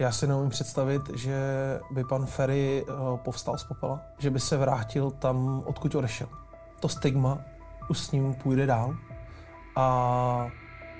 Já 0.00 0.12
si 0.12 0.26
neumím 0.26 0.50
představit, 0.50 1.02
že 1.14 1.36
by 1.90 2.04
pan 2.04 2.26
Ferry 2.26 2.84
eh, 2.88 2.92
povstal 3.16 3.58
z 3.58 3.64
popela, 3.64 4.00
že 4.18 4.30
by 4.30 4.40
se 4.40 4.56
vrátil 4.56 5.10
tam, 5.10 5.62
odkud 5.66 5.94
odešel. 5.94 6.26
To 6.80 6.88
stigma 6.88 7.38
už 7.88 7.98
s 7.98 8.12
ním 8.12 8.34
půjde 8.34 8.66
dál 8.66 8.96
a 9.76 10.48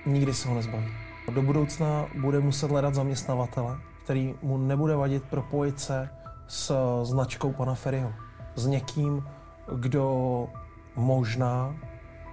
nikdy 0.05 0.33
se 0.33 0.49
ho 0.49 0.55
nezbaví. 0.55 0.87
Do 1.33 1.41
budoucna 1.41 2.05
bude 2.21 2.39
muset 2.39 2.71
hledat 2.71 2.95
zaměstnavatele, 2.95 3.77
který 4.03 4.35
mu 4.41 4.57
nebude 4.57 4.95
vadit 4.95 5.23
propojit 5.23 5.79
se 5.79 6.09
s 6.47 6.73
značkou 7.03 7.53
pana 7.53 7.75
Ferryho. 7.75 8.13
S 8.55 8.65
někým, 8.65 9.27
kdo 9.75 10.47
možná 10.95 11.75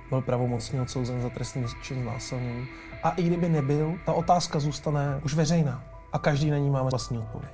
byl 0.08 0.20
pravomocně 0.20 0.82
odsouzen 0.82 1.22
za 1.22 1.30
trestný 1.30 1.64
čin 1.82 2.02
znásilnění. 2.02 2.66
A 3.02 3.10
i 3.10 3.22
kdyby 3.22 3.48
nebyl, 3.48 3.94
ta 4.06 4.12
otázka 4.12 4.60
zůstane 4.60 5.20
už 5.24 5.34
veřejná 5.34 5.97
a 6.12 6.18
každý 6.18 6.50
na 6.50 6.58
ní 6.58 6.70
máme 6.70 6.90
vlastní 6.90 7.18
odpověď. 7.18 7.52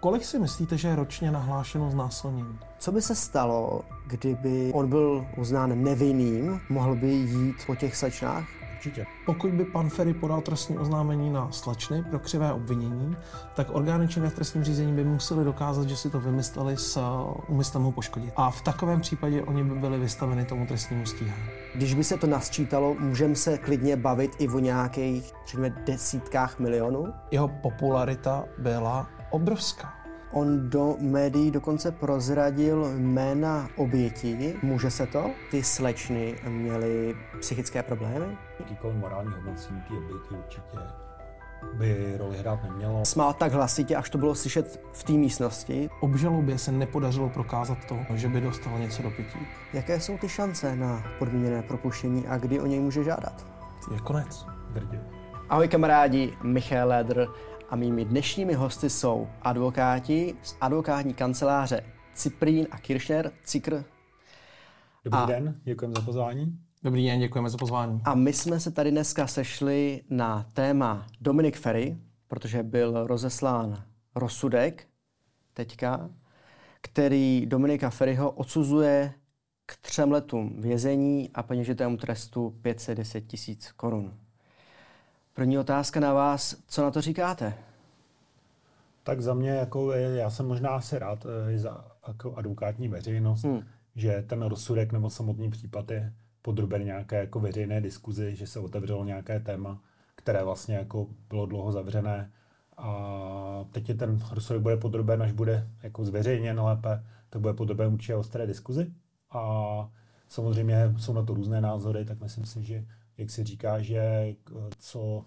Kolik 0.00 0.24
si 0.24 0.38
myslíte, 0.38 0.78
že 0.78 0.88
je 0.88 0.96
ročně 0.96 1.30
nahlášeno 1.30 1.90
znásilnění? 1.90 2.58
Co 2.78 2.92
by 2.92 3.02
se 3.02 3.14
stalo, 3.14 3.80
kdyby 4.06 4.70
on 4.74 4.88
byl 4.88 5.26
uznán 5.36 5.82
nevinným, 5.82 6.60
mohl 6.68 6.94
by 6.94 7.08
jít 7.08 7.56
po 7.66 7.74
těch 7.74 7.96
slečnách? 7.96 8.44
Určitě. 8.86 9.06
Pokud 9.26 9.50
by 9.50 9.64
pan 9.64 9.90
Ferry 9.90 10.14
podal 10.14 10.40
trestní 10.40 10.78
oznámení 10.78 11.30
na 11.30 11.50
slečny 11.50 12.02
pro 12.02 12.18
křivé 12.18 12.52
obvinění, 12.52 13.16
tak 13.54 13.66
orgány 13.70 14.08
činné 14.08 14.30
v 14.30 14.34
trestním 14.34 14.64
řízení 14.64 14.92
by 14.92 15.04
museli 15.04 15.44
dokázat, 15.44 15.88
že 15.88 15.96
si 15.96 16.10
to 16.10 16.20
vymysleli 16.20 16.76
s 16.76 16.96
uh, 16.96 17.34
úmyslem 17.48 17.82
ho 17.82 17.92
poškodit. 17.92 18.32
A 18.36 18.50
v 18.50 18.62
takovém 18.62 19.00
případě 19.00 19.42
oni 19.42 19.64
by 19.64 19.74
byli 19.74 19.98
vystaveni 19.98 20.44
tomu 20.44 20.66
trestnímu 20.66 21.06
stíhání. 21.06 21.42
Když 21.74 21.94
by 21.94 22.04
se 22.04 22.16
to 22.16 22.26
nasčítalo, 22.26 22.96
můžeme 22.98 23.34
se 23.34 23.58
klidně 23.58 23.96
bavit 23.96 24.30
i 24.38 24.48
o 24.48 24.58
nějakých, 24.58 25.32
řekněme, 25.46 25.70
desítkách 25.86 26.58
milionů? 26.58 27.06
Jeho 27.30 27.48
popularita 27.48 28.44
byla 28.58 29.06
obrovská. 29.30 29.95
On 30.36 30.70
do 30.70 30.96
médií 31.00 31.50
dokonce 31.50 31.92
prozradil 31.92 32.92
jména 32.96 33.68
obětí. 33.76 34.54
Může 34.62 34.90
se 34.90 35.06
to? 35.06 35.30
Ty 35.50 35.62
slečny 35.62 36.34
měly 36.48 37.16
psychické 37.40 37.82
problémy? 37.82 38.26
Jakýkoliv 38.60 38.96
morální 38.96 39.30
hodnocení 39.32 39.80
ty 39.88 39.94
oběti 39.94 40.34
určitě 40.44 40.78
by 41.74 42.14
roli 42.18 42.38
hrát 42.38 42.62
nemělo. 42.62 43.04
Smál 43.04 43.32
tak 43.32 43.52
hlasitě, 43.52 43.96
až 43.96 44.10
to 44.10 44.18
bylo 44.18 44.34
slyšet 44.34 44.80
v 44.92 45.04
té 45.04 45.12
místnosti. 45.12 45.90
Obžalobě 46.00 46.58
se 46.58 46.72
nepodařilo 46.72 47.28
prokázat 47.28 47.78
to, 47.88 47.96
že 48.14 48.28
by 48.28 48.40
dostal 48.40 48.78
něco 48.78 49.02
do 49.02 49.10
pití. 49.10 49.38
Jaké 49.72 50.00
jsou 50.00 50.18
ty 50.18 50.28
šance 50.28 50.76
na 50.76 51.04
podmíněné 51.18 51.62
propuštění 51.62 52.26
a 52.26 52.38
kdy 52.38 52.60
o 52.60 52.66
něj 52.66 52.80
může 52.80 53.04
žádat? 53.04 53.46
Je 53.92 54.00
konec. 54.00 54.46
Drdě. 54.70 55.00
Ahoj 55.48 55.68
kamarádi, 55.68 56.32
Michal 56.42 56.88
Ledr 56.88 57.26
a 57.70 57.76
mými 57.76 58.04
dnešními 58.04 58.54
hosty 58.54 58.90
jsou 58.90 59.28
advokáti 59.42 60.34
z 60.42 60.56
advokátní 60.60 61.14
kanceláře 61.14 61.80
Ciprín 62.14 62.66
a 62.70 62.78
Kirchner, 62.78 63.32
Cikr. 63.44 63.84
Dobrý 65.04 65.18
A- 65.20 65.26
den, 65.26 65.60
děkujeme 65.64 65.94
za 65.94 66.02
pozvání. 66.02 66.58
Dobrý 66.82 67.06
den, 67.06 67.20
děkujeme 67.20 67.50
za 67.50 67.58
pozvání. 67.58 68.00
A 68.04 68.14
my 68.14 68.32
jsme 68.32 68.60
se 68.60 68.70
tady 68.70 68.90
dneska 68.90 69.26
sešli 69.26 70.02
na 70.10 70.46
téma 70.52 71.06
Dominik 71.20 71.56
Ferry, 71.58 71.96
protože 72.28 72.62
byl 72.62 73.06
rozeslán 73.06 73.84
rozsudek 74.14 74.86
teďka, 75.54 76.10
který 76.80 77.46
Dominika 77.46 77.90
Ferryho 77.90 78.30
odsuzuje 78.30 79.14
k 79.66 79.76
třem 79.76 80.12
letům 80.12 80.60
vězení 80.60 81.30
a 81.34 81.42
peněžitému 81.42 81.96
trestu 81.96 82.50
510 82.62 83.20
tisíc 83.20 83.72
korun. 83.72 84.18
První 85.36 85.58
otázka 85.58 86.00
na 86.00 86.12
vás, 86.12 86.56
co 86.68 86.82
na 86.82 86.90
to 86.90 87.00
říkáte? 87.00 87.54
Tak 89.02 89.20
za 89.20 89.34
mě, 89.34 89.50
jako 89.50 89.92
je, 89.92 90.16
já 90.16 90.30
jsem 90.30 90.46
možná 90.46 90.70
asi 90.70 90.98
rád 90.98 91.26
eh, 91.26 91.52
i 91.52 91.58
za 91.58 91.84
jako 92.08 92.34
advokátní 92.34 92.88
veřejnost, 92.88 93.44
hmm. 93.44 93.62
že 93.96 94.24
ten 94.26 94.42
rozsudek 94.42 94.92
nebo 94.92 95.10
samotný 95.10 95.50
případ 95.50 95.90
je 95.90 96.12
podroben 96.42 96.84
nějaké 96.84 97.16
jako 97.16 97.40
veřejné 97.40 97.80
diskuzi, 97.80 98.36
že 98.36 98.46
se 98.46 98.60
otevřelo 98.60 99.04
nějaké 99.04 99.40
téma, 99.40 99.82
které 100.14 100.44
vlastně 100.44 100.74
jako 100.74 101.06
bylo 101.28 101.46
dlouho 101.46 101.72
zavřené 101.72 102.30
a 102.76 103.64
teď 103.72 103.88
je 103.88 103.94
ten 103.94 104.20
rozsudek 104.32 104.62
bude 104.62 104.76
podroben, 104.76 105.22
až 105.22 105.32
bude 105.32 105.68
jako 105.82 106.04
zveřejněn 106.04 106.60
lépe, 106.60 107.04
tak 107.30 107.42
bude 107.42 107.54
podroben 107.54 107.92
určitě 107.92 108.14
ostré 108.14 108.46
diskuzi 108.46 108.92
a 109.30 109.90
samozřejmě 110.28 110.94
jsou 110.98 111.12
na 111.12 111.22
to 111.22 111.34
různé 111.34 111.60
názory, 111.60 112.04
tak 112.04 112.20
myslím 112.20 112.44
si, 112.44 112.62
že 112.62 112.84
jak 113.18 113.30
se 113.30 113.44
říká, 113.44 113.82
že 113.82 113.98
eh, 113.98 114.34
co, 114.78 115.24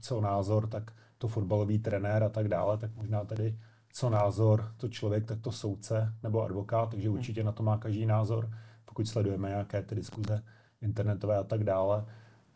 co 0.00 0.20
názor, 0.20 0.66
tak 0.66 0.92
to 1.18 1.28
fotbalový 1.28 1.78
trenér 1.78 2.22
a 2.22 2.28
tak 2.28 2.48
dále, 2.48 2.78
tak 2.78 2.94
možná 2.94 3.24
tady 3.24 3.58
co 3.92 4.10
názor 4.10 4.74
to 4.76 4.88
člověk, 4.88 5.24
tak 5.24 5.40
to 5.40 5.52
soudce 5.52 6.14
nebo 6.22 6.42
advokát, 6.42 6.90
takže 6.90 7.10
určitě 7.10 7.44
na 7.44 7.52
to 7.52 7.62
má 7.62 7.78
každý 7.78 8.06
názor, 8.06 8.50
pokud 8.84 9.08
sledujeme 9.08 9.48
nějaké 9.48 9.82
ty 9.82 9.94
diskuze 9.94 10.42
internetové 10.82 11.38
a 11.38 11.44
tak 11.44 11.64
dále. 11.64 12.04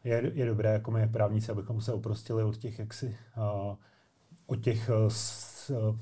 Je, 0.05 0.31
je 0.35 0.47
dobré, 0.47 0.73
jako 0.73 0.91
my 0.91 1.09
právníci, 1.09 1.53
abychom 1.53 1.81
se 1.81 1.93
oprostili 1.93 2.43
od 2.43 2.57
těch, 2.57 2.79
jaksi, 2.79 3.17
uh, 3.37 3.77
od 4.47 4.61
těch, 4.61 4.91
uh, 4.91 5.79
uh, 5.89 5.99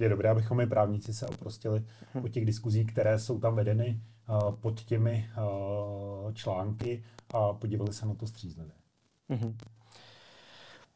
je 0.00 0.08
dobré, 0.08 0.30
abychom 0.30 0.56
my 0.56 0.66
právníci 0.66 1.14
se 1.14 1.26
oprostili 1.26 1.84
od 2.24 2.28
těch 2.28 2.44
diskuzí, 2.44 2.84
které 2.84 3.18
jsou 3.18 3.40
tam 3.40 3.54
vedeny 3.54 4.00
pod 4.60 4.80
těmi 4.80 5.30
články 6.34 7.04
a 7.34 7.52
podívali 7.52 7.92
se 7.92 8.06
na 8.06 8.14
to 8.14 8.26
střízlivě. 8.26 8.72
Mhm. 9.28 9.56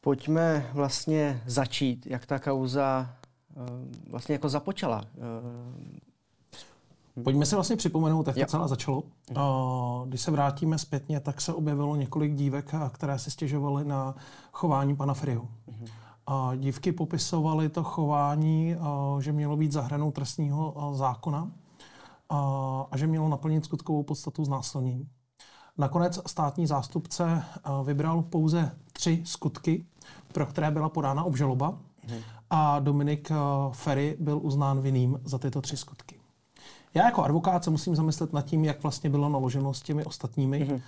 Pojďme 0.01 0.71
vlastně 0.73 1.43
začít, 1.47 2.07
jak 2.07 2.27
ta 2.27 2.39
kauza 2.39 3.11
eh, 3.57 3.61
vlastně 4.11 4.33
jako 4.33 4.49
započala. 4.49 5.05
Eh, 7.17 7.23
Pojďme 7.23 7.47
si 7.47 7.55
vlastně 7.55 7.77
připomenout, 7.77 8.27
jak 8.27 8.37
to 8.37 8.47
celé 8.47 8.69
začalo. 8.69 9.03
A 9.35 10.05
Když 10.07 10.21
se 10.21 10.31
vrátíme 10.31 10.79
zpětně, 10.79 11.21
tak 11.21 11.41
se 11.41 11.53
objevilo 11.53 11.97
několik 11.97 12.35
dívek, 12.35 12.75
které 12.93 13.19
se 13.19 13.31
stěžovaly 13.31 13.85
na 13.85 14.15
chování 14.53 14.97
pana 14.97 15.15
Frihu. 15.15 15.49
A 16.27 16.53
dívky 16.57 16.93
popisovaly 16.93 17.69
to 17.69 17.83
chování, 17.85 18.77
že 19.21 19.33
mělo 19.33 19.57
být 19.57 19.73
za 19.73 19.83
hranou 19.83 20.11
trestního 20.13 20.93
zákona 20.95 21.51
a, 22.29 22.87
a 22.91 22.97
že 22.97 23.07
mělo 23.07 23.29
naplnit 23.29 23.65
skutkovou 23.65 24.03
podstatu 24.03 24.45
znásilnění. 24.45 25.09
Nakonec 25.79 26.21
státní 26.27 26.67
zástupce 26.67 27.45
a, 27.65 27.83
vybral 27.83 28.23
pouze 28.23 28.77
tři 28.93 29.23
skutky, 29.25 29.87
pro 30.33 30.47
které 30.47 30.71
byla 30.71 30.89
podána 30.89 31.25
obžaloba 31.25 31.79
a 32.51 32.79
Dominik 32.79 33.31
a, 33.31 33.71
Ferry 33.73 34.17
byl 34.21 34.41
uznán 34.43 34.81
vinným 34.81 35.21
za 35.25 35.39
tyto 35.39 35.61
tři 35.61 35.77
skutky. 35.77 36.21
Já 36.95 37.05
jako 37.05 37.23
advokát 37.23 37.65
se 37.65 37.71
musím 37.71 37.97
zamyslet 37.97 38.33
nad 38.33 38.43
tím, 38.43 38.65
jak 38.65 38.83
vlastně 38.83 39.11
bylo 39.11 39.29
naloženo 39.29 39.75
s 39.75 39.83
těmi 39.83 40.05
ostatními 40.05 40.65
mm-hmm. 40.65 40.81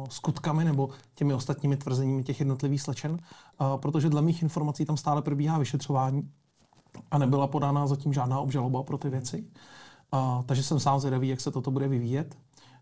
uh, 0.00 0.06
skutkami 0.08 0.64
nebo 0.64 0.88
těmi 1.14 1.34
ostatními 1.34 1.76
tvrzeními 1.76 2.24
těch 2.24 2.40
jednotlivých 2.40 2.82
slečen, 2.82 3.12
uh, 3.12 3.18
protože 3.76 4.10
dle 4.10 4.22
mých 4.22 4.42
informací 4.42 4.84
tam 4.84 4.96
stále 4.96 5.22
probíhá 5.22 5.58
vyšetřování 5.58 6.30
a 7.10 7.18
nebyla 7.18 7.46
podána 7.46 7.86
zatím 7.86 8.12
žádná 8.12 8.40
obžaloba 8.40 8.82
pro 8.82 8.98
ty 8.98 9.10
věci. 9.10 9.42
Uh, 9.42 9.48
takže 10.46 10.62
jsem 10.62 10.80
sám 10.80 11.00
zvědavý, 11.00 11.28
jak 11.28 11.40
se 11.40 11.50
toto 11.50 11.70
bude 11.70 11.88
vyvíjet. 11.88 12.36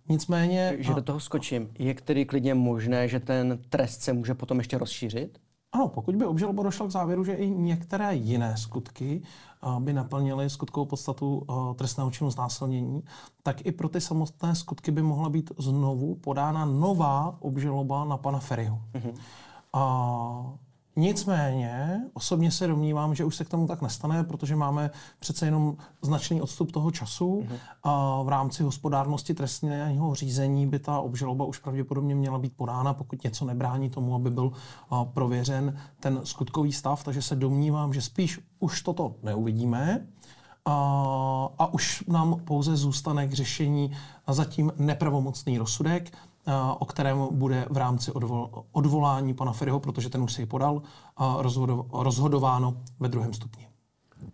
Nicméně... 0.08 0.76
že 0.78 0.92
a- 0.92 0.94
do 0.94 1.02
toho 1.02 1.20
skočím. 1.20 1.68
Je 1.78 1.94
tedy 1.94 2.24
klidně 2.24 2.54
možné, 2.54 3.08
že 3.08 3.20
ten 3.20 3.58
trest 3.68 4.02
se 4.02 4.12
může 4.12 4.34
potom 4.34 4.58
ještě 4.58 4.78
rozšířit? 4.78 5.38
Ano, 5.74 5.88
pokud 5.88 6.16
by 6.16 6.26
obžaloba 6.26 6.62
došla 6.62 6.86
k 6.86 6.90
závěru, 6.90 7.24
že 7.24 7.34
i 7.34 7.50
některé 7.50 8.14
jiné 8.14 8.56
skutky 8.56 9.22
a, 9.60 9.80
by 9.80 9.92
naplnily 9.92 10.50
skutkovou 10.50 10.86
podstatu 10.86 11.44
a, 11.48 11.74
trestného 11.74 12.10
činu 12.10 12.30
znásilnění, 12.30 13.02
tak 13.42 13.66
i 13.66 13.72
pro 13.72 13.88
ty 13.88 14.00
samotné 14.00 14.54
skutky 14.54 14.90
by 14.90 15.02
mohla 15.02 15.28
být 15.28 15.52
znovu 15.58 16.14
podána 16.14 16.64
nová 16.64 17.36
obžaloba 17.40 18.04
na 18.04 18.16
pana 18.16 18.38
Ferryho. 18.38 18.80
A 19.72 20.52
nicméně 20.96 22.00
osobně 22.14 22.50
se 22.50 22.66
domnívám, 22.66 23.14
že 23.14 23.24
už 23.24 23.36
se 23.36 23.44
k 23.44 23.48
tomu 23.48 23.66
tak 23.66 23.82
nestane, 23.82 24.24
protože 24.24 24.56
máme 24.56 24.90
přece 25.18 25.46
jenom 25.46 25.76
značný 26.02 26.42
odstup 26.42 26.72
toho 26.72 26.90
času 26.90 27.46
a 27.82 28.22
v 28.22 28.28
rámci 28.28 28.62
hospodárnosti 28.62 29.34
trestního 29.34 30.14
řízení 30.14 30.66
by 30.66 30.78
ta 30.78 31.00
obžaloba 31.00 31.44
už 31.44 31.58
pravděpodobně 31.58 32.14
měla 32.14 32.38
být 32.38 32.56
podána, 32.56 32.94
pokud 32.94 33.24
něco 33.24 33.44
nebrání 33.44 33.90
tomu, 33.90 34.14
aby 34.14 34.30
byl 34.30 34.52
prověřen 35.04 35.78
ten 36.00 36.20
skutkový 36.24 36.72
stav, 36.72 37.04
takže 37.04 37.22
se 37.22 37.36
domnívám, 37.36 37.92
že 37.92 38.02
spíš 38.02 38.40
už 38.58 38.82
toto 38.82 39.14
neuvidíme. 39.22 40.06
A, 40.64 41.48
a 41.58 41.66
už 41.74 42.04
nám 42.08 42.40
pouze 42.44 42.76
zůstane 42.76 43.28
k 43.28 43.32
řešení 43.32 43.92
zatím 44.28 44.72
nepravomocný 44.76 45.58
rozsudek, 45.58 46.12
o 46.78 46.84
kterém 46.84 47.18
bude 47.30 47.66
v 47.70 47.76
rámci 47.76 48.12
odvol, 48.12 48.64
odvolání 48.72 49.34
pana 49.34 49.52
Ferryho, 49.52 49.80
protože 49.80 50.08
ten 50.08 50.22
už 50.22 50.32
si 50.32 50.42
ji 50.42 50.46
podal, 50.46 50.82
a 51.16 51.36
rozhodo, 51.42 51.86
rozhodováno 51.92 52.76
ve 53.00 53.08
druhém 53.08 53.32
stupni. 53.32 53.68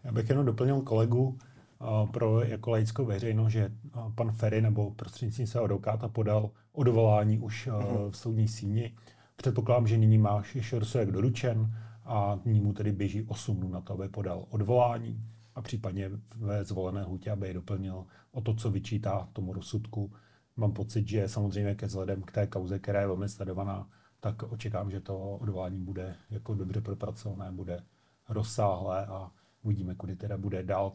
Já 0.04 0.12
bych 0.12 0.28
jenom 0.28 0.46
doplnil 0.46 0.80
kolegu 0.80 1.28
uh, 1.28 2.10
pro 2.10 2.42
jako 2.42 2.70
laickou 2.70 3.04
veřejnost, 3.04 3.52
že 3.52 3.72
pan 4.14 4.30
Ferry 4.30 4.62
nebo 4.62 4.90
prostřednictvím 4.90 5.46
svého 5.46 5.64
advokáta 5.64 6.08
podal 6.08 6.50
odvolání 6.72 7.38
už 7.38 7.66
uh, 7.66 8.10
v 8.10 8.16
soudní 8.16 8.48
síni. 8.48 8.94
Předpokládám, 9.36 9.86
že 9.86 9.98
nyní 9.98 10.18
má 10.18 10.42
rozsudek 10.72 11.12
doručen 11.12 11.74
a 12.04 12.38
ní 12.44 12.60
mu 12.60 12.72
tedy 12.72 12.92
běží 12.92 13.22
8 13.22 13.56
dnů 13.56 13.68
na 13.68 13.80
to, 13.80 13.92
aby 13.92 14.08
podal 14.08 14.44
odvolání 14.50 15.24
a 15.54 15.62
případně 15.62 16.10
ve 16.36 16.64
zvolené 16.64 17.02
hutě, 17.02 17.30
aby 17.30 17.48
je 17.48 17.54
doplnil 17.54 18.04
o 18.32 18.40
to, 18.40 18.54
co 18.54 18.70
vyčítá 18.70 19.28
tomu 19.32 19.52
rozsudku. 19.52 20.12
Mám 20.58 20.72
pocit, 20.72 21.08
že 21.08 21.28
samozřejmě 21.28 21.74
ke 21.74 21.86
vzhledem 21.86 22.22
k 22.22 22.32
té 22.32 22.46
kauze, 22.46 22.78
která 22.78 23.00
je 23.00 23.06
velmi 23.06 23.28
sledovaná, 23.28 23.88
tak 24.20 24.42
očekám, 24.42 24.90
že 24.90 25.00
to 25.00 25.36
odvolání 25.36 25.80
bude 25.80 26.16
jako 26.30 26.54
dobře 26.54 26.80
propracované, 26.80 27.52
bude 27.52 27.84
rozsáhlé 28.28 29.06
a 29.06 29.30
uvidíme, 29.62 29.94
kudy 29.94 30.16
teda 30.16 30.36
bude 30.36 30.62
dál 30.62 30.92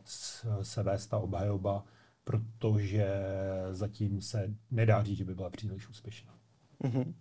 se 0.61 0.83
vést 0.83 1.07
ta 1.07 1.17
obhajoba, 1.17 1.83
protože 2.23 3.07
zatím 3.71 4.21
se 4.21 4.53
nedá 4.71 5.03
říct, 5.03 5.17
že 5.17 5.25
by 5.25 5.35
byla 5.35 5.49
příliš 5.49 5.89
úspěšná. 5.89 6.33
Mm-hmm. 6.83 7.13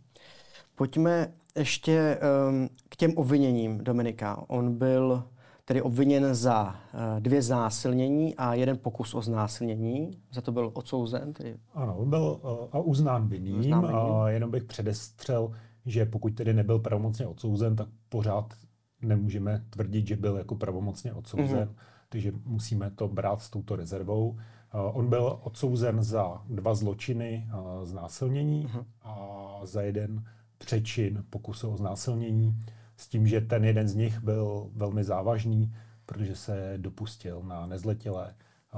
Pojďme 0.74 1.32
ještě 1.56 2.18
um, 2.48 2.68
k 2.88 2.96
těm 2.96 3.12
obviněním 3.16 3.84
Dominika. 3.84 4.44
On 4.48 4.78
byl 4.78 5.28
tedy 5.64 5.82
obviněn 5.82 6.34
za 6.34 6.68
uh, 6.68 7.20
dvě 7.20 7.42
znásilnění 7.42 8.36
a 8.36 8.54
jeden 8.54 8.78
pokus 8.78 9.14
o 9.14 9.22
znásilnění. 9.22 10.10
Za 10.32 10.40
to 10.40 10.52
byl 10.52 10.70
odsouzen? 10.74 11.32
Tedy... 11.32 11.56
Ano, 11.74 12.04
byl 12.04 12.40
uh, 12.42 12.50
a 12.72 12.78
uznán 12.78 13.28
vinným. 13.28 13.74
A 13.74 14.30
jenom 14.30 14.50
bych 14.50 14.64
předestřel, 14.64 15.50
že 15.86 16.04
pokud 16.04 16.34
tedy 16.34 16.54
nebyl 16.54 16.78
pravomocně 16.78 17.26
odsouzen, 17.26 17.76
tak 17.76 17.88
pořád 18.08 18.54
nemůžeme 19.02 19.64
tvrdit, 19.70 20.06
že 20.06 20.16
byl 20.16 20.36
jako 20.36 20.54
pravomocně 20.54 21.12
odsouzen. 21.12 21.68
Mm-hmm. 21.68 21.74
Takže 22.08 22.32
musíme 22.44 22.90
to 22.90 23.08
brát 23.08 23.42
s 23.42 23.50
touto 23.50 23.76
rezervou. 23.76 24.28
Uh, 24.30 24.36
on 24.72 25.08
byl 25.08 25.38
odsouzen 25.42 26.02
za 26.02 26.42
dva 26.48 26.74
zločiny 26.74 27.48
znásilnění 27.82 28.66
mm-hmm. 28.66 28.84
a 29.02 29.60
za 29.62 29.82
jeden 29.82 30.24
přečin 30.58 31.24
pokusu 31.30 31.70
o 31.70 31.76
znásilnění, 31.76 32.60
s 33.02 33.08
tím, 33.08 33.26
že 33.26 33.40
ten 33.40 33.64
jeden 33.64 33.88
z 33.88 33.94
nich 33.94 34.20
byl 34.20 34.70
velmi 34.74 35.04
závažný, 35.04 35.74
protože 36.06 36.36
se 36.36 36.74
dopustil 36.76 37.42
na 37.42 37.66
nezletilé 37.66 38.34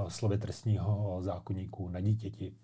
slovy 0.09 0.39
trestního 0.39 1.19
zákonníku 1.23 1.89
na 1.89 2.01
dítěti. 2.01 2.55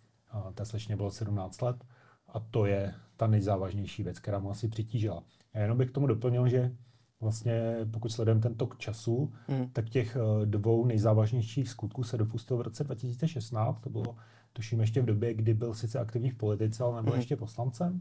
Té 0.55 0.65
slečně 0.65 0.97
bylo 0.97 1.11
17 1.11 1.63
let 1.63 1.85
a 2.29 2.41
to 2.41 2.67
je 2.67 2.95
ta 3.17 3.27
nejzávažnější 3.27 4.03
věc, 4.03 4.19
která 4.19 4.39
mu 4.39 4.51
asi 4.51 4.69
přitížila. 4.69 5.23
A 5.55 5.59
jenom 5.59 5.79
bych 5.79 5.91
k 5.91 5.95
tomu 5.95 6.07
doplnil, 6.07 6.49
že 6.49 6.73
vlastně 7.21 7.77
pokud 7.91 8.09
sledujeme 8.09 8.41
ten 8.41 8.55
tok 8.55 8.79
času, 8.79 9.33
mm. 9.49 9.69
tak 9.73 9.89
těch 9.89 10.17
e, 10.17 10.47
dvou 10.47 10.87
nejzávažnějších 10.87 11.69
skutků 11.69 12.05
se 12.05 12.19
dopustil 12.19 12.57
v 12.57 12.61
roce 12.61 12.85
2016. 12.85 13.81
To 13.81 13.91
bylo, 13.91 14.17
tuším, 14.53 14.81
ještě 14.81 15.03
v 15.03 15.07
době, 15.07 15.35
kdy 15.35 15.55
byl 15.55 15.75
sice 15.75 15.99
aktivní 15.99 16.31
v 16.31 16.37
politice, 16.37 16.85
ale 16.85 16.97
nebyl 16.97 17.13
mm. 17.13 17.19
ještě 17.19 17.37
poslancem. 17.37 18.01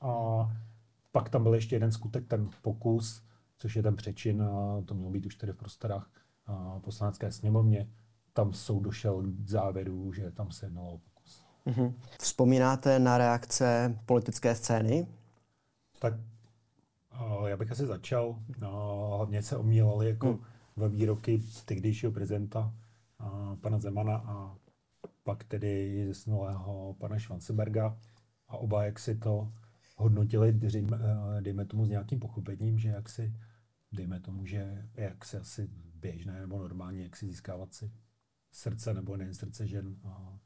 A 0.00 0.10
pak 1.12 1.28
tam 1.28 1.42
byl 1.42 1.54
ještě 1.54 1.76
jeden 1.76 1.92
skutek, 1.92 2.26
ten 2.26 2.50
pokus, 2.62 3.22
což 3.56 3.76
je 3.76 3.82
ten 3.82 3.96
přečin, 3.96 4.42
a 4.42 4.82
to 4.84 4.94
mělo 4.94 5.10
být 5.10 5.26
už 5.26 5.34
tedy 5.34 5.52
v 5.52 5.56
prostorách 5.56 6.10
poslanecké 6.80 7.32
sněmovně. 7.32 7.90
Tam 8.32 8.52
soud 8.52 8.80
došel 8.80 9.22
k 9.22 9.48
závěru, 9.48 10.12
že 10.12 10.30
tam 10.30 10.50
se 10.50 10.66
jednalo 10.66 10.92
o 10.92 10.98
pokus. 10.98 11.44
Mm-hmm. 11.66 11.94
Vzpomínáte 12.20 12.98
na 12.98 13.18
reakce 13.18 13.98
politické 14.06 14.54
scény? 14.54 15.06
Tak 15.98 16.14
já 17.46 17.56
bych 17.56 17.72
asi 17.72 17.86
začal. 17.86 18.38
Hlavně 18.60 19.42
se 19.42 19.56
omílali 19.56 20.08
jako 20.08 20.26
mm. 20.26 20.38
ve 20.76 20.88
výroky 20.88 21.42
tehdejšího 21.64 22.12
prezidenta 22.12 22.74
pana 23.60 23.78
Zemana 23.78 24.16
a 24.16 24.56
pak 25.22 25.44
tedy 25.44 26.04
zesnulého 26.06 26.94
pana 26.98 27.18
Schwanzenberga 27.18 27.96
a 28.48 28.56
oba 28.56 28.84
jak 28.84 28.98
si 28.98 29.14
to 29.14 29.48
hodnotili, 29.98 30.52
dejme, 30.52 30.98
eh, 31.00 31.42
dejme 31.42 31.64
tomu 31.64 31.86
s 31.86 31.88
nějakým 31.88 32.20
pochopením, 32.20 32.78
že 32.78 32.88
jak 32.88 33.08
si, 33.08 33.34
dejme 33.92 34.20
tomu, 34.20 34.46
že 34.46 34.88
jak 34.94 35.24
si 35.24 35.36
asi 35.36 35.70
běžné 35.94 36.40
nebo 36.40 36.58
normálně, 36.58 37.02
jak 37.02 37.16
si 37.16 37.26
získávat 37.26 37.74
si 37.74 37.92
srdce 38.52 38.94
nebo 38.94 39.16
nejen 39.16 39.34
srdce 39.34 39.66
žen 39.66 39.96
a 40.04 40.38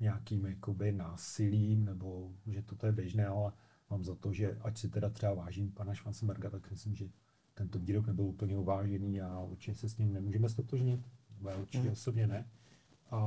nějakým 0.00 0.46
jakoby 0.46 0.92
násilím, 0.92 1.84
nebo 1.84 2.32
že 2.46 2.62
toto 2.62 2.86
je 2.86 2.92
běžné, 2.92 3.26
ale 3.26 3.52
mám 3.90 4.04
za 4.04 4.14
to, 4.14 4.32
že 4.32 4.58
ať 4.60 4.78
si 4.78 4.88
teda 4.88 5.10
třeba 5.10 5.34
vážím 5.34 5.72
pana 5.72 5.94
Schwarzenberga, 5.94 6.50
tak 6.50 6.70
myslím, 6.70 6.94
že 6.94 7.08
tento 7.54 7.78
výrok 7.78 8.06
nebyl 8.06 8.24
úplně 8.24 8.56
uvážený 8.58 9.20
a 9.20 9.40
určitě 9.40 9.74
se 9.74 9.88
s 9.88 9.98
ním 9.98 10.12
nemůžeme 10.12 10.48
stotožnit, 10.48 11.00
já 11.48 11.56
určitě 11.56 11.86
mm. 11.86 11.92
osobně 11.92 12.26
ne. 12.26 12.46
A 13.10 13.18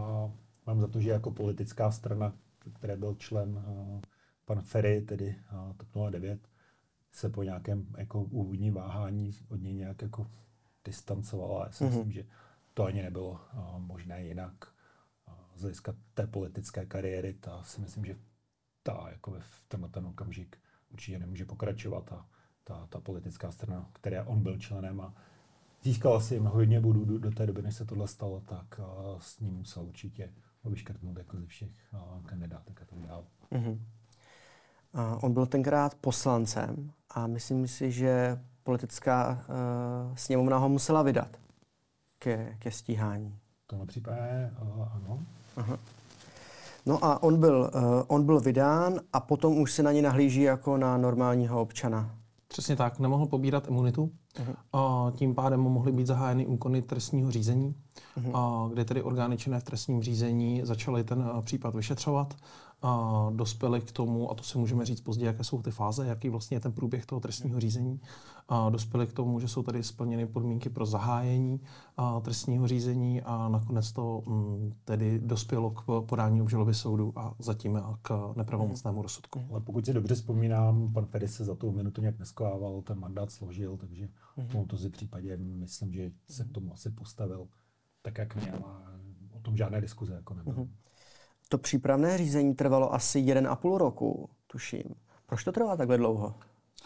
mám 0.68 0.80
za 0.80 0.88
to, 0.88 1.02
že 1.02 1.10
jako 1.10 1.32
politická 1.32 1.92
strana, 1.92 2.34
které 2.74 2.98
byl 2.98 3.16
člen 3.16 3.64
pan 4.46 4.62
Ferry, 4.62 5.02
tedy 5.02 5.36
TOP 5.78 6.10
09, 6.10 6.52
se 7.12 7.30
po 7.30 7.44
nějakém 7.44 7.88
jako 7.98 8.24
úvodním 8.24 8.74
váhání 8.74 9.32
od 9.50 9.62
něj 9.62 9.74
nějak 9.74 10.02
jako 10.02 10.28
distancoval. 10.86 11.64
Já 11.66 11.72
si 11.72 11.84
mm-hmm. 11.84 11.88
myslím, 11.88 12.12
že 12.12 12.26
to 12.74 12.86
ani 12.86 13.02
nebylo 13.02 13.32
uh, 13.32 13.80
možné 13.80 14.26
jinak. 14.26 14.54
Uh, 15.28 15.34
z 15.56 15.62
hlediska 15.62 15.96
té 16.14 16.28
politické 16.28 16.86
kariéry, 16.86 17.34
ta 17.34 17.64
si 17.64 17.82
myslím, 17.82 18.06
že 18.06 18.18
ta 18.84 19.08
jako 19.10 19.32
v 19.40 19.66
tenhle 19.68 19.90
ten 19.90 20.06
okamžik 20.06 20.58
určitě 20.90 21.20
nemůže 21.20 21.46
pokračovat. 21.46 22.12
A 22.12 22.26
ta, 22.64 22.88
ta 22.90 23.00
politická 23.00 23.52
strana, 23.52 23.90
které 23.94 24.24
on 24.24 24.44
byl 24.44 24.60
členem 24.60 25.02
a 25.02 25.14
získala 25.84 26.22
si 26.22 26.38
hodně 26.38 26.80
bodů 26.80 27.06
do, 27.06 27.18
do 27.18 27.32
té 27.32 27.46
doby, 27.46 27.62
než 27.62 27.76
se 27.76 27.86
tohle 27.86 28.08
stalo, 28.08 28.42
tak 28.42 28.80
uh, 28.80 29.20
s 29.20 29.40
ním 29.40 29.54
musel 29.54 29.84
určitě 29.84 30.34
vyškrtnout 30.64 31.18
jako 31.18 31.38
ze 31.38 31.46
všech 31.46 31.94
uh, 31.94 32.26
kandidátek 32.26 32.82
a 32.82 32.86
tak 32.86 33.00
dále. 33.00 33.24
Mm-hmm. 33.52 33.80
On 35.22 35.34
byl 35.34 35.46
tenkrát 35.46 35.96
poslancem 35.96 36.92
a 37.10 37.28
myslím 37.28 37.68
si, 37.68 37.92
že 37.92 38.40
politická 38.64 39.32
uh, 39.50 40.16
sněmovna 40.16 40.58
ho 40.58 40.70
musela 40.70 41.02
vydat 41.02 41.28
ke, 42.20 42.56
ke 42.60 42.72
stíhání. 42.72 43.36
To 43.68 43.78
na 43.78 43.86
případě 43.86 44.52
uh, 44.62 44.88
ano. 44.94 45.20
Aha. 45.58 45.78
No 46.86 47.06
a 47.06 47.24
on 47.24 47.40
byl, 47.40 47.72
uh, 47.76 48.04
on 48.08 48.26
byl 48.26 48.40
vydán 48.40 49.00
a 49.14 49.20
potom 49.20 49.58
už 49.58 49.72
se 49.72 49.84
na 49.84 49.92
ně 49.92 50.02
nahlíží 50.02 50.42
jako 50.42 50.78
na 50.78 50.98
normálního 50.98 51.62
občana. 51.62 52.16
Přesně 52.48 52.76
tak, 52.76 53.00
nemohl 53.00 53.26
pobírat 53.26 53.68
imunitu. 53.68 54.12
Uh-huh. 54.40 54.56
A 54.74 55.12
tím 55.12 55.36
pádem 55.36 55.60
mohly 55.60 55.92
být 55.92 56.08
zahájeny 56.08 56.46
úkony 56.46 56.82
trestního 56.82 57.32
řízení, 57.32 57.76
uh-huh. 58.18 58.32
a 58.34 58.70
kde 58.74 58.86
tedy 58.86 59.04
orgány 59.04 59.38
činné 59.38 59.60
v 59.60 59.64
trestním 59.64 60.04
řízení 60.04 60.62
začaly 60.64 61.04
ten 61.04 61.30
případ 61.42 61.76
vyšetřovat 61.76 62.36
a 62.82 63.30
dospěli 63.34 63.82
k 63.82 63.92
tomu, 63.92 64.32
a 64.32 64.36
to 64.36 64.44
si 64.44 64.58
můžeme 64.58 64.86
říct 64.86 65.02
později, 65.02 65.26
jaké 65.26 65.44
jsou 65.44 65.62
ty 65.62 65.72
fáze, 65.72 66.08
jaký 66.08 66.30
vlastně 66.30 66.56
je 66.58 66.62
ten 66.62 66.72
průběh 66.72 67.06
toho 67.06 67.22
trestního 67.22 67.60
řízení, 67.60 68.00
a 68.54 68.70
dospěli 68.70 69.08
k 69.08 69.14
tomu, 69.14 69.40
že 69.40 69.48
jsou 69.48 69.64
tady 69.64 69.84
splněny 69.84 70.28
podmínky 70.28 70.70
pro 70.70 70.86
zahájení 70.86 71.62
a 71.98 72.20
trestního 72.20 72.68
řízení 72.68 73.22
a 73.22 73.50
nakonec 73.50 73.92
to 73.92 74.24
m, 74.28 74.34
mm, 74.34 74.74
tedy 74.86 75.20
dospělo 75.20 75.72
k 75.72 76.02
podání 76.02 76.42
obžaloby 76.42 76.74
soudu 76.74 77.14
a 77.16 77.36
zatím 77.40 77.82
k 78.02 78.34
nepravomocnému 78.36 79.02
rozsudku. 79.02 79.46
Ale 79.50 79.62
pokud 79.62 79.86
si 79.86 79.94
dobře 79.94 80.16
vzpomínám, 80.16 80.94
pan 80.94 81.06
Ferry 81.06 81.28
se 81.28 81.46
za 81.46 81.56
tu 81.56 81.72
minutu 81.72 82.02
nějak 82.02 82.20
neskovával, 82.20 82.82
ten 82.82 83.00
mandát 83.00 83.32
složil, 83.32 83.78
takže 83.78 84.10
v 84.38 84.52
tomto 84.52 84.78
si 84.78 84.90
případě 84.90 85.38
myslím, 85.38 85.94
že 85.94 86.12
se 86.30 86.46
k 86.46 86.52
tomu 86.52 86.74
asi 86.74 86.90
postavil 86.90 87.48
tak, 88.02 88.18
jak 88.18 88.36
měl 88.36 88.56
a 88.66 88.92
o 89.34 89.40
tom 89.40 89.58
žádné 89.58 89.82
diskuze 89.82 90.14
jako 90.14 90.34
nebylo. 90.34 90.68
To 91.50 91.58
přípravné 91.58 92.18
řízení 92.18 92.56
trvalo 92.56 92.94
asi 92.94 93.20
jeden 93.20 93.48
a 93.48 93.56
půl 93.56 93.78
roku, 93.78 94.30
tuším. 94.48 94.84
Proč 95.26 95.44
to 95.44 95.52
trvá 95.52 95.78
takhle 95.78 95.98
dlouho? 95.98 96.36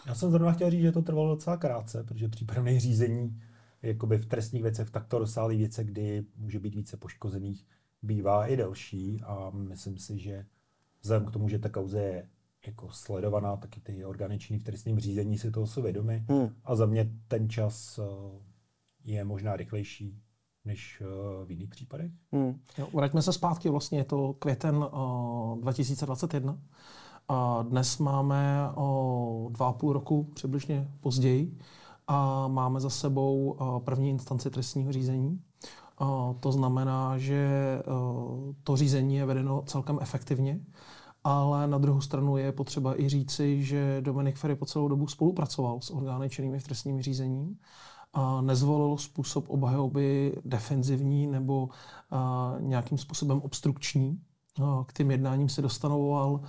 Já 0.06 0.14
jsem 0.14 0.30
zrovna 0.30 0.52
chtěl 0.52 0.70
říct, 0.70 0.82
že 0.82 0.92
to 0.92 1.02
trvalo 1.02 1.34
docela 1.34 1.56
krátce, 1.56 2.04
protože 2.04 2.28
přípravné 2.28 2.80
řízení 2.80 3.40
jakoby 3.82 4.18
v 4.18 4.26
trestních 4.26 4.62
věcech, 4.62 4.88
v 4.88 4.90
takto 4.90 5.18
rozsáhlých 5.18 5.58
věcech, 5.58 5.86
kdy 5.86 6.24
může 6.36 6.58
být 6.58 6.74
více 6.74 6.96
poškozených, 6.96 7.66
bývá 8.02 8.46
i 8.46 8.56
delší 8.56 9.20
a 9.24 9.50
myslím 9.50 9.98
si, 9.98 10.18
že 10.18 10.46
vzhledem 11.00 11.26
k 11.26 11.30
tomu, 11.30 11.48
že 11.48 11.58
ta 11.58 11.68
kauze 11.68 12.00
je 12.00 12.28
jako 12.66 12.90
sledovaná, 12.90 13.56
taky 13.56 13.80
ty 13.80 14.04
orgány 14.04 14.38
v 14.38 14.64
trestním 14.64 14.98
řízení 14.98 15.38
si 15.38 15.50
toho 15.50 15.66
jsou 15.66 15.82
vědomi 15.82 16.24
hmm. 16.28 16.48
a 16.64 16.76
za 16.76 16.86
mě 16.86 17.10
ten 17.28 17.48
čas 17.48 17.98
eh, 17.98 18.02
je 19.04 19.24
možná 19.24 19.56
rychlejší 19.56 20.22
než 20.66 21.00
uh, 21.00 21.46
v 21.46 21.50
jiných 21.50 21.68
případech. 21.68 22.12
Hmm. 22.32 22.60
Jo, 22.78 22.88
vraťme 22.94 23.22
se 23.22 23.32
zpátky, 23.32 23.68
vlastně 23.68 23.98
je 23.98 24.04
to 24.04 24.34
květen 24.34 24.76
uh, 24.76 25.60
2021. 25.60 26.58
A 27.28 27.62
dnes 27.62 27.98
máme 27.98 28.70
o 28.74 29.48
dva 29.50 29.68
a 29.68 29.72
půl 29.72 29.92
roku 29.92 30.24
přibližně 30.34 30.90
později 31.00 31.58
a 32.06 32.48
máme 32.48 32.80
za 32.80 32.90
sebou 32.90 33.56
uh, 33.60 33.78
první 33.78 34.10
instanci 34.10 34.50
trestního 34.50 34.92
řízení. 34.92 35.40
Uh, 36.00 36.34
to 36.40 36.52
znamená, 36.52 37.18
že 37.18 37.48
uh, 37.86 38.54
to 38.62 38.76
řízení 38.76 39.16
je 39.16 39.26
vedeno 39.26 39.62
celkem 39.66 39.98
efektivně, 40.00 40.60
ale 41.24 41.66
na 41.66 41.78
druhou 41.78 42.00
stranu 42.00 42.36
je 42.36 42.52
potřeba 42.52 43.00
i 43.00 43.08
říci, 43.08 43.62
že 43.62 44.00
Dominik 44.00 44.36
Ferry 44.36 44.54
po 44.54 44.66
celou 44.66 44.88
dobu 44.88 45.06
spolupracoval 45.06 45.80
s 45.80 45.90
orgány 45.90 46.30
činnými 46.30 46.58
v 46.58 46.64
trestním 46.64 47.02
řízení 47.02 47.56
a 48.12 48.40
nezvolil 48.40 48.96
způsob 48.96 49.44
obhajoby 49.48 50.36
defenzivní 50.44 51.26
nebo 51.26 51.68
nějakým 52.60 52.98
způsobem 52.98 53.40
obstrukční. 53.42 54.20
K 54.86 54.92
tím 54.92 55.10
jednáním 55.10 55.48
se 55.48 55.62
dostanoval 55.62 56.40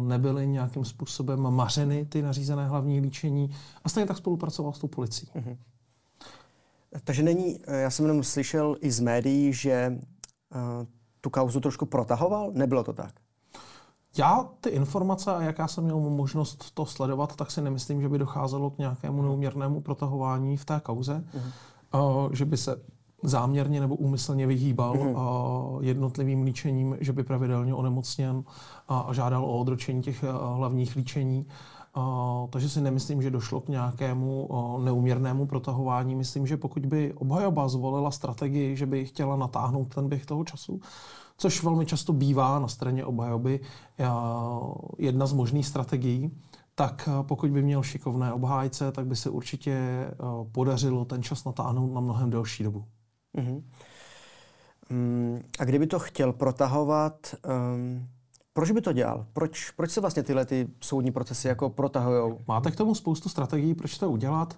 nebyly 0.00 0.46
nějakým 0.46 0.84
způsobem 0.84 1.50
mařeny 1.50 2.04
ty 2.04 2.22
nařízené 2.22 2.66
hlavní 2.66 3.00
líčení 3.00 3.50
a 3.84 3.88
stejně 3.88 4.06
tak 4.06 4.16
spolupracoval 4.16 4.72
s 4.72 4.78
tou 4.78 4.88
policií. 4.88 5.28
Mm-hmm. 5.34 5.56
Takže 7.04 7.22
není, 7.22 7.60
já 7.66 7.90
jsem 7.90 8.04
jenom 8.04 8.24
slyšel 8.24 8.76
i 8.80 8.90
z 8.90 9.00
médií, 9.00 9.52
že 9.52 9.98
uh, 10.54 10.86
tu 11.20 11.30
kauzu 11.30 11.60
trošku 11.60 11.86
protahoval? 11.86 12.50
Nebylo 12.52 12.84
to 12.84 12.92
tak? 12.92 13.12
Já 14.18 14.48
ty 14.60 14.70
informace, 14.70 15.34
a 15.34 15.42
jak 15.42 15.58
já 15.58 15.68
jsem 15.68 15.84
měl 15.84 16.00
možnost 16.00 16.70
to 16.74 16.86
sledovat, 16.86 17.36
tak 17.36 17.50
si 17.50 17.60
nemyslím, 17.60 18.02
že 18.02 18.08
by 18.08 18.18
docházelo 18.18 18.70
k 18.70 18.78
nějakému 18.78 19.22
neuměrnému 19.22 19.80
protahování 19.80 20.56
v 20.56 20.64
té 20.64 20.80
kauze, 20.80 21.24
uh-huh. 21.34 22.26
uh, 22.26 22.32
že 22.32 22.44
by 22.44 22.56
se 22.56 22.80
záměrně 23.22 23.80
nebo 23.80 23.94
úmyslně 23.94 24.46
vyhýbal 24.46 24.94
uh-huh. 24.96 25.82
jednotlivým 25.82 26.42
líčením, 26.42 26.96
že 27.00 27.12
by 27.12 27.24
pravidelně 27.24 27.74
onemocněn 27.74 28.44
a 28.88 29.08
žádal 29.12 29.44
o 29.44 29.58
odročení 29.58 30.02
těch 30.02 30.24
hlavních 30.54 30.96
líčení. 30.96 31.46
Takže 32.50 32.68
si 32.68 32.80
nemyslím, 32.80 33.22
že 33.22 33.30
došlo 33.30 33.60
k 33.60 33.68
nějakému 33.68 34.46
uh, 34.46 34.84
neuměrnému 34.84 35.46
protahování. 35.46 36.14
Myslím, 36.14 36.46
že 36.46 36.56
pokud 36.56 36.86
by 36.86 37.14
obhajoba 37.14 37.68
zvolila 37.68 38.10
strategii, 38.10 38.76
že 38.76 38.86
by 38.86 39.04
chtěla 39.04 39.36
natáhnout 39.36 39.94
ten 39.94 40.08
běh 40.08 40.26
toho 40.26 40.44
času, 40.44 40.80
což 41.38 41.62
velmi 41.62 41.86
často 41.86 42.12
bývá 42.12 42.58
na 42.58 42.68
straně 42.68 43.04
obhajoby 43.04 43.60
jedna 44.98 45.26
z 45.26 45.32
možných 45.32 45.66
strategií, 45.66 46.30
tak 46.74 47.08
pokud 47.22 47.50
by 47.50 47.62
měl 47.62 47.82
šikovné 47.82 48.32
obhájce, 48.32 48.92
tak 48.92 49.06
by 49.06 49.16
se 49.16 49.30
určitě 49.30 50.06
podařilo 50.52 51.04
ten 51.04 51.22
čas 51.22 51.44
natáhnout 51.44 51.92
na 51.92 52.00
mnohem 52.00 52.30
delší 52.30 52.64
dobu. 52.64 52.84
Mm-hmm. 53.36 53.62
A 55.58 55.64
kdyby 55.64 55.86
to 55.86 55.98
chtěl 55.98 56.32
protahovat, 56.32 57.34
um, 57.74 58.08
proč 58.52 58.70
by 58.70 58.80
to 58.80 58.92
dělal? 58.92 59.26
Proč, 59.32 59.70
proč 59.70 59.90
se 59.90 60.00
vlastně 60.00 60.22
tyhle 60.22 60.46
ty 60.46 60.68
soudní 60.80 61.10
procesy 61.10 61.48
jako 61.48 61.70
protahují? 61.70 62.34
Máte 62.48 62.70
k 62.70 62.76
tomu 62.76 62.94
spoustu 62.94 63.28
strategií, 63.28 63.74
proč 63.74 63.98
to 63.98 64.10
udělat. 64.10 64.56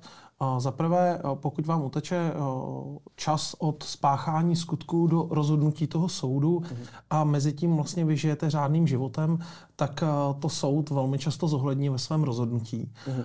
Za 0.58 0.70
prvé, 0.70 1.20
pokud 1.34 1.66
vám 1.66 1.84
uteče 1.84 2.32
čas 3.16 3.54
od 3.58 3.82
spáchání 3.82 4.56
skutků 4.56 5.06
do 5.06 5.28
rozhodnutí 5.30 5.86
toho 5.86 6.08
soudu 6.08 6.60
mhm. 6.60 6.82
a 7.10 7.24
mezi 7.24 7.52
tím 7.52 7.76
vlastně 7.76 8.04
vyžijete 8.04 8.50
řádným 8.50 8.86
životem, 8.86 9.38
tak 9.76 10.04
to 10.38 10.48
soud 10.48 10.90
velmi 10.90 11.18
často 11.18 11.48
zohlední 11.48 11.88
ve 11.88 11.98
svém 11.98 12.22
rozhodnutí. 12.22 12.92
Mhm. 13.08 13.24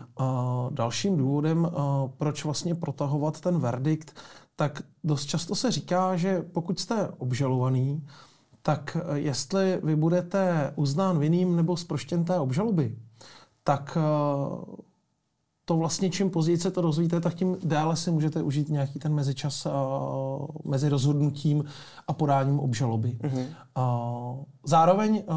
Dalším 0.70 1.18
důvodem, 1.18 1.72
proč 2.18 2.46
vlastně 2.46 2.76
protahovat 2.76 3.42
ten 3.42 3.60
verdikt, 3.60 4.16
tak 4.56 4.84
dost 5.04 5.26
často 5.26 5.56
se 5.56 5.72
říká, 5.72 6.16
že 6.16 6.42
pokud 6.42 6.80
jste 6.80 7.10
obžalovaný, 7.18 8.08
tak 8.62 8.98
eh, 9.00 9.20
jestli 9.20 9.80
vy 9.84 9.96
budete 9.96 10.74
uznán 10.76 11.20
vinným 11.20 11.56
nebo 11.56 11.78
zproštěn 11.78 12.26
té 12.26 12.40
obžaloby, 12.40 12.98
tak 13.64 13.98
eh, 13.98 14.84
to 15.66 15.78
vlastně 15.78 16.10
čím 16.10 16.30
později 16.30 16.58
se 16.58 16.72
to 16.72 16.82
rozvíjíte, 16.82 17.22
tak 17.22 17.34
tím 17.34 17.58
déle 17.64 17.96
si 17.96 18.12
můžete 18.12 18.42
užít 18.42 18.70
nějaký 18.70 19.00
ten 19.00 19.14
mezičas 19.14 19.66
uh, 19.66 19.72
mezi 20.66 20.90
rozhodnutím 20.90 21.64
a 22.08 22.14
podáním 22.14 22.60
obžaloby. 22.60 23.18
Uh-huh. 23.22 23.46
Uh, 23.78 24.44
zároveň 24.66 25.24
uh, 25.28 25.36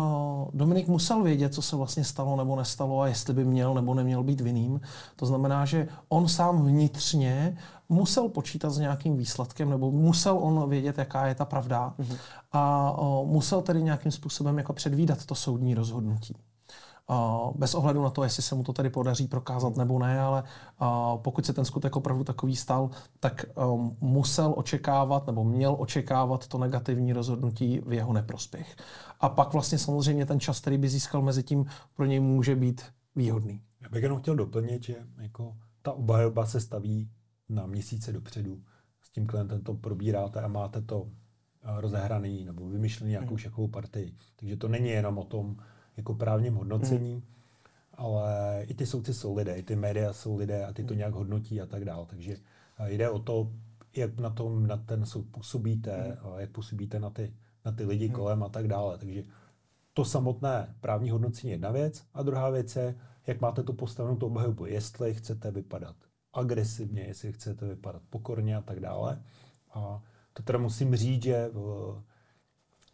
Dominik 0.55 0.89
musel 0.89 1.23
vědět, 1.23 1.55
co 1.55 1.63
se 1.63 1.77
vlastně 1.77 2.05
stalo 2.05 2.37
nebo 2.37 2.57
nestalo 2.57 3.01
a 3.01 3.09
jestli 3.09 3.35
by 3.35 3.45
měl 3.45 3.75
nebo 3.75 3.95
neměl 3.95 4.23
být 4.23 4.41
vinným. 4.41 4.81
To 5.17 5.27
znamená, 5.27 5.65
že 5.65 5.89
on 6.09 6.29
sám 6.29 6.65
vnitřně 6.65 7.59
musel 7.89 8.29
počítat 8.29 8.71
s 8.71 8.79
nějakým 8.79 9.17
výsledkem 9.17 9.71
nebo 9.71 9.91
musel 9.91 10.39
on 10.39 10.71
vědět, 10.71 10.99
jaká 10.99 11.27
je 11.27 11.35
ta 11.35 11.45
pravda 11.45 11.95
uh-huh. 11.99 12.17
a 12.53 12.93
uh, 12.99 13.29
musel 13.29 13.63
tedy 13.63 13.83
nějakým 13.83 14.13
způsobem 14.13 14.59
jako 14.59 14.73
předvídat 14.73 15.27
to 15.27 15.35
soudní 15.35 15.75
rozhodnutí 15.75 16.35
bez 17.55 17.75
ohledu 17.75 18.03
na 18.03 18.11
to, 18.11 18.25
jestli 18.25 18.43
se 18.43 18.55
mu 18.55 18.63
to 18.63 18.73
tady 18.73 18.91
podaří 18.91 19.29
prokázat 19.29 19.77
nebo 19.77 19.99
ne, 19.99 20.21
ale 20.21 20.43
pokud 21.17 21.47
se 21.47 21.53
ten 21.53 21.65
skutek 21.65 21.97
opravdu 21.97 22.25
takový 22.25 22.57
stal, 22.57 22.91
tak 23.21 23.45
um, 23.55 23.97
musel 24.01 24.55
očekávat 24.57 25.27
nebo 25.27 25.45
měl 25.45 25.77
očekávat 25.79 26.47
to 26.47 26.59
negativní 26.59 27.13
rozhodnutí 27.13 27.81
v 27.87 27.93
jeho 27.93 28.13
neprospěch. 28.13 28.77
A 29.21 29.29
pak 29.29 29.53
vlastně 29.53 29.79
samozřejmě 29.79 30.27
ten 30.27 30.41
čas, 30.41 30.61
který 30.61 30.79
by 30.79 30.89
získal 30.89 31.23
mezi 31.23 31.43
tím, 31.43 31.67
pro 31.95 32.07
něj 32.07 32.21
může 32.21 32.57
být 32.57 32.83
výhodný. 33.17 33.63
Já 33.81 33.89
bych 33.89 34.03
jenom 34.03 34.19
chtěl 34.19 34.37
doplnit, 34.37 34.83
že 34.83 34.97
jako 35.19 35.57
ta 35.83 35.93
obhajoba 35.93 36.47
se 36.47 36.61
staví 36.61 37.11
na 37.49 37.67
měsíce 37.67 38.13
dopředu. 38.13 38.63
S 39.03 39.11
tím 39.11 39.27
klientem 39.27 39.61
to 39.61 39.75
probíráte 39.75 40.41
a 40.41 40.49
máte 40.49 40.83
to 40.83 41.09
rozehraný 41.77 42.45
nebo 42.45 42.69
vymyšlený 42.69 43.11
nějakou 43.11 43.29
hmm. 43.29 43.39
šachovou 43.39 43.69
partii. 43.69 44.15
Takže 44.37 44.57
to 44.57 44.69
není 44.69 44.89
jenom 44.89 45.19
o 45.19 45.25
tom, 45.25 45.57
jako 45.97 46.15
právním 46.15 46.55
hodnocení, 46.55 47.13
hmm. 47.13 47.23
ale 47.95 48.63
i 48.69 48.75
ty 48.75 48.87
soudci 48.87 49.15
jsou 49.15 49.37
lidé, 49.37 49.57
i 49.57 49.63
ty 49.63 49.77
média 49.77 50.13
jsou 50.13 50.37
lidé 50.37 50.65
a 50.67 50.73
ty 50.73 50.85
to 50.85 50.93
hmm. 50.93 50.99
nějak 50.99 51.15
hodnotí 51.15 51.61
a 51.61 51.67
tak 51.67 51.85
dále. 51.85 52.07
Takže 52.07 52.37
jde 52.87 53.11
o 53.11 53.19
to, 53.19 53.53
jak 53.97 54.19
na, 54.19 54.31
tom, 54.31 54.67
na 54.67 54.77
ten 54.77 55.07
soud 55.07 55.27
působíte, 55.31 56.19
hmm. 56.23 56.39
jak 56.39 56.51
působíte 56.51 57.01
na 57.01 57.11
ty, 57.11 57.35
na 57.65 57.73
ty 57.73 57.85
lidi 57.85 58.07
hmm. 58.07 58.15
kolem 58.15 58.43
a 58.43 58.49
tak 58.49 58.69
dále. 58.69 58.99
Takže 58.99 59.23
to 59.93 60.05
samotné 60.05 60.75
právní 60.81 61.11
hodnocení 61.11 61.51
je 61.51 61.55
jedna 61.55 61.71
věc 61.71 62.05
a 62.15 62.23
druhá 62.23 62.51
věc 62.51 62.77
je, 62.77 62.95
jak 63.27 63.41
máte 63.41 63.63
to 63.63 63.73
postavenou 63.73 64.17
tu 64.17 64.27
obhajobu, 64.27 64.67
jestli 64.67 65.15
chcete 65.15 65.51
vypadat 65.51 65.97
agresivně, 66.33 67.03
jestli 67.03 67.33
chcete 67.33 67.67
vypadat 67.67 68.03
pokorně 68.11 68.57
a 68.57 68.61
tak 68.61 68.81
dále. 68.81 69.23
A 69.75 70.03
to 70.33 70.43
teda 70.43 70.59
musím 70.59 70.97
říct, 70.97 71.23
že 71.23 71.51
v, 71.53 72.03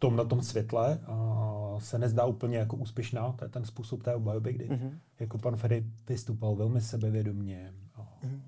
tom 0.03 0.15
na 0.15 0.23
tom 0.23 0.41
světle 0.41 0.99
a 1.07 1.75
se 1.79 1.99
nezdá 1.99 2.25
úplně 2.25 2.57
jako 2.57 2.75
úspěšná 2.75 3.31
to 3.31 3.45
je 3.45 3.49
ten 3.49 3.65
způsob 3.65 4.03
té 4.03 4.15
obhajoby, 4.15 4.53
kdy 4.53 4.69
mm-hmm. 4.69 4.91
jako 5.19 5.37
pan 5.37 5.55
Ferry 5.55 5.85
vystupoval 6.07 6.55
velmi 6.55 6.81
sebevědomně. 6.81 7.73
Mm-hmm. 7.97 8.39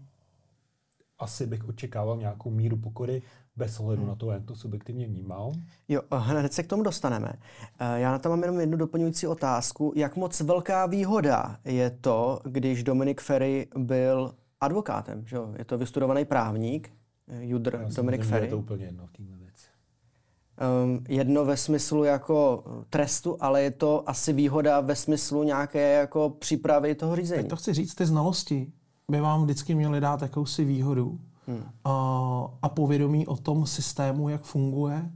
Asi 1.19 1.47
bych 1.47 1.67
očekával 1.67 2.17
nějakou 2.17 2.49
míru 2.49 2.77
pokory 2.77 3.21
bez 3.55 3.79
ohledu 3.79 4.01
mm. 4.01 4.07
na 4.07 4.15
to, 4.15 4.31
jak 4.31 4.45
to 4.45 4.55
subjektivně 4.55 5.07
vnímal. 5.07 5.53
Jo, 5.87 6.01
hned 6.11 6.53
se 6.53 6.63
k 6.63 6.67
tomu 6.67 6.83
dostaneme. 6.83 7.33
Já 7.95 8.11
na 8.11 8.19
to 8.19 8.29
mám 8.29 8.41
jenom 8.41 8.59
jednu 8.59 8.77
doplňující 8.77 9.27
otázku. 9.27 9.93
Jak 9.95 10.15
moc 10.15 10.41
velká 10.41 10.85
výhoda 10.85 11.57
je 11.65 11.89
to, 11.89 12.39
když 12.43 12.83
Dominik 12.83 13.21
Ferry 13.21 13.67
byl 13.77 14.35
advokátem? 14.61 15.27
Že? 15.27 15.37
Je 15.57 15.65
to 15.65 15.77
vystudovaný 15.77 16.25
právník, 16.25 16.91
eh, 17.27 17.45
Judr 17.45 17.87
Dominik 17.95 18.23
Ferry. 18.23 18.45
Je 18.45 18.49
to 18.49 18.57
úplně 18.57 18.85
jedno 18.85 19.07
v 19.07 19.11
téhle 19.11 19.44
um, 20.83 21.03
jedno 21.09 21.45
ve 21.45 21.57
smyslu 21.57 22.03
jako 22.03 22.63
trestu, 22.89 23.37
ale 23.39 23.61
je 23.61 23.71
to 23.71 24.09
asi 24.09 24.33
výhoda 24.33 24.81
ve 24.81 24.95
smyslu 24.95 25.43
nějaké 25.43 25.93
jako 25.93 26.29
přípravy 26.29 26.95
toho 26.95 27.15
řízení. 27.15 27.41
Teď 27.41 27.49
to 27.49 27.55
chci 27.55 27.73
říct, 27.73 27.95
ty 27.95 28.05
znalosti 28.05 28.71
by 29.11 29.21
vám 29.21 29.43
vždycky 29.43 29.75
měly 29.75 29.99
dát 30.01 30.21
jakousi 30.21 30.65
výhodu 30.65 31.19
hmm. 31.47 31.63
a, 31.83 31.91
a 32.61 32.69
povědomí 32.69 33.27
o 33.27 33.35
tom 33.35 33.65
systému, 33.65 34.29
jak 34.29 34.43
funguje. 34.43 35.11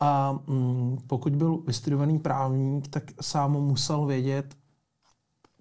A 0.00 0.38
mm, 0.46 0.98
pokud 1.06 1.36
byl 1.36 1.56
vystudovaný 1.66 2.18
právník, 2.18 2.88
tak 2.88 3.04
sám 3.20 3.52
musel 3.52 4.06
vědět, 4.06 4.54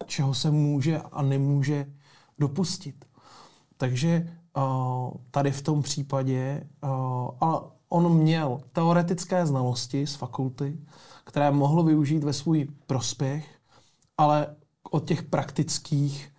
čeho 0.06 0.34
se 0.34 0.51
může 0.51 1.01
a 1.12 1.22
nemůže 1.22 1.86
dopustit. 2.39 3.06
Takže 3.77 4.38
uh, 4.58 5.12
tady 5.32 5.51
v 5.51 5.62
tom 5.62 5.82
případě, 5.82 6.68
uh, 6.84 6.89
a 7.42 7.63
on 7.93 8.13
měl 8.13 8.62
teoretické 8.71 9.45
znalosti 9.45 10.07
z 10.07 10.15
fakulty, 10.15 10.77
které 11.23 11.51
mohl 11.51 11.83
využít 11.83 12.23
ve 12.23 12.33
svůj 12.33 12.67
prospěch, 12.88 13.50
ale 14.17 14.55
od 14.91 15.07
těch 15.07 15.23
praktických, 15.23 16.31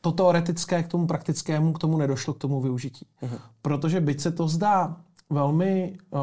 to 0.00 0.12
teoretické 0.12 0.82
k 0.82 0.88
tomu 0.88 1.06
praktickému, 1.06 1.72
k 1.72 1.78
tomu 1.78 1.98
nedošlo 1.98 2.34
k 2.34 2.38
tomu 2.38 2.60
využití. 2.60 3.06
Uh-huh. 3.22 3.38
Protože 3.62 4.00
byť 4.00 4.20
se 4.20 4.32
to 4.32 4.48
zdá 4.48 4.96
velmi 5.30 5.98
uh, 6.10 6.20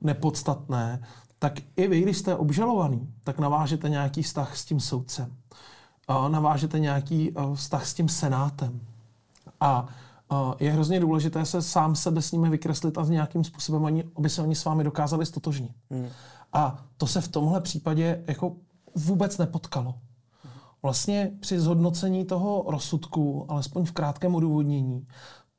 nepodstatné, 0.00 1.02
tak 1.38 1.52
i 1.76 1.88
vy, 1.88 2.00
když 2.00 2.18
jste 2.18 2.36
obžalovaný, 2.36 3.08
tak 3.24 3.38
navážete 3.38 3.88
nějaký 3.88 4.22
vztah 4.22 4.56
s 4.56 4.64
tím 4.64 4.80
soudcem. 4.80 5.32
Uh, 6.10 6.28
navážete 6.28 6.78
nějaký 6.78 7.30
uh, 7.30 7.54
vztah 7.54 7.86
s 7.86 7.94
tím 7.94 8.08
senátem. 8.08 8.80
A 9.60 9.88
je 10.60 10.72
hrozně 10.72 11.00
důležité 11.00 11.44
se 11.46 11.62
sám 11.62 11.96
sebe 11.96 12.22
s 12.22 12.32
nimi 12.32 12.50
vykreslit 12.50 12.98
a 12.98 13.04
nějakým 13.04 13.44
způsobem, 13.44 13.84
oni, 13.84 14.04
aby 14.16 14.28
se 14.28 14.42
oni 14.42 14.54
s 14.54 14.64
vámi 14.64 14.84
dokázali 14.84 15.26
stotožnit. 15.26 15.72
Hmm. 15.90 16.08
A 16.52 16.84
to 16.96 17.06
se 17.06 17.20
v 17.20 17.28
tomhle 17.28 17.60
případě 17.60 18.24
jako 18.26 18.56
vůbec 18.94 19.38
nepotkalo. 19.38 19.94
Vlastně 20.82 21.32
při 21.40 21.60
zhodnocení 21.60 22.24
toho 22.24 22.64
rozsudku, 22.68 23.46
alespoň 23.48 23.84
v 23.84 23.92
krátkém 23.92 24.34
odůvodnění, 24.34 25.06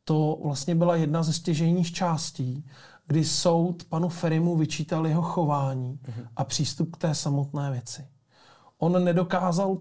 to 0.05 0.39
vlastně 0.43 0.75
byla 0.75 0.95
jedna 0.95 1.23
ze 1.23 1.33
stěžejních 1.33 1.91
částí, 1.91 2.65
kdy 3.07 3.25
soud 3.25 3.83
panu 3.83 4.09
Ferimu 4.09 4.57
vyčítal 4.57 5.07
jeho 5.07 5.21
chování 5.21 5.99
hmm. 6.03 6.25
a 6.35 6.43
přístup 6.43 6.95
k 6.95 6.97
té 6.97 7.15
samotné 7.15 7.71
věci. 7.71 8.07
On 8.77 9.03
nedokázal 9.03 9.77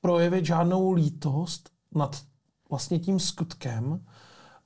projevit 0.00 0.44
žádnou 0.44 0.92
lítost 0.92 1.70
nad 1.94 2.22
vlastně 2.70 2.98
tím 2.98 3.20
skutkem, 3.20 4.04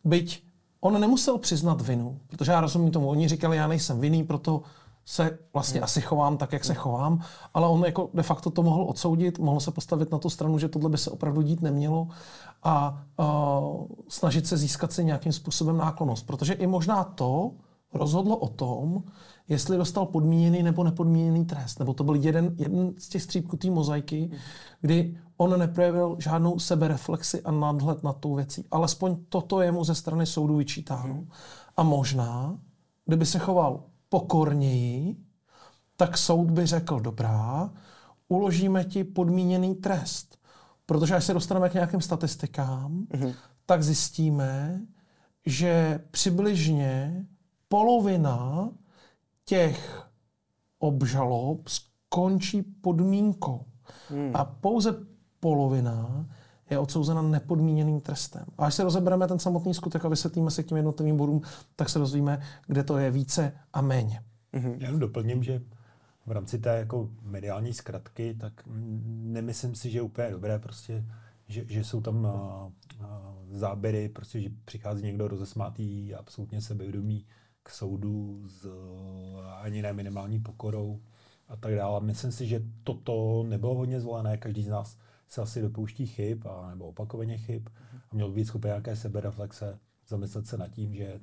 Byť 0.05 0.49
on 0.81 1.01
nemusel 1.01 1.39
přiznat 1.39 1.81
vinu, 1.81 2.21
protože 2.27 2.53
já 2.53 2.61
rozumím 2.61 2.91
tomu, 2.91 3.09
oni 3.09 3.29
říkali, 3.29 3.57
já 3.57 3.67
nejsem 3.67 4.01
vinný, 4.01 4.25
proto 4.25 4.63
se 5.05 5.39
vlastně 5.53 5.81
asi 5.81 6.01
chovám 6.01 6.37
tak, 6.37 6.53
jak 6.53 6.65
se 6.65 6.75
chovám, 6.75 7.21
ale 7.55 7.69
on 7.69 7.85
jako 7.85 8.11
de 8.15 8.23
facto 8.23 8.51
to 8.51 8.63
mohl 8.63 8.83
odsoudit, 8.83 9.39
mohl 9.39 9.61
se 9.61 9.71
postavit 9.71 10.13
na 10.13 10.19
tu 10.19 10.31
stranu, 10.31 10.59
že 10.59 10.69
tohle 10.69 10.91
by 10.91 10.99
se 10.99 11.11
opravdu 11.11 11.43
dít 11.43 11.63
nemělo 11.63 12.09
a 12.63 13.03
uh, 13.17 13.87
snažit 14.09 14.47
se 14.47 14.57
získat 14.57 14.93
si 14.93 15.05
nějakým 15.05 15.33
způsobem 15.33 15.77
náklonost. 15.77 16.27
Protože 16.27 16.53
i 16.53 16.67
možná 16.67 17.05
to 17.05 17.53
rozhodlo 17.95 18.37
o 18.37 18.49
tom, 18.49 19.03
jestli 19.49 19.77
dostal 19.77 20.07
podmíněný 20.07 20.63
nebo 20.63 20.85
nepodmíněný 20.85 21.45
trest. 21.45 21.79
Nebo 21.79 21.95
to 21.95 22.05
byl 22.05 22.15
jeden, 22.15 22.55
jeden 22.59 22.95
z 22.99 23.09
těch 23.09 23.23
střípků 23.23 23.57
té 23.57 23.71
mozaiky, 23.71 24.31
kdy 24.81 25.19
on 25.37 25.59
neprojevil 25.59 26.17
žádnou 26.19 26.59
sebereflexi 26.59 27.43
a 27.43 27.51
nadhled 27.51 28.03
na 28.03 28.13
tou 28.13 28.35
věcí. 28.35 28.65
Alespoň 28.71 29.17
toto 29.29 29.61
je 29.61 29.73
mu 29.73 29.85
ze 29.85 29.95
strany 29.95 30.27
soudu 30.27 30.57
vyčítáno. 30.57 31.25
A 31.77 31.83
možná, 31.83 32.59
kdyby 33.07 33.27
se 33.27 33.39
choval 33.39 33.85
pokorněji, 34.09 35.17
tak 35.97 36.19
soud 36.19 36.51
by 36.51 36.67
řekl, 36.67 37.01
dobrá, 37.01 37.71
uložíme 38.29 38.85
ti 38.85 39.05
podmíněný 39.05 39.75
trest. 39.75 40.39
Protože 40.87 41.15
až 41.15 41.25
se 41.25 41.35
dostaneme 41.35 41.69
k 41.69 41.75
nějakým 41.75 42.01
statistikám, 42.01 43.07
mm-hmm. 43.11 43.35
tak 43.67 43.83
zjistíme, 43.83 44.81
že 45.47 46.01
přibližně 46.11 47.27
polovina 47.69 48.71
těch 49.49 50.03
obžalob 50.79 51.69
skončí 51.69 52.63
podmínkou. 52.63 53.65
Hmm. 54.09 54.31
A 54.35 54.45
pouze 54.45 54.95
polovina 55.41 56.27
je 56.71 56.79
odsouzena 56.79 57.23
nepodmíněným 57.23 58.01
trestem. 58.01 58.45
A 58.59 58.67
až 58.67 58.75
se 58.75 58.85
rozebereme 58.85 59.29
ten 59.29 59.39
samotný 59.39 59.75
skutek 59.75 60.05
a 60.05 60.09
vysvětlíme 60.09 60.51
se 60.51 60.63
k 60.63 60.67
těm 60.67 60.77
jednotlivým 60.77 61.17
bodům, 61.17 61.43
tak 61.77 61.89
se 61.89 61.99
dozvíme, 61.99 62.43
kde 62.67 62.85
to 62.85 62.99
je 62.99 63.11
více 63.11 63.53
a 63.73 63.81
méně. 63.81 64.23
Mm-hmm. 64.55 64.77
Já 64.79 64.87
jenom 64.87 65.01
doplním, 65.01 65.43
že 65.43 65.63
v 66.27 66.33
rámci 66.33 66.59
té 66.59 66.79
jako 66.79 67.11
mediální 67.23 67.75
zkratky, 67.75 68.35
tak 68.41 68.53
nemyslím 69.07 69.75
si, 69.75 69.91
že 69.91 69.99
je 69.99 70.03
úplně 70.03 70.31
dobré 70.31 70.59
prostě, 70.59 71.05
že, 71.47 71.65
že 71.69 71.85
jsou 71.85 72.01
tam 72.01 72.25
uh, 72.25 72.31
uh, 72.31 73.07
záběry, 73.51 74.09
prostě, 74.09 74.41
že 74.41 74.51
přichází 74.65 75.03
někdo 75.03 75.29
rozesmátý, 75.29 76.15
absolutně 76.15 76.61
sebevědomý 76.61 77.25
k 77.69 77.71
soudu 77.71 78.43
s 78.49 78.67
ani 79.61 79.83
ne 79.83 79.93
minimální 79.93 80.41
pokorou 80.41 81.01
a 81.49 81.57
tak 81.57 81.75
dále. 81.75 82.01
Myslím 82.01 82.33
si, 82.33 82.47
že 82.47 82.63
toto 82.85 83.45
nebylo 83.49 83.75
hodně 83.75 84.01
zvolené, 84.01 84.37
každý 84.37 84.63
z 84.63 84.69
nás 84.69 84.99
se 85.29 85.43
asi 85.43 85.63
dopouští 85.63 86.07
chyb 86.07 86.47
a, 86.47 86.71
nebo 86.71 86.89
opakovaně 86.89 87.39
chyb 87.39 87.69
a 88.11 88.15
měl 88.15 88.33
být 88.33 88.45
schopen 88.45 88.69
nějaké 88.69 88.97
sebereflexe, 88.97 89.79
zamyslet 90.09 90.47
se 90.47 90.57
nad 90.57 90.69
tím, 90.69 90.95
že 90.95 91.21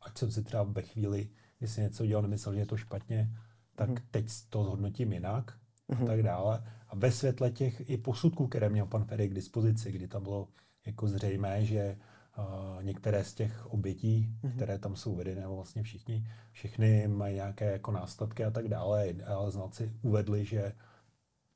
ať 0.00 0.18
jsem 0.18 0.30
si 0.30 0.42
třeba 0.42 0.62
ve 0.62 0.82
chvíli, 0.82 1.28
jestli 1.60 1.82
něco 1.82 2.06
dělal, 2.06 2.22
nemyslel, 2.22 2.54
že 2.54 2.60
je 2.60 2.66
to 2.66 2.76
špatně, 2.76 3.30
tak 3.74 3.88
mm. 3.88 3.96
teď 4.10 4.26
to 4.50 4.64
zhodnotím 4.64 5.12
jinak 5.12 5.58
a 5.88 5.94
mm. 6.00 6.06
tak 6.06 6.22
dále. 6.22 6.62
A 6.88 6.96
ve 6.96 7.10
světle 7.10 7.50
těch 7.50 7.90
i 7.90 7.96
posudků, 7.96 8.46
které 8.46 8.68
měl 8.68 8.86
pan 8.86 9.04
Ferry 9.04 9.28
k 9.28 9.34
dispozici, 9.34 9.92
kdy 9.92 10.08
tam 10.08 10.22
bylo 10.22 10.48
jako 10.86 11.08
zřejmé, 11.08 11.64
že 11.64 11.98
uh, 12.38 12.82
některé 12.82 13.24
z 13.24 13.34
těch 13.34 13.66
obětí, 13.66 14.28
mm. 14.42 14.52
které 14.52 14.78
tam 14.78 14.96
jsou 14.96 15.14
vedeny, 15.14 15.40
nebo 15.40 15.56
vlastně 15.56 15.82
všichni, 15.82 16.26
všechny 16.52 17.08
mají 17.08 17.34
nějaké 17.34 17.72
jako 17.72 17.92
následky 17.92 18.44
a 18.44 18.50
tak 18.50 18.68
dále, 18.68 19.14
ale 19.26 19.50
znalci 19.50 19.92
uvedli, 20.02 20.44
že 20.44 20.72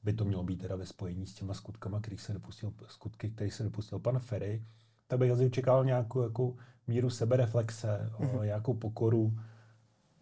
by 0.03 0.13
to 0.13 0.25
mělo 0.25 0.43
být 0.43 0.57
teda 0.57 0.77
ve 0.77 0.87
spojení 0.87 1.27
s 1.27 1.35
těma 1.35 1.55
skutkama, 1.55 2.01
kterých 2.01 2.21
se 2.21 2.33
dopustil, 2.33 2.73
skutky, 2.87 3.31
který 3.31 3.51
se 3.51 3.63
dopustil 3.63 3.99
pan 3.99 4.19
Ferry, 4.19 4.65
tak 5.07 5.19
bych 5.19 5.31
asi 5.31 5.51
čekal 5.51 5.85
nějakou 5.85 6.23
jako 6.23 6.57
míru 6.87 7.11
sebereflexe, 7.11 8.11
mm-hmm. 8.19 8.45
nějakou 8.45 8.75
pokoru, 8.75 9.39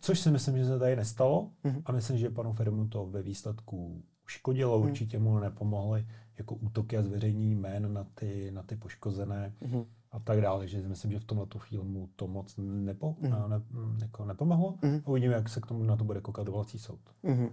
což 0.01 0.21
si 0.21 0.31
myslím, 0.31 0.59
že 0.59 0.67
se 0.67 0.79
tady 0.79 0.97
nestalo 0.97 1.51
mm-hmm. 1.65 1.83
a 1.85 1.93
myslím, 1.93 2.19
že 2.19 2.31
panu 2.31 2.53
Ferrymu 2.53 2.89
to 2.89 3.07
ve 3.07 3.23
výsledku 3.23 4.03
uškodilo, 4.25 4.81
mm-hmm. 4.81 4.85
určitě 4.85 5.19
mu 5.19 5.39
nepomohly 5.39 6.07
jako 6.39 6.55
útoky 6.55 6.97
a 6.97 7.03
zveřejnění 7.03 7.55
jmén 7.55 7.93
na 7.93 8.05
ty, 8.15 8.51
na 8.51 8.63
ty 8.63 8.77
poškozené 8.77 9.53
mm-hmm. 9.63 9.85
A 10.13 10.19
tak 10.19 10.41
dále, 10.41 10.69
že 10.69 10.89
myslím, 10.89 11.13
že 11.13 11.19
v 11.19 11.25
tomhle 11.25 11.47
filmu 11.59 12.09
to 12.17 12.27
moc 12.27 12.55
nepo, 12.59 13.17
mm-hmm. 13.23 13.49
ne, 13.49 13.63
jako 14.03 14.25
nepomohlo. 14.25 14.75
Mm-hmm. 14.83 15.03
Uvidíme, 15.07 15.35
jak 15.35 15.49
se 15.49 15.61
k 15.61 15.67
tomu 15.67 15.85
na 15.85 15.97
to 15.97 16.05
bude 16.05 16.21
koukat 16.21 16.47
dovolací 16.47 16.79
soud. 16.79 17.01
Mm-hmm. 17.25 17.51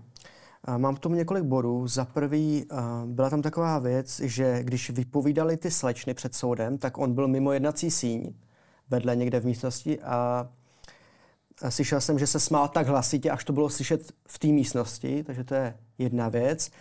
Mám 0.78 0.96
k 0.96 1.00
tomu 1.00 1.16
několik 1.16 1.44
bodů. 1.44 1.88
Za 1.88 2.06
prvý 2.06 2.66
byla 3.06 3.30
tam 3.30 3.42
taková 3.42 3.80
věc, 3.80 4.20
že 4.20 4.64
když 4.64 4.90
vypovídali 4.90 5.58
ty 5.58 5.72
slečny 5.72 6.14
před 6.14 6.36
soudem, 6.36 6.78
tak 6.78 6.98
on 6.98 7.14
byl 7.14 7.28
mimo 7.28 7.52
jednací 7.52 7.92
síň 7.92 8.34
vedle 8.90 9.16
někde 9.16 9.40
v 9.40 9.46
místnosti 9.46 10.00
a 10.02 10.50
slyšel 11.70 12.02
jsem, 12.02 12.20
že 12.20 12.28
se 12.28 12.40
smál 12.40 12.68
tak 12.68 12.88
hlasitě, 12.88 13.32
až 13.32 13.44
to 13.44 13.54
bylo 13.54 13.70
slyšet 13.70 14.12
v 14.28 14.40
té 14.40 14.48
místnosti, 14.48 15.24
takže 15.24 15.44
to 15.44 15.56
je 15.56 15.78
jedna 15.98 16.30
věc. 16.30 16.72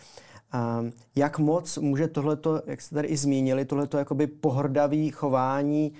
Jak 1.17 1.39
moc 1.39 1.79
může 1.79 2.09
tohleto, 2.09 2.63
jak 2.67 2.81
jste 2.81 2.95
tady 2.95 3.09
i 3.09 3.17
zmínili, 3.17 3.65
tohleto 3.65 3.99
jakoby 3.99 4.27
pohrdavý 4.27 5.11
chování 5.11 5.93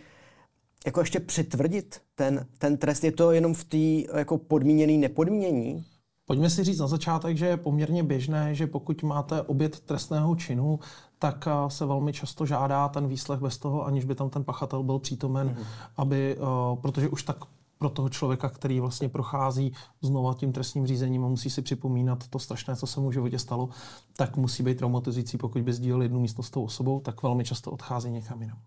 jako 0.87 1.01
ještě 1.01 1.21
přitvrdit 1.21 2.01
ten, 2.15 2.47
ten 2.59 2.77
trest? 2.77 3.05
Je 3.05 3.13
to 3.13 3.33
jenom 3.33 3.55
v 3.55 3.65
té 3.65 4.13
jako 4.19 4.39
podmíněný 4.39 4.99
nepodmínění? 4.99 5.85
Pojďme 6.27 6.51
si 6.51 6.65
říct 6.65 6.79
na 6.79 6.87
začátek, 6.87 7.37
že 7.37 7.47
je 7.47 7.57
poměrně 7.57 8.03
běžné, 8.03 8.55
že 8.55 8.67
pokud 8.67 9.03
máte 9.03 9.43
obět 9.43 9.81
trestného 9.81 10.37
činu, 10.37 10.79
tak 11.19 11.49
eh, 11.49 11.71
se 11.71 11.87
velmi 11.87 12.13
často 12.13 12.47
žádá 12.47 12.89
ten 12.89 13.09
výslech 13.09 13.41
bez 13.41 13.59
toho, 13.59 13.87
aniž 13.87 14.05
by 14.05 14.15
tam 14.15 14.31
ten 14.31 14.45
pachatel 14.45 14.83
byl 14.83 14.99
přítomen, 14.99 15.49
mm-hmm. 15.49 15.65
aby, 15.97 16.37
eh, 16.37 16.77
protože 16.81 17.09
už 17.09 17.23
tak 17.23 17.37
pro 17.79 17.91
toho 17.91 18.09
člověka, 18.09 18.49
který 18.49 18.81
vlastně 18.81 19.09
prochází 19.09 19.73
znova 20.03 20.35
tím 20.35 20.53
trestním 20.53 20.87
řízením 20.87 21.25
a 21.25 21.29
musí 21.29 21.51
si 21.51 21.63
připomínat 21.63 22.29
to 22.29 22.39
strašné, 22.39 22.77
co 22.77 22.87
se 22.87 23.01
mu 23.01 23.09
v 23.09 23.13
životě 23.13 23.39
stalo, 23.39 23.69
tak 24.17 24.37
musí 24.37 24.63
být 24.63 24.79
traumatizující, 24.79 25.39
pokud 25.39 25.63
by 25.63 25.73
sdílel 25.73 26.03
jednu 26.03 26.21
místnost 26.21 26.47
s 26.47 26.51
tou 26.51 26.65
osobou, 26.65 27.01
tak 27.01 27.23
velmi 27.23 27.45
často 27.45 27.71
odchází 27.71 28.11
někam 28.11 28.43
jinam. 28.43 28.59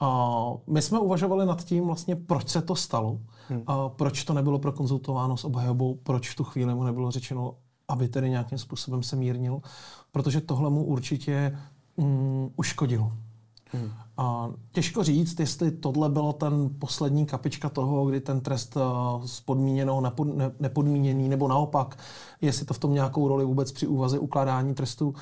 A 0.00 0.50
my 0.66 0.82
jsme 0.82 0.98
uvažovali 0.98 1.46
nad 1.46 1.64
tím, 1.64 1.84
vlastně, 1.84 2.16
proč 2.16 2.48
se 2.48 2.62
to 2.62 2.74
stalo, 2.74 3.20
hmm. 3.48 3.62
a 3.66 3.88
proč 3.88 4.24
to 4.24 4.34
nebylo 4.34 4.58
prokonzultováno 4.58 5.36
s 5.36 5.44
obhajobou, 5.44 5.94
proč 5.94 6.30
v 6.30 6.36
tu 6.36 6.44
chvíli 6.44 6.74
mu 6.74 6.84
nebylo 6.84 7.10
řečeno, 7.10 7.54
aby 7.88 8.08
tedy 8.08 8.30
nějakým 8.30 8.58
způsobem 8.58 9.02
se 9.02 9.16
mírnil, 9.16 9.60
protože 10.12 10.40
tohle 10.40 10.70
mu 10.70 10.84
určitě 10.84 11.58
um, 11.96 12.52
uškodilo. 12.56 13.12
Hmm. 13.76 13.90
A 14.16 14.50
těžko 14.72 15.04
říct, 15.04 15.40
jestli 15.40 15.70
tohle 15.70 16.08
bylo 16.08 16.32
ten 16.32 16.70
poslední 16.78 17.26
kapička 17.26 17.68
toho, 17.68 18.06
kdy 18.06 18.20
ten 18.20 18.40
trest 18.40 18.76
z 19.24 19.40
podmíněného 19.40 20.12
nepodmíněný, 20.60 21.28
nebo 21.28 21.48
naopak, 21.48 21.98
jestli 22.40 22.66
to 22.66 22.74
v 22.74 22.78
tom 22.78 22.94
nějakou 22.94 23.28
roli 23.28 23.44
vůbec 23.44 23.72
při 23.72 23.86
úvaze 23.86 24.18
ukládání 24.18 24.74
trestu 24.74 25.14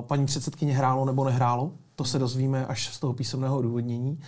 paní 0.00 0.26
předsedkyně 0.26 0.76
hrálo 0.76 1.04
nebo 1.04 1.24
nehrálo. 1.24 1.72
To 1.96 2.04
se 2.04 2.18
dozvíme 2.18 2.66
až 2.66 2.94
z 2.94 3.00
toho 3.00 3.12
písemného 3.12 3.58
odůvodnění. 3.58 4.20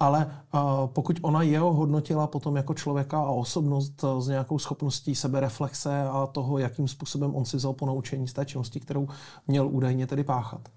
Ale 0.00 0.26
uh, 0.54 0.60
pokud 0.86 1.18
ona 1.22 1.42
jeho 1.42 1.72
hodnotila 1.72 2.26
potom 2.26 2.56
jako 2.56 2.74
člověka 2.74 3.18
a 3.18 3.30
osobnost 3.30 4.04
s 4.18 4.28
nějakou 4.28 4.58
schopností 4.58 5.14
sebereflexe 5.14 6.02
a 6.02 6.26
toho, 6.26 6.58
jakým 6.58 6.88
způsobem 6.88 7.34
on 7.34 7.44
si 7.44 7.56
vzal 7.56 7.72
po 7.72 7.86
naučení 7.86 8.28
z 8.28 8.32
té 8.32 8.44
činnosti, 8.44 8.80
kterou 8.80 9.08
měl 9.46 9.68
údajně 9.68 10.06
tedy 10.06 10.24
páchat, 10.24 10.68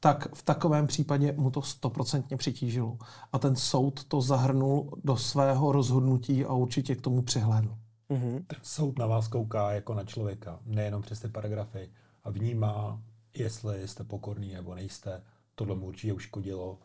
tak 0.00 0.34
v 0.34 0.42
takovém 0.42 0.86
případě 0.86 1.32
mu 1.32 1.50
to 1.50 1.62
stoprocentně 1.62 2.36
přitížilo. 2.36 2.98
A 3.32 3.38
ten 3.38 3.56
soud 3.56 4.04
to 4.04 4.20
zahrnul 4.20 4.98
do 5.04 5.16
svého 5.16 5.72
rozhodnutí 5.72 6.44
a 6.44 6.52
určitě 6.52 6.94
k 6.94 7.00
tomu 7.00 7.22
přihlédl. 7.22 7.76
Mm-hmm. 8.10 8.44
Ten 8.46 8.58
soud 8.62 8.98
na 8.98 9.06
vás 9.06 9.28
kouká 9.28 9.72
jako 9.72 9.94
na 9.94 10.04
člověka, 10.04 10.60
nejenom 10.64 11.02
přes 11.02 11.20
ty 11.20 11.28
paragrafy 11.28 11.90
a 12.24 12.30
vnímá, 12.30 13.00
jestli 13.34 13.88
jste 13.88 14.04
pokorný 14.04 14.54
nebo 14.54 14.74
nejste. 14.74 15.22
Tohle 15.54 15.74
mu 15.74 15.86
určitě 15.86 16.12
uškodilo 16.12 16.78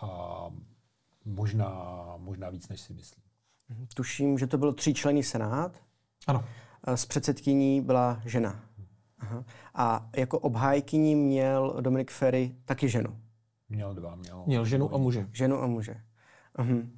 a 0.00 0.50
možná, 1.24 1.74
možná 2.16 2.50
víc, 2.50 2.68
než 2.68 2.80
si 2.80 2.92
myslí. 2.92 3.22
Mhm. 3.68 3.86
Tuším, 3.94 4.38
že 4.38 4.46
to 4.46 4.58
byl 4.58 4.72
tříčlenný 4.72 5.22
senát. 5.22 5.82
Ano. 6.26 6.44
S 6.86 7.06
předsedkyní 7.06 7.80
byla 7.80 8.20
žena. 8.24 8.60
Aha. 9.22 9.44
A 9.74 10.08
jako 10.16 10.38
obhájkyní 10.38 11.14
měl 11.14 11.76
Dominik 11.80 12.10
Ferry 12.10 12.54
taky 12.64 12.88
ženu. 12.88 13.16
Měl 13.68 13.94
dva, 13.94 14.14
měl. 14.14 14.42
Měl 14.46 14.64
ženu 14.64 14.94
a 14.94 14.98
muže. 14.98 15.28
Ženu 15.32 15.62
a 15.62 15.66
muže. 15.66 15.96
Uh-huh. 16.58 16.88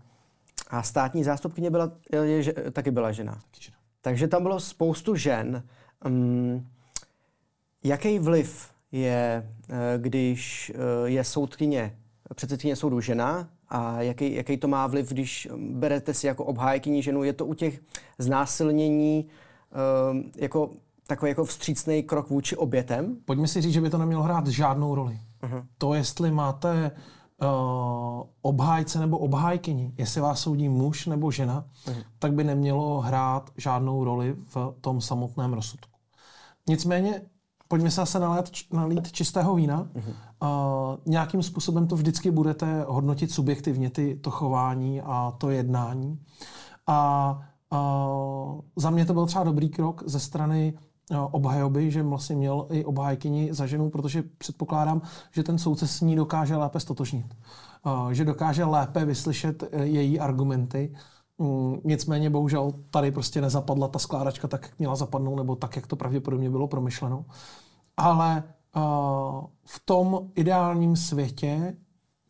A 0.71 0.83
státní 0.83 1.25
zástupkyně 1.25 1.71
byla, 1.71 1.93
je, 2.13 2.21
je, 2.21 2.53
taky 2.53 2.91
byla 2.91 3.13
žena. 3.13 3.33
Taky 3.33 3.65
žena. 3.65 3.77
Takže 4.01 4.29
tam 4.29 4.43
bylo 4.43 4.61
spoustu 4.61 5.17
žen. 5.17 5.63
Um, 6.07 6.67
jaký 7.85 8.19
vliv 8.19 8.71
je, 8.93 9.51
eh, 9.69 9.99
když 9.99 10.73
eh, 10.75 11.09
je 11.11 11.25
soudkyně, 11.25 11.99
předsedkyně 12.35 12.77
soudu 12.77 13.01
žena 13.01 13.49
a 13.69 14.03
jaký, 14.03 14.35
jaký 14.35 14.57
to 14.57 14.69
má 14.69 14.87
vliv, 14.87 15.09
když 15.09 15.49
berete 15.57 16.15
si 16.15 16.27
jako 16.27 16.45
obhájkyní 16.45 17.03
ženu? 17.03 17.25
Je 17.25 17.33
to 17.33 17.47
u 17.47 17.55
těch 17.55 17.81
znásilnění 18.19 19.29
um, 20.11 20.33
jako 20.37 20.71
takový 21.07 21.29
jako 21.29 21.45
vstřícný 21.45 22.03
krok 22.03 22.31
vůči 22.31 22.57
obětem? 22.57 23.17
Pojďme 23.25 23.49
si 23.49 23.61
říct, 23.61 23.73
že 23.73 23.81
by 23.81 23.91
to 23.91 23.99
nemělo 23.99 24.23
hrát 24.23 24.47
žádnou 24.47 24.95
roli. 24.95 25.21
Uh-huh. 25.43 25.65
To, 25.79 25.95
jestli 25.95 26.31
máte 26.31 26.91
obhájce 28.43 29.01
nebo 29.01 29.19
obhájkyni, 29.19 29.95
jestli 29.99 30.21
vás 30.21 30.41
soudí 30.41 30.69
muž 30.69 31.07
nebo 31.07 31.31
žena, 31.31 31.65
uh-huh. 31.87 32.05
tak 32.19 32.33
by 32.33 32.45
nemělo 32.45 33.01
hrát 33.01 33.51
žádnou 33.57 34.05
roli 34.05 34.37
v 34.55 34.75
tom 34.81 35.01
samotném 35.01 35.53
rozsudku. 35.53 35.99
Nicméně, 36.69 37.23
pojďme 37.69 37.91
se 37.91 38.01
zase 38.01 38.19
nalít, 38.19 38.51
nalít 38.73 39.13
čistého 39.13 39.55
vína. 39.55 39.89
Uh-huh. 39.95 40.15
Uh, 40.43 40.97
nějakým 41.07 41.43
způsobem 41.43 41.87
to 41.87 41.97
vždycky 41.97 42.31
budete 42.31 42.85
hodnotit 42.89 43.31
subjektivně, 43.33 43.91
ty, 43.91 44.17
to 44.17 44.31
chování 44.31 45.01
a 45.01 45.33
to 45.39 45.51
jednání. 45.51 46.19
A 46.87 47.39
uh, 47.73 48.61
za 48.77 48.91
mě 48.91 49.05
to 49.05 49.15
byl 49.15 49.27
třeba 49.27 49.45
dobrý 49.45 49.69
krok 49.69 50.03
ze 50.07 50.21
strany 50.21 50.79
obhajoby, 51.31 51.91
že 51.91 52.03
vlastně 52.03 52.37
měl 52.37 52.67
i 52.71 52.85
obhájkyni 52.85 53.55
za 53.55 53.67
ženu, 53.67 53.91
protože 53.91 54.23
předpokládám, 54.39 55.03
že 55.33 55.43
ten 55.43 55.59
soudce 55.59 55.87
s 55.87 56.01
ní 56.01 56.17
dokáže 56.17 56.57
lépe 56.57 56.81
stotožnit. 56.81 57.37
Že 58.13 58.25
dokáže 58.25 58.65
lépe 58.65 59.05
vyslyšet 59.05 59.63
e, 59.73 59.85
její 59.85 60.21
argumenty. 60.21 60.95
Mm, 61.39 61.77
nicméně 61.85 62.31
bohužel 62.31 62.73
tady 62.91 63.11
prostě 63.11 63.41
nezapadla 63.41 63.89
ta 63.89 63.99
skládačka 63.99 64.49
tak, 64.49 64.63
jak 64.63 64.79
měla 64.79 64.97
zapadnout, 64.97 65.37
nebo 65.37 65.57
tak, 65.57 65.77
jak 65.77 65.87
to 65.87 65.97
pravděpodobně 65.97 66.51
bylo 66.51 66.69
promyšleno. 66.69 67.25
Ale 67.97 68.43
v 69.65 69.81
tom 69.85 70.31
ideálním 70.35 70.97
světě, 70.97 71.77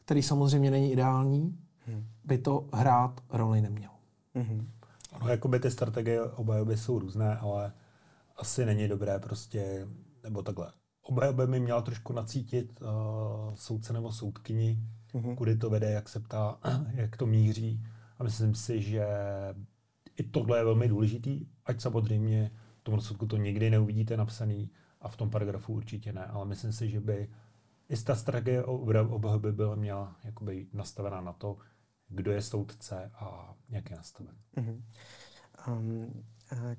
který 0.04 0.22
samozřejmě 0.22 0.70
není 0.70 0.92
ideální, 0.92 1.58
hmm. 1.86 2.04
by 2.24 2.38
to 2.38 2.64
hrát 2.72 3.20
roli 3.32 3.60
nemělo. 3.60 3.94
Mm-hmm. 4.36 4.64
Ano, 5.12 5.28
jakoby 5.28 5.60
ty 5.60 5.70
strategie 5.70 6.22
obhajoby 6.22 6.76
jsou 6.76 6.98
různé, 6.98 7.36
ale 7.36 7.72
asi 8.36 8.66
není 8.66 8.88
dobré 8.88 9.18
prostě, 9.18 9.88
nebo 10.22 10.42
takhle. 10.42 10.72
By 11.32 11.60
měla 11.60 11.82
trošku 11.82 12.12
nacítit 12.12 12.80
uh, 12.82 13.54
soudce 13.54 13.92
nebo 13.92 14.12
soudkyni, 14.12 14.78
mm-hmm. 15.14 15.34
kudy 15.34 15.56
to 15.56 15.70
vede, 15.70 15.90
jak 15.90 16.08
se 16.08 16.20
ptá, 16.20 16.58
jak 16.94 17.16
to 17.16 17.26
míří. 17.26 17.86
A 18.18 18.24
myslím 18.24 18.54
si, 18.54 18.82
že 18.82 19.06
i 20.16 20.22
tohle 20.22 20.58
je 20.58 20.64
velmi 20.64 20.88
důležitý, 20.88 21.46
ať 21.64 21.80
samozřejmě 21.80 22.50
v 22.80 22.84
tom 22.84 22.94
rozsudku 22.94 23.26
to 23.26 23.36
nikdy 23.36 23.70
neuvidíte 23.70 24.16
napsaný 24.16 24.70
a 25.00 25.08
v 25.08 25.16
tom 25.16 25.30
paragrafu 25.30 25.72
určitě 25.72 26.12
ne, 26.12 26.26
ale 26.26 26.46
myslím 26.46 26.72
si, 26.72 26.90
že 26.90 27.00
by 27.00 27.28
i 27.88 27.96
ta 27.96 28.14
strategie 28.14 28.64
obhajoby 28.64 29.52
byla 29.52 29.74
měla 29.74 30.16
jakoby 30.24 30.66
nastavená 30.72 31.20
na 31.20 31.32
to, 31.32 31.56
kdo 32.08 32.32
je 32.32 32.42
soudce 32.42 33.10
a 33.14 33.54
jak 33.68 33.90
je 33.90 33.96
nastaven. 33.96 34.36
Mm-hmm. 34.56 34.82
Um, 35.68 36.24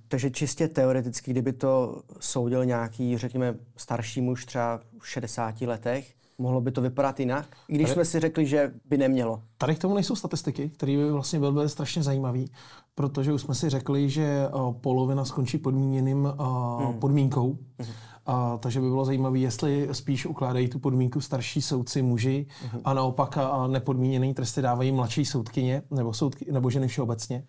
takže 0.07 0.31
čistě 0.31 0.67
teoreticky, 0.67 1.31
kdyby 1.31 1.53
to 1.53 2.01
soudil 2.19 2.65
nějaký, 2.65 3.17
řekněme, 3.17 3.55
starší 3.77 4.21
muž 4.21 4.45
třeba 4.45 4.79
v 4.99 5.09
60 5.09 5.61
letech, 5.61 6.13
mohlo 6.37 6.61
by 6.61 6.71
to 6.71 6.81
vypadat 6.81 7.19
jinak? 7.19 7.47
I 7.67 7.75
když 7.75 7.87
tady, 7.87 7.93
jsme 7.93 8.05
si 8.05 8.19
řekli, 8.19 8.45
že 8.45 8.73
by 8.85 8.97
nemělo. 8.97 9.41
Tady 9.57 9.75
k 9.75 9.79
tomu 9.79 9.95
nejsou 9.95 10.15
statistiky, 10.15 10.69
které 10.69 10.97
by 10.97 11.11
vlastně 11.11 11.39
byly, 11.39 11.69
strašně 11.69 12.03
zajímavé, 12.03 12.43
protože 12.95 13.33
už 13.33 13.41
jsme 13.41 13.55
si 13.55 13.69
řekli, 13.69 14.09
že 14.09 14.47
uh, 14.53 14.73
polovina 14.73 15.25
skončí 15.25 15.57
podmíněným 15.57 16.25
uh, 16.25 16.83
hmm. 16.83 16.99
podmínkou. 16.99 17.57
Hmm. 17.79 17.89
Uh, 18.27 18.59
takže 18.59 18.81
by 18.81 18.89
bylo 18.89 19.05
zajímavé, 19.05 19.39
jestli 19.39 19.89
spíš 19.91 20.25
ukládají 20.25 20.67
tu 20.67 20.79
podmínku 20.79 21.21
starší 21.21 21.61
soudci 21.61 22.01
muži 22.01 22.45
uh-huh. 22.65 22.81
a 22.85 22.93
naopak 22.93 23.37
uh, 23.37 23.67
nepodmíněný 23.67 24.33
tresty 24.33 24.61
dávají 24.61 24.91
mladší 24.91 25.25
soudkyně 25.25 25.81
nebo, 25.91 26.13
soudky, 26.13 26.51
nebo 26.51 26.69
ženy 26.69 26.87
všeobecně. 26.87 27.43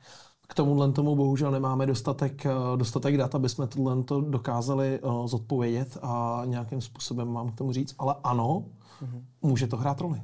K 0.46 0.54
tomuhle 0.54 0.92
tomu 0.92 1.16
bohužel 1.16 1.50
nemáme 1.50 1.86
dostatek, 1.86 2.46
eh, 2.46 2.50
dostatek 2.76 3.16
dat, 3.16 3.34
aby 3.34 3.48
jsme 3.48 3.66
tohle 3.66 4.02
to 4.02 4.20
dokázali 4.20 5.00
uh, 5.00 5.26
zodpovědět 5.26 5.98
a 6.02 6.42
nějakým 6.44 6.80
způsobem 6.80 7.28
mám 7.28 7.52
k 7.52 7.54
tomu 7.54 7.72
říct. 7.72 7.94
Ale 7.98 8.14
ano, 8.24 8.64
mm-hmm. 9.02 9.22
může 9.42 9.66
to 9.66 9.76
hrát 9.76 10.00
roli. 10.00 10.22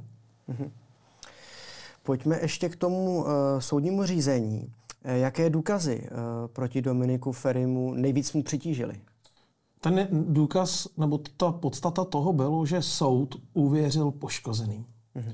Mm-hmm. 0.49 0.69
Pojďme 2.03 2.39
ještě 2.41 2.69
k 2.69 2.75
tomu 2.75 3.17
uh, 3.17 3.29
soudnímu 3.59 4.05
řízení. 4.05 4.71
Jaké 5.03 5.49
důkazy 5.49 6.01
uh, 6.01 6.47
proti 6.47 6.81
Dominiku 6.81 7.31
Ferimu 7.31 7.93
nejvíc 7.93 8.33
mu 8.33 8.43
přitížily? 8.43 8.95
Ten 9.81 10.07
důkaz, 10.11 10.87
nebo 10.97 11.19
ta 11.37 11.51
podstata 11.51 12.05
toho 12.05 12.33
bylo, 12.33 12.65
že 12.65 12.81
soud 12.81 13.35
uvěřil 13.53 14.11
poškozeným. 14.11 14.85
Mm-hmm. 15.15 15.33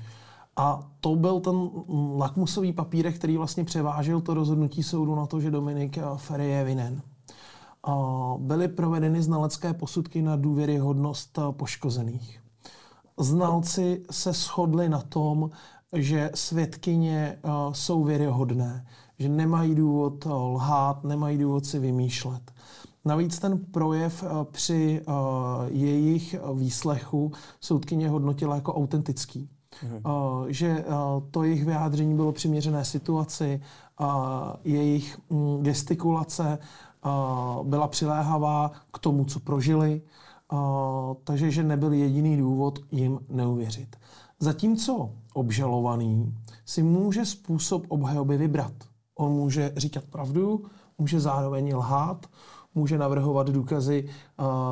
A 0.59 0.89
to 0.99 1.15
byl 1.15 1.39
ten 1.39 1.69
lakmusový 2.17 2.73
papírek, 2.73 3.15
který 3.15 3.37
vlastně 3.37 3.63
převážil 3.63 4.21
to 4.21 4.33
rozhodnutí 4.33 4.83
soudu 4.83 5.15
na 5.15 5.25
to, 5.25 5.39
že 5.39 5.51
Dominik 5.51 5.97
Ferry 6.15 6.49
je 6.49 6.63
vinen. 6.63 7.01
Byly 8.37 8.67
provedeny 8.67 9.21
znalecké 9.21 9.73
posudky 9.73 10.21
na 10.21 10.35
důvěryhodnost 10.35 11.39
poškozených. 11.51 12.41
Znalci 13.19 14.03
se 14.11 14.33
shodli 14.33 14.89
na 14.89 15.01
tom, 15.01 15.49
že 15.93 16.31
svědkyně 16.35 17.39
jsou 17.71 18.03
věryhodné, 18.03 18.85
že 19.19 19.29
nemají 19.29 19.75
důvod 19.75 20.25
lhát, 20.25 21.03
nemají 21.03 21.37
důvod 21.37 21.65
si 21.65 21.79
vymýšlet. 21.79 22.51
Navíc 23.05 23.39
ten 23.39 23.57
projev 23.57 24.23
při 24.51 25.01
jejich 25.67 26.35
výslechu 26.53 27.31
soudkyně 27.61 28.09
hodnotila 28.09 28.55
jako 28.55 28.73
autentický 28.73 29.49
mm-hmm. 29.83 30.45
že 30.47 30.85
to 31.31 31.43
jejich 31.43 31.65
vyjádření 31.65 32.15
bylo 32.15 32.31
přiměřené 32.31 32.85
situaci, 32.85 33.61
jejich 34.63 35.19
mm, 35.29 35.63
gestikulace 35.63 36.59
byla 37.63 37.87
přiléhavá 37.87 38.71
k 38.93 38.99
tomu, 38.99 39.25
co 39.25 39.39
prožili, 39.39 40.01
takže 41.23 41.51
že 41.51 41.63
nebyl 41.63 41.93
jediný 41.93 42.37
důvod 42.37 42.79
jim 42.91 43.19
neuvěřit. 43.29 43.95
Zatímco 44.39 45.09
obžalovaný 45.33 46.35
si 46.65 46.83
může 46.83 47.25
způsob 47.25 47.85
obhajoby 47.87 48.37
vybrat. 48.37 48.73
On 49.15 49.31
může 49.31 49.73
říkat 49.77 50.03
pravdu, 50.03 50.65
může 50.97 51.19
zároveň 51.19 51.75
lhát, 51.75 52.25
může 52.75 52.97
navrhovat 52.97 53.49
důkazy, 53.49 54.09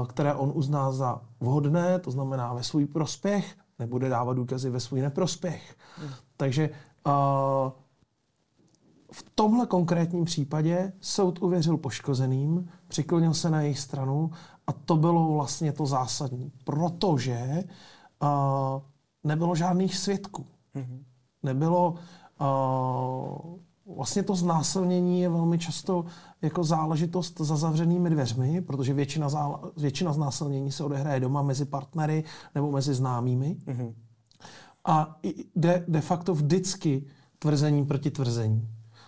které 0.08 0.34
on 0.34 0.52
uzná 0.56 0.92
za 0.92 1.22
vhodné, 1.40 2.00
to 2.00 2.12
znamená 2.12 2.54
ve 2.54 2.64
svůj 2.64 2.86
prospěch, 2.86 3.56
nebude 3.80 4.10
dávat 4.10 4.34
důkazy 4.34 4.70
ve 4.70 4.80
svůj 4.80 5.02
neprospěch. 5.02 5.76
Hmm. 5.98 6.10
Takže 6.38 6.70
uh, 7.08 7.72
v 9.12 9.26
tomhle 9.36 9.66
konkrétním 9.66 10.26
případě 10.26 10.94
soud 11.02 11.42
uvěřil 11.42 11.78
poškozeným, 11.78 12.70
přiklonil 12.88 13.34
se 13.34 13.50
na 13.50 13.62
jejich 13.62 13.80
stranu 13.80 14.32
a 14.68 14.74
to 14.74 14.96
bylo 14.96 15.34
vlastně 15.34 15.72
to 15.72 15.86
zásadní, 15.86 16.52
protože 16.64 17.64
uh, 18.22 18.30
nebylo 19.24 19.56
žádných 19.56 19.98
svědků. 19.98 20.46
Mm-hmm. 20.76 21.04
Nebylo 21.44 21.96
uh, 22.42 23.58
Vlastně 23.96 24.24
to 24.24 24.36
znásilnění 24.36 25.22
je 25.22 25.30
velmi 25.30 25.60
často 25.60 26.06
jako 26.42 26.64
záležitost 26.64 27.40
za 27.40 27.56
zavřenými 27.56 28.10
dveřmi, 28.10 28.62
protože 28.62 28.94
většina, 28.94 29.30
zále, 29.30 29.58
většina 29.78 30.14
znásilnění 30.14 30.72
se 30.72 30.84
odehraje 30.84 31.20
doma 31.20 31.42
mezi 31.42 31.66
partnery 31.66 32.24
nebo 32.56 32.72
mezi 32.72 32.94
známými. 32.94 33.58
Mm-hmm. 33.66 33.94
A 34.86 35.20
jde 35.56 35.86
de 35.88 36.02
facto 36.02 36.34
vždycky 36.34 37.06
tvrzení 37.40 37.86
proti 37.86 38.12
tvrzení. 38.12 38.68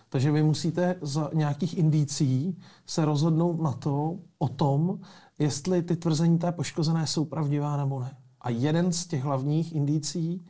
Takže 0.10 0.32
vy 0.32 0.44
musíte 0.44 0.96
z 1.02 1.30
nějakých 1.34 1.78
indicí 1.78 2.58
se 2.86 3.06
rozhodnout 3.06 3.62
na 3.62 3.72
to, 3.72 4.18
o 4.38 4.48
tom, 4.48 5.00
jestli 5.40 5.82
ty 5.82 5.96
tvrzení 5.96 6.38
té 6.38 6.52
poškozené 6.52 7.08
jsou 7.08 7.26
pravdivá 7.26 7.78
nebo 7.78 8.00
ne. 8.00 8.18
A 8.42 8.50
jeden 8.50 8.92
z 8.92 9.08
těch 9.08 9.24
hlavních 9.24 9.76
indicí 9.76 10.46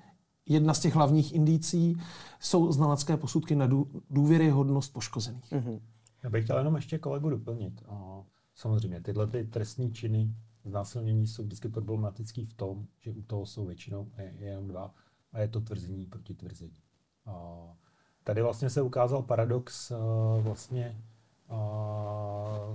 jedna 0.49 0.73
z 0.73 0.79
těch 0.79 0.95
hlavních 0.95 1.33
indicí 1.33 1.97
jsou 2.39 2.71
znalecké 2.71 3.17
posudky 3.17 3.55
na 3.55 3.69
důvěryhodnost 4.09 4.93
poškozených. 4.93 5.51
Mm-hmm. 5.51 5.79
Já 6.23 6.29
bych 6.29 6.43
chtěl 6.43 6.57
jenom 6.57 6.75
ještě 6.75 6.97
kolegu 6.97 7.29
doplnit. 7.29 7.83
A 7.88 8.23
samozřejmě, 8.55 9.01
tyhle 9.01 9.27
ty 9.27 9.43
trestní 9.43 9.93
činy 9.93 10.35
znásilnění 10.65 11.27
jsou 11.27 11.43
vždycky 11.43 11.69
problematický 11.69 12.45
v 12.45 12.53
tom, 12.53 12.85
že 12.99 13.12
u 13.12 13.21
toho 13.21 13.45
jsou 13.45 13.65
většinou 13.65 14.07
jenom 14.39 14.67
dva 14.67 14.93
a 15.33 15.39
je 15.39 15.47
to 15.47 15.62
tvrzení 15.62 16.05
proti 16.05 16.33
tvrzení. 16.33 16.77
A 17.25 17.59
tady 18.23 18.41
vlastně 18.41 18.69
se 18.69 18.81
ukázal 18.81 19.21
paradox 19.21 19.91
vlastně 20.41 21.01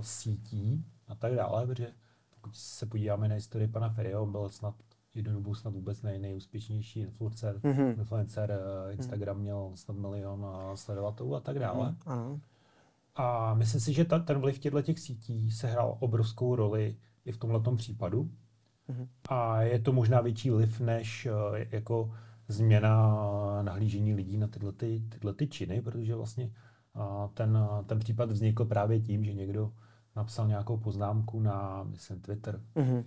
sítí 0.01 0.85
a 1.07 1.15
tak 1.15 1.35
dále, 1.35 1.67
protože 1.67 1.93
pokud 2.29 2.55
se 2.55 2.85
podíváme 2.85 3.27
na 3.27 3.35
historii 3.35 3.67
pana 3.67 3.89
Ferryho, 3.89 4.23
on 4.23 4.31
byl 4.31 4.49
snad 4.49 4.75
jednu 5.15 5.33
dobu 5.33 5.55
snad 5.55 5.73
vůbec 5.73 6.01
nej, 6.01 6.19
nejúspěšnější 6.19 6.99
influencer, 6.99 7.55
mm-hmm. 7.57 7.99
influencer 7.99 8.59
uh, 8.85 8.93
Instagram 8.93 9.39
měl 9.39 9.71
snad 9.75 9.97
milion 9.97 10.39
uh, 10.39 10.73
sledovatelů 10.73 11.35
a 11.35 11.39
tak 11.39 11.59
dále. 11.59 11.95
Mm-hmm. 12.05 12.39
A 13.15 13.53
myslím 13.53 13.81
si, 13.81 13.93
že 13.93 14.05
ta, 14.05 14.19
ten 14.19 14.39
vliv 14.39 14.59
těchto 14.59 14.81
těch 14.81 14.99
sítí 14.99 15.51
se 15.51 15.67
hrál 15.67 15.97
obrovskou 15.99 16.55
roli 16.55 16.97
i 17.25 17.31
v 17.31 17.37
tomhle 17.37 17.61
případu. 17.75 18.29
Mm-hmm. 18.89 19.07
A 19.29 19.61
je 19.61 19.79
to 19.79 19.93
možná 19.93 20.21
větší 20.21 20.49
vliv 20.49 20.79
než 20.79 21.27
uh, 21.31 21.57
jako 21.71 22.13
změna 22.47 23.17
nahlížení 23.61 24.13
lidí 24.13 24.37
na 24.37 24.47
tyhle, 24.47 24.71
ty, 24.71 25.03
tyhle 25.09 25.33
ty 25.33 25.47
činy, 25.47 25.81
protože 25.81 26.15
vlastně 26.15 26.51
ten, 27.33 27.59
ten 27.85 27.99
případ 27.99 28.31
vznikl 28.31 28.65
právě 28.65 28.99
tím, 28.99 29.25
že 29.25 29.33
někdo 29.33 29.73
napsal 30.15 30.47
nějakou 30.47 30.77
poznámku 30.77 31.39
na, 31.39 31.83
myslím, 31.83 32.21
Twitter. 32.21 32.61
Mm-hmm. 32.75 33.03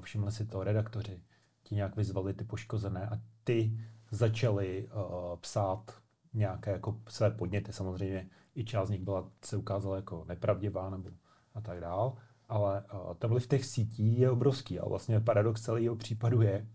Všimli 0.00 0.32
si 0.32 0.46
to 0.46 0.64
redaktoři 0.64 1.20
ti 1.62 1.74
nějak 1.74 1.96
vyzvali 1.96 2.34
ty 2.34 2.44
poškozené 2.44 3.08
a 3.08 3.20
ty 3.44 3.78
začali 4.10 4.88
uh, 4.88 5.36
psát 5.40 6.02
nějaké 6.34 6.70
jako 6.70 7.00
své 7.08 7.30
podněty. 7.30 7.72
Samozřejmě 7.72 8.28
i 8.54 8.64
část 8.64 8.88
z 8.88 8.90
nich 8.90 9.00
byla, 9.00 9.30
se 9.44 9.56
ukázala 9.56 9.96
jako 9.96 10.24
nepravdivá 10.28 10.90
nebo 10.90 11.10
a 11.54 11.60
tak 11.60 11.80
dál, 11.80 12.16
ale 12.48 12.84
uh, 12.94 13.14
ten 13.14 13.30
vliv 13.30 13.46
těch 13.46 13.64
sítí 13.64 14.20
je 14.20 14.30
obrovský 14.30 14.80
a 14.80 14.88
vlastně 14.88 15.20
paradox 15.20 15.62
celého 15.62 15.96
případu 15.96 16.42
je, 16.42 16.68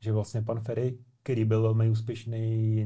že 0.00 0.12
vlastně 0.12 0.42
pan 0.42 0.60
Ferry, 0.60 0.98
který 1.22 1.44
byl 1.44 1.62
velmi 1.62 1.90
úspěšný 1.90 2.76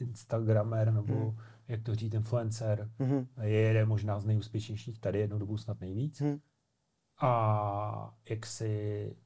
Instagramer 0.00 0.92
nebo 0.92 1.14
hmm. 1.14 1.38
jak 1.68 1.82
to 1.82 1.94
říct, 1.94 2.14
influencer, 2.14 2.90
hmm. 2.98 3.26
je 3.42 3.60
jeden 3.60 3.88
možná 3.88 4.20
z 4.20 4.24
nejúspěšnějších 4.24 5.00
tady, 5.00 5.18
jednu 5.18 5.38
dobu 5.38 5.56
snad 5.56 5.80
nejvíc. 5.80 6.20
Hmm. 6.20 6.38
A 7.20 8.14
jak 8.30 8.46
si 8.46 9.16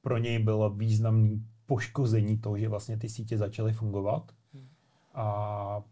pro 0.00 0.18
něj 0.18 0.38
bylo 0.38 0.70
významný 0.70 1.44
poškození 1.66 2.38
toho, 2.38 2.58
že 2.58 2.68
vlastně 2.68 2.96
ty 2.96 3.08
sítě 3.08 3.38
začaly 3.38 3.72
fungovat. 3.72 4.32
Hmm. 4.54 4.68
A 5.14 5.82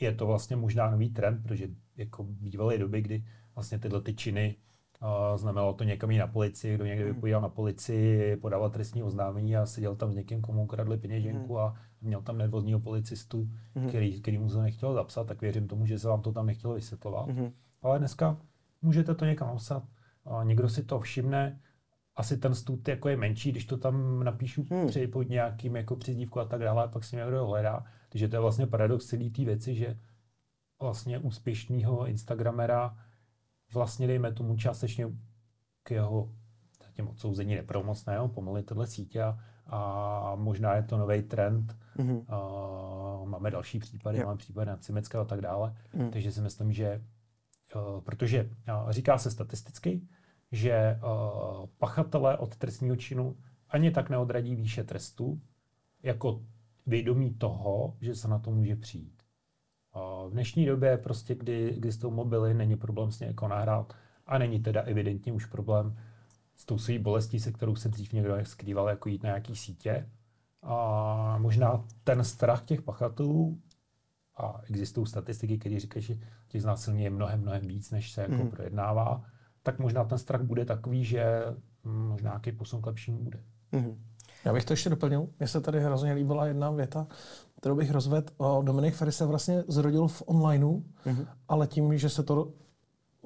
je 0.00 0.12
to 0.12 0.26
vlastně 0.26 0.56
možná 0.56 0.90
nový 0.90 1.10
trend, 1.10 1.42
protože 1.42 1.68
jako 1.96 2.24
bývaly 2.24 2.78
doby, 2.78 3.02
kdy 3.02 3.24
vlastně 3.54 3.78
tyhle 3.78 4.00
ty 4.00 4.14
činy 4.14 4.56
uh, 5.02 5.38
znamenalo 5.38 5.74
to 5.74 5.84
někam 5.84 6.10
jít 6.10 6.18
na 6.18 6.26
policii, 6.26 6.74
kdo 6.74 6.84
někde 6.84 7.04
hmm. 7.04 7.14
vypovídal 7.14 7.40
na 7.40 7.48
policii, 7.48 8.36
podával 8.36 8.70
trestní 8.70 9.02
oznámení 9.02 9.56
a 9.56 9.66
seděl 9.66 9.96
tam 9.96 10.12
s 10.12 10.16
někým, 10.16 10.40
komu 10.40 10.64
ukradli 10.64 10.98
peněženku 10.98 11.54
hmm. 11.54 11.64
a 11.64 11.76
měl 12.00 12.22
tam 12.22 12.38
nedvozního 12.38 12.80
policistu, 12.80 13.50
který, 13.88 14.20
který 14.20 14.38
mu 14.38 14.48
to 14.48 14.62
nechtěl 14.62 14.94
zapsat, 14.94 15.26
tak 15.26 15.40
věřím 15.40 15.68
tomu, 15.68 15.86
že 15.86 15.98
se 15.98 16.08
vám 16.08 16.22
to 16.22 16.32
tam 16.32 16.46
nechtělo 16.46 16.74
vysvětlovat. 16.74 17.28
Ale 17.82 17.98
dneska 17.98 18.36
můžete 18.82 19.14
to 19.14 19.24
někam 19.24 19.48
napsat, 19.48 19.82
někdo 20.42 20.68
si 20.68 20.82
to 20.82 21.00
všimne, 21.00 21.60
asi 22.16 22.36
ten 22.36 22.54
stud 22.54 22.88
jako 22.88 23.08
je 23.08 23.16
menší, 23.16 23.52
když 23.52 23.64
to 23.64 23.76
tam 23.76 24.24
napíšu 24.24 24.66
hmm. 24.70 24.86
při, 24.86 25.06
pod 25.06 25.22
nějakým 25.22 25.76
jako 25.76 25.96
přizdívku 25.96 26.40
a 26.40 26.44
tak 26.44 26.60
dále, 26.60 26.84
a 26.84 26.88
pak 26.88 27.04
si 27.04 27.16
někdo 27.16 27.46
hledá. 27.46 27.84
Takže 28.08 28.28
to 28.28 28.36
je 28.36 28.40
vlastně 28.40 28.66
paradox 28.66 29.06
celé 29.06 29.30
té 29.30 29.44
věci, 29.44 29.74
že 29.74 29.98
vlastně 30.80 31.18
úspěšného 31.18 32.06
Instagramera 32.06 32.96
vlastně 33.74 34.06
dejme 34.06 34.32
tomu 34.32 34.56
částečně 34.56 35.06
k 35.82 35.90
jeho 35.90 36.32
těm 36.92 37.08
odsouzení 37.08 37.54
nepromocného, 37.54 38.28
pomaly 38.28 38.62
tyhle 38.62 38.86
sítě 38.86 39.22
a, 39.22 39.36
a 39.66 40.34
možná 40.34 40.74
je 40.74 40.82
to 40.82 40.96
nový 40.96 41.22
trend. 41.22 41.76
Mm-hmm. 41.96 42.24
A 42.28 43.24
máme 43.24 43.50
další 43.50 43.78
případy, 43.78 44.16
yeah. 44.16 44.26
máme 44.26 44.38
případy 44.38 44.70
na 44.70 44.76
Cimeckého 44.76 45.22
a 45.22 45.26
tak 45.26 45.40
dále. 45.40 45.76
Mm. 45.94 46.10
Takže 46.10 46.32
si 46.32 46.40
myslím, 46.40 46.72
že 46.72 47.04
uh, 47.74 48.00
protože 48.00 48.50
uh, 48.84 48.90
říká 48.90 49.18
se 49.18 49.30
statisticky, 49.30 50.08
že 50.52 51.00
uh, 51.02 51.66
pachatelé 51.78 52.38
od 52.38 52.56
trestního 52.56 52.96
činu 52.96 53.36
ani 53.68 53.90
tak 53.90 54.10
neodradí 54.10 54.54
výše 54.54 54.84
trestu, 54.84 55.40
jako 56.02 56.42
vědomí 56.86 57.34
toho, 57.34 57.96
že 58.00 58.14
se 58.14 58.28
na 58.28 58.38
to 58.38 58.50
může 58.50 58.76
přijít. 58.76 59.22
Uh, 59.96 60.30
v 60.30 60.32
dnešní 60.32 60.66
době, 60.66 60.98
prostě, 60.98 61.34
kdy, 61.34 61.74
kdy 61.76 61.92
s 61.92 61.98
tou 61.98 62.10
mobily 62.10 62.54
není 62.54 62.76
problém 62.76 63.10
s 63.10 63.20
jako 63.20 63.48
nahrát 63.48 63.96
a 64.26 64.38
není 64.38 64.60
teda 64.60 64.82
evidentně 64.82 65.32
už 65.32 65.46
problém 65.46 65.96
s 66.56 66.64
tou 66.64 66.78
svou 66.78 66.98
bolestí, 66.98 67.40
se 67.40 67.52
kterou 67.52 67.76
se 67.76 67.88
dřív 67.88 68.12
někdo 68.12 68.34
skrýval, 68.42 68.88
jako 68.88 69.08
jít 69.08 69.22
na 69.22 69.28
nějaký 69.28 69.56
sítě. 69.56 70.10
A 70.62 71.38
možná 71.38 71.84
ten 72.04 72.24
strach 72.24 72.64
těch 72.64 72.82
pachatelů, 72.82 73.60
a 74.36 74.60
existují 74.64 75.06
statistiky, 75.06 75.58
které 75.58 75.80
říkají, 75.80 76.04
že 76.04 76.18
těch 76.48 76.62
znásilní 76.62 77.02
je 77.02 77.10
mnohem, 77.10 77.40
mnohem 77.40 77.66
víc, 77.66 77.90
než 77.90 78.12
se 78.12 78.22
jako 78.22 78.34
mm. 78.34 78.50
projednává, 78.50 79.24
tak 79.66 79.78
možná 79.78 80.04
ten 80.04 80.18
strach 80.18 80.42
bude 80.42 80.64
takový, 80.64 81.04
že 81.04 81.44
možná 81.84 82.30
nějaký 82.30 82.52
posun 82.52 82.82
k 82.82 82.86
lepšímu 82.86 83.18
bude. 83.18 83.40
Mm. 83.72 84.02
Já 84.44 84.52
bych 84.52 84.64
to 84.64 84.72
ještě 84.72 84.90
doplnil. 84.90 85.28
Mně 85.38 85.48
se 85.48 85.60
tady 85.60 85.80
hrozně 85.80 86.12
líbila 86.12 86.46
jedna 86.46 86.70
věta, 86.70 87.06
kterou 87.60 87.76
bych 87.76 87.90
rozvedl. 87.90 88.32
Dominik 88.62 88.94
Ferry 88.94 89.12
se 89.12 89.26
vlastně 89.26 89.64
zrodil 89.68 90.08
v 90.08 90.22
onlineu, 90.26 90.82
mm-hmm. 91.06 91.26
ale 91.48 91.66
tím, 91.66 91.98
že 91.98 92.08
se 92.08 92.22
to 92.22 92.52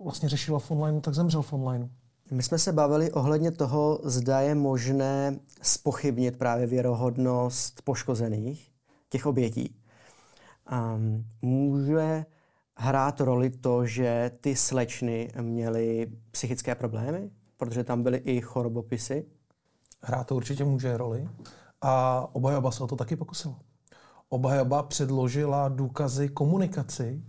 vlastně 0.05 0.29
řešilo 0.29 0.59
v 0.59 0.71
onlineu, 0.71 1.01
tak 1.01 1.15
zemřel 1.15 1.43
v 1.43 1.53
onlineu. 1.53 1.89
My 2.31 2.43
jsme 2.43 2.59
se 2.59 2.73
bavili 2.73 3.13
ohledně 3.13 3.51
toho, 3.51 4.01
zda 4.05 4.41
je 4.41 4.55
možné 4.55 5.39
spochybnit 5.63 6.39
právě 6.39 6.67
věrohodnost 6.67 7.83
poškozených, 7.83 8.73
těch 9.09 9.27
obětí. 9.27 9.77
Um, 10.73 11.25
může 11.43 12.25
hrát 12.83 13.21
roli 13.21 13.51
to, 13.51 13.87
že 13.87 14.31
ty 14.41 14.57
slečny 14.57 15.33
měly 15.41 16.13
psychické 16.31 16.75
problémy, 16.75 17.31
protože 17.57 17.85
tam 17.85 18.03
byly 18.03 18.19
i 18.19 18.41
chorobopisy? 18.41 19.27
Hrát 20.03 20.27
to 20.27 20.37
určitě 20.37 20.65
může 20.65 20.97
roli. 20.97 21.29
A 21.81 22.27
obajoba 22.33 22.71
se 22.71 22.85
o 22.85 22.87
to 22.87 22.97
taky 22.97 23.17
pokusila. 23.17 23.59
Obajoba 24.29 24.83
předložila 24.83 25.69
důkazy 25.69 26.29
komunikaci 26.29 27.23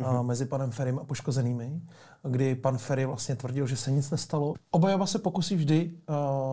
mm-hmm. 0.00 0.22
mezi 0.22 0.46
panem 0.46 0.70
Ferrym 0.70 0.98
a 0.98 1.04
poškozenými, 1.04 1.80
kdy 2.22 2.54
pan 2.54 2.78
Ferry 2.78 3.06
vlastně 3.06 3.36
tvrdil, 3.36 3.66
že 3.66 3.76
se 3.76 3.90
nic 3.90 4.10
nestalo. 4.10 4.54
Obajoba 4.70 5.06
se 5.06 5.18
pokusí 5.18 5.56
vždy, 5.56 5.92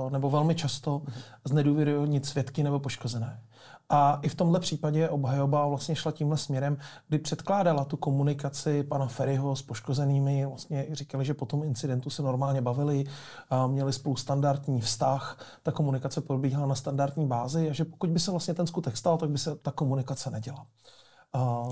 nebo 0.09 0.29
velmi 0.29 0.55
často, 0.55 0.99
mm-hmm. 0.99 1.11
znedůvěryhodnit 1.45 2.25
svědky 2.25 2.63
nebo 2.63 2.79
poškozené. 2.79 3.41
A 3.95 4.19
i 4.21 4.29
v 4.29 4.35
tomhle 4.35 4.59
případě 4.59 5.09
obhajoba 5.09 5.67
vlastně 5.67 5.95
šla 5.95 6.11
tímhle 6.11 6.37
směrem, 6.37 6.77
kdy 7.07 7.19
předkládala 7.19 7.85
tu 7.85 7.97
komunikaci 7.97 8.83
pana 8.83 9.07
Ferryho 9.07 9.55
s 9.55 9.61
poškozenými. 9.61 10.45
Vlastně 10.45 10.87
říkali, 10.91 11.25
že 11.25 11.33
po 11.33 11.45
tom 11.45 11.63
incidentu 11.63 12.09
se 12.09 12.21
normálně 12.21 12.61
bavili, 12.61 13.03
a 13.49 13.67
měli 13.67 13.93
spolu 13.93 14.15
standardní 14.15 14.81
vztah, 14.81 15.37
ta 15.63 15.71
komunikace 15.71 16.21
probíhala 16.21 16.67
na 16.67 16.75
standardní 16.75 17.27
bázi 17.27 17.69
a 17.69 17.73
že 17.73 17.85
pokud 17.85 18.09
by 18.09 18.19
se 18.19 18.31
vlastně 18.31 18.53
ten 18.53 18.67
skutek 18.67 18.97
stal, 18.97 19.17
tak 19.17 19.29
by 19.29 19.37
se 19.37 19.55
ta 19.55 19.71
komunikace 19.71 20.29
neděla. 20.29 20.65
Uh, 21.35 21.71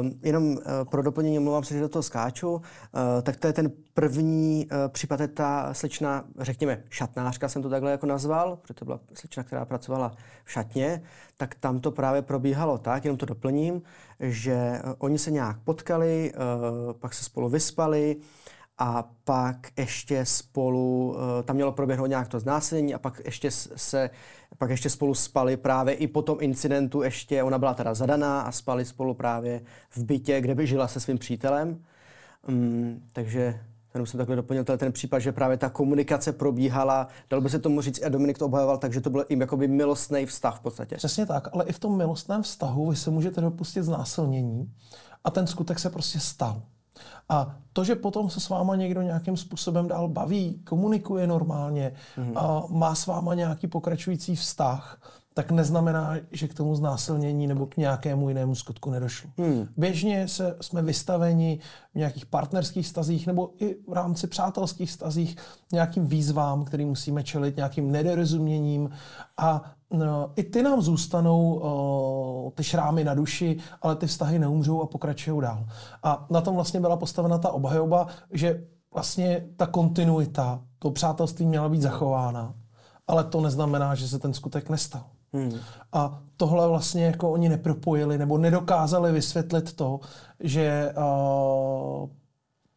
um, 0.00 0.12
jenom 0.22 0.44
uh, 0.44 0.58
pro 0.90 1.02
doplnění, 1.02 1.38
mluvám 1.38 1.64
se, 1.64 1.74
že 1.74 1.80
do 1.80 1.88
toho 1.88 2.02
skáču, 2.02 2.54
uh, 2.54 2.60
tak 3.22 3.36
to 3.36 3.46
je 3.46 3.52
ten 3.52 3.72
první 3.94 4.66
uh, 4.66 4.92
případ, 4.92 5.20
je 5.20 5.28
ta 5.28 5.74
slečna, 5.74 6.24
řekněme, 6.38 6.82
šatnářka 6.90 7.48
jsem 7.48 7.62
to 7.62 7.68
takhle 7.68 7.90
jako 7.90 8.06
nazval, 8.06 8.56
protože 8.56 8.74
to 8.74 8.84
byla 8.84 9.00
slečna, 9.14 9.42
která 9.42 9.64
pracovala 9.64 10.12
v 10.44 10.52
šatně, 10.52 11.02
tak 11.36 11.54
tam 11.54 11.80
to 11.80 11.90
právě 11.90 12.22
probíhalo 12.22 12.78
tak, 12.78 13.04
jenom 13.04 13.18
to 13.18 13.26
doplním, 13.26 13.82
že 14.20 14.80
uh, 14.84 14.92
oni 14.98 15.18
se 15.18 15.30
nějak 15.30 15.56
potkali, 15.64 16.32
uh, 16.34 16.92
pak 16.92 17.14
se 17.14 17.24
spolu 17.24 17.48
vyspali, 17.48 18.16
a 18.84 19.04
pak 19.24 19.56
ještě 19.76 20.24
spolu, 20.24 21.16
eh, 21.16 21.42
tam 21.42 21.56
mělo 21.56 21.72
proběhnout 21.72 22.06
nějak 22.06 22.28
to 22.28 22.40
znásilnění 22.40 22.94
a 22.94 22.98
pak 22.98 23.20
ještě 23.24 23.50
se, 23.50 24.10
pak 24.58 24.70
ještě 24.70 24.90
spolu 24.90 25.14
spali 25.14 25.56
právě 25.56 25.94
i 25.94 26.06
po 26.06 26.22
tom 26.22 26.38
incidentu 26.40 27.02
ještě, 27.02 27.42
ona 27.42 27.58
byla 27.58 27.74
teda 27.74 27.94
zadaná 27.94 28.40
a 28.40 28.52
spali 28.52 28.84
spolu 28.84 29.14
právě 29.14 29.60
v 29.90 30.04
bytě, 30.04 30.40
kde 30.40 30.54
by 30.54 30.66
žila 30.66 30.88
se 30.88 31.00
svým 31.00 31.18
přítelem. 31.18 31.84
Um, 32.48 33.02
takže 33.12 33.60
ten 33.92 34.06
jsem 34.06 34.18
takhle 34.18 34.36
doplnil, 34.36 34.64
ten 34.64 34.92
případ, 34.92 35.18
že 35.18 35.32
právě 35.32 35.56
ta 35.56 35.70
komunikace 35.70 36.32
probíhala, 36.32 37.08
dal 37.30 37.40
by 37.40 37.50
se 37.50 37.58
tomu 37.58 37.80
říct, 37.80 38.04
a 38.04 38.08
Dominik 38.08 38.38
to 38.38 38.46
obhajoval, 38.46 38.78
takže 38.78 39.00
to 39.00 39.10
byl 39.10 39.24
jim 39.28 39.40
jakoby 39.40 39.68
milostný 39.68 40.26
vztah 40.26 40.58
v 40.58 40.60
podstatě. 40.60 40.96
Přesně 40.96 41.26
tak, 41.26 41.48
ale 41.52 41.64
i 41.64 41.72
v 41.72 41.78
tom 41.78 41.96
milostném 41.96 42.42
vztahu 42.42 42.90
vy 42.90 42.96
se 42.96 43.10
můžete 43.10 43.40
dopustit 43.40 43.84
znásilnění 43.84 44.72
a 45.24 45.30
ten 45.30 45.46
skutek 45.46 45.78
se 45.78 45.90
prostě 45.90 46.20
stal. 46.20 46.62
A 47.28 47.56
to, 47.72 47.84
že 47.84 47.94
potom 47.94 48.30
se 48.30 48.40
s 48.40 48.48
váma 48.48 48.76
někdo 48.76 49.02
nějakým 49.02 49.36
způsobem 49.36 49.88
dál 49.88 50.08
baví, 50.08 50.60
komunikuje 50.64 51.26
normálně, 51.26 51.92
mm-hmm. 52.16 52.32
a 52.38 52.66
má 52.68 52.94
s 52.94 53.06
váma 53.06 53.34
nějaký 53.34 53.66
pokračující 53.66 54.36
vztah, 54.36 54.98
tak 55.34 55.50
neznamená, 55.50 56.14
že 56.30 56.48
k 56.48 56.54
tomu 56.54 56.74
znásilnění 56.74 57.46
nebo 57.46 57.66
k 57.66 57.76
nějakému 57.76 58.28
jinému 58.28 58.54
skutku 58.54 58.90
nedošlo. 58.90 59.30
Hmm. 59.38 59.68
Běžně 59.76 60.28
se, 60.28 60.56
jsme 60.60 60.82
vystaveni 60.82 61.58
v 61.94 61.98
nějakých 61.98 62.26
partnerských 62.26 62.86
stazích 62.86 63.26
nebo 63.26 63.50
i 63.58 63.76
v 63.88 63.92
rámci 63.92 64.26
přátelských 64.26 64.90
stazích 64.90 65.36
nějakým 65.72 66.06
výzvám, 66.06 66.64
který 66.64 66.84
musíme 66.84 67.22
čelit, 67.22 67.56
nějakým 67.56 67.92
nedorozuměním 67.92 68.90
a 69.36 69.62
no, 69.92 70.32
i 70.36 70.42
ty 70.42 70.62
nám 70.62 70.82
zůstanou 70.82 71.60
o, 71.62 72.52
ty 72.54 72.64
šrámy 72.64 73.04
na 73.04 73.14
duši, 73.14 73.56
ale 73.82 73.96
ty 73.96 74.06
vztahy 74.06 74.38
neumřou 74.38 74.82
a 74.82 74.86
pokračují 74.86 75.42
dál. 75.42 75.66
A 76.02 76.26
na 76.30 76.40
tom 76.40 76.54
vlastně 76.54 76.80
byla 76.80 76.96
postavena 76.96 77.38
ta 77.38 77.52
obhajoba, 77.52 78.06
že 78.32 78.64
vlastně 78.94 79.46
ta 79.56 79.66
kontinuita, 79.66 80.60
to 80.78 80.90
přátelství 80.90 81.46
měla 81.46 81.68
být 81.68 81.82
zachována, 81.82 82.54
ale 83.06 83.24
to 83.24 83.40
neznamená, 83.40 83.94
že 83.94 84.08
se 84.08 84.18
ten 84.18 84.34
skutek 84.34 84.70
nestal. 84.70 85.04
Hmm. 85.32 85.58
A 85.92 86.22
tohle 86.36 86.68
vlastně 86.68 87.04
jako 87.04 87.32
oni 87.32 87.48
nepropojili 87.48 88.18
nebo 88.18 88.38
nedokázali 88.38 89.12
vysvětlit 89.12 89.72
to, 89.72 90.00
že 90.40 90.94
uh, 90.96 92.08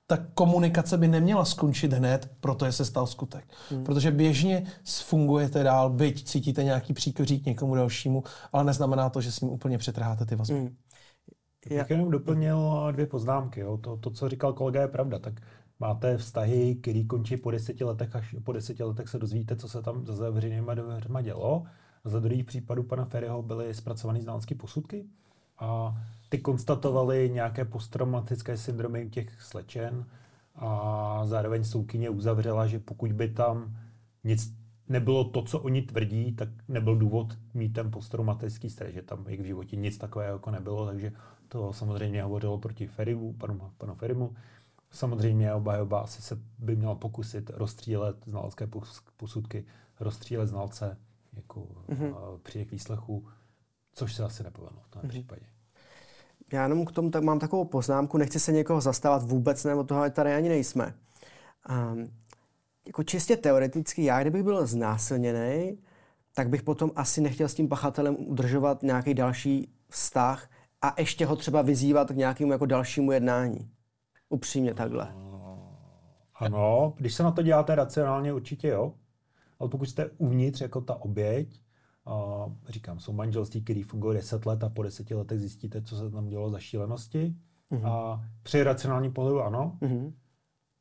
ta 0.07 0.17
komunikace 0.17 0.97
by 0.97 1.07
neměla 1.07 1.45
skončit 1.45 1.93
hned, 1.93 2.31
protože 2.39 2.71
se 2.71 2.85
stal 2.85 3.07
skutek. 3.07 3.45
Hmm. 3.69 3.83
Protože 3.83 4.11
běžně 4.11 4.63
fungujete 5.05 5.63
dál, 5.63 5.89
byť 5.89 6.23
cítíte 6.23 6.63
nějaký 6.63 6.93
příkoří 6.93 7.39
k 7.39 7.45
někomu 7.45 7.75
dalšímu, 7.75 8.23
ale 8.53 8.63
neznamená 8.63 9.09
to, 9.09 9.21
že 9.21 9.31
s 9.31 9.41
ním 9.41 9.51
úplně 9.51 9.77
přetrháte 9.77 10.25
ty 10.25 10.35
vazby. 10.35 10.59
Hmm. 10.59 10.75
Já 11.69 11.83
bych 11.83 11.91
jenom 11.91 12.11
doplnil 12.11 12.87
dvě 12.91 13.05
poznámky. 13.05 13.59
Jo. 13.59 13.77
To, 13.77 13.97
to, 13.97 14.11
co 14.11 14.29
říkal 14.29 14.53
kolega, 14.53 14.81
je 14.81 14.87
pravda. 14.87 15.19
Tak 15.19 15.33
máte 15.79 16.17
vztahy, 16.17 16.75
které 16.75 17.03
končí 17.03 17.37
po 17.37 17.51
deseti 17.51 17.83
letech, 17.83 18.15
až 18.15 18.35
po 18.43 18.51
deseti 18.51 18.83
letech 18.83 19.09
se 19.09 19.19
dozvíte, 19.19 19.55
co 19.55 19.69
se 19.69 19.81
tam 19.81 20.05
za 20.05 20.15
zavřenýma 20.15 20.73
dveřma 20.73 21.21
dělo. 21.21 21.63
Za 22.05 22.19
druhých 22.19 22.45
případů 22.45 22.83
pana 22.83 23.05
Ferryho 23.05 23.41
byly 23.41 23.73
zpracovány 23.73 24.21
znalecké 24.21 24.55
posudky 24.55 25.05
a 25.59 25.97
ty 26.29 26.37
konstatovali 26.37 27.29
nějaké 27.33 27.65
posttraumatické 27.65 28.57
syndromy 28.57 29.09
těch 29.09 29.41
slečen 29.41 30.05
a 30.55 31.21
zároveň 31.25 31.63
soukyně 31.63 32.09
uzavřela, 32.09 32.67
že 32.67 32.79
pokud 32.79 33.11
by 33.11 33.29
tam 33.29 33.77
nic 34.23 34.53
nebylo 34.89 35.23
to, 35.23 35.41
co 35.41 35.59
oni 35.59 35.81
tvrdí, 35.81 36.33
tak 36.33 36.49
nebyl 36.67 36.95
důvod 36.95 37.37
mít 37.53 37.73
ten 37.73 37.91
posttraumatický 37.91 38.69
stres, 38.69 38.93
že 38.93 39.01
tam 39.01 39.25
jejich 39.27 39.41
v 39.41 39.45
životě 39.45 39.75
nic 39.75 39.97
takového 39.97 40.33
jako 40.33 40.51
nebylo, 40.51 40.85
takže 40.85 41.11
to 41.47 41.73
samozřejmě 41.73 42.23
hovořilo 42.23 42.57
proti 42.57 42.87
Ferimu, 42.87 43.33
panu, 43.33 43.71
panu 43.77 43.95
Ferimu. 43.95 44.35
Samozřejmě 44.91 45.53
obhajoba 45.53 45.99
asi 45.99 46.21
se 46.21 46.39
by 46.59 46.75
měla 46.75 46.95
pokusit 46.95 47.49
rozstřílet 47.53 48.15
znalecké 48.25 48.67
posudky, 49.17 49.65
rozstřílet 49.99 50.47
znalce 50.47 50.97
jako 51.35 51.67
mm-hmm. 51.89 52.39
při 52.43 52.57
jejich 52.57 52.71
výslechu, 52.71 53.27
což 53.93 54.15
se 54.15 54.23
asi 54.23 54.43
nepovedlo 54.43 54.81
v 54.81 54.89
tom 54.89 55.01
mm-hmm. 55.01 55.07
případě. 55.09 55.45
Já 56.53 56.63
jenom 56.63 56.85
k 56.85 56.91
tomu 56.91 57.11
tak 57.11 57.23
mám 57.23 57.39
takovou 57.39 57.65
poznámku, 57.65 58.17
nechci 58.17 58.39
se 58.39 58.51
někoho 58.51 58.81
zastávat 58.81 59.23
vůbec, 59.23 59.63
nebo 59.63 59.83
toho 59.83 60.09
tady 60.09 60.33
ani 60.33 60.49
nejsme. 60.49 60.93
Um, 61.69 62.11
jako 62.87 63.03
čistě 63.03 63.37
teoreticky, 63.37 64.03
já 64.03 64.21
kdybych 64.21 64.43
byl 64.43 64.67
znásilněný, 64.67 65.77
tak 66.33 66.49
bych 66.49 66.63
potom 66.63 66.91
asi 66.95 67.21
nechtěl 67.21 67.49
s 67.49 67.53
tím 67.53 67.69
pachatelem 67.69 68.15
udržovat 68.19 68.83
nějaký 68.83 69.13
další 69.13 69.73
vztah 69.89 70.49
a 70.81 70.95
ještě 70.97 71.25
ho 71.25 71.35
třeba 71.35 71.61
vyzývat 71.61 72.11
k 72.11 72.15
nějakému 72.15 72.51
jako 72.51 72.65
dalšímu 72.65 73.11
jednání. 73.11 73.71
Upřímně 74.29 74.73
takhle. 74.73 75.15
Ano, 76.35 76.93
když 76.97 77.13
se 77.13 77.23
na 77.23 77.31
to 77.31 77.41
děláte 77.41 77.75
racionálně, 77.75 78.33
určitě 78.33 78.67
jo. 78.67 78.93
Ale 79.65 79.69
pokud 79.69 79.85
jste 79.85 80.09
uvnitř 80.17 80.61
jako 80.61 80.81
ta 80.81 80.95
oběť, 80.95 81.61
a 82.05 82.45
říkám, 82.69 82.99
jsou 82.99 83.13
manželství, 83.13 83.61
které 83.61 83.83
fungují 83.87 84.17
10 84.17 84.45
let 84.45 84.63
a 84.63 84.69
po 84.69 84.83
10 84.83 85.11
letech 85.11 85.39
zjistíte, 85.39 85.81
co 85.81 85.97
se 85.97 86.11
tam 86.11 86.27
dělo 86.27 86.49
za 86.49 86.59
šílenosti. 86.59 87.35
Mm-hmm. 87.71 87.87
A 87.87 88.23
při 88.43 88.63
racionálním 88.63 89.13
pohledu 89.13 89.41
ano, 89.41 89.77
mm-hmm. 89.81 90.13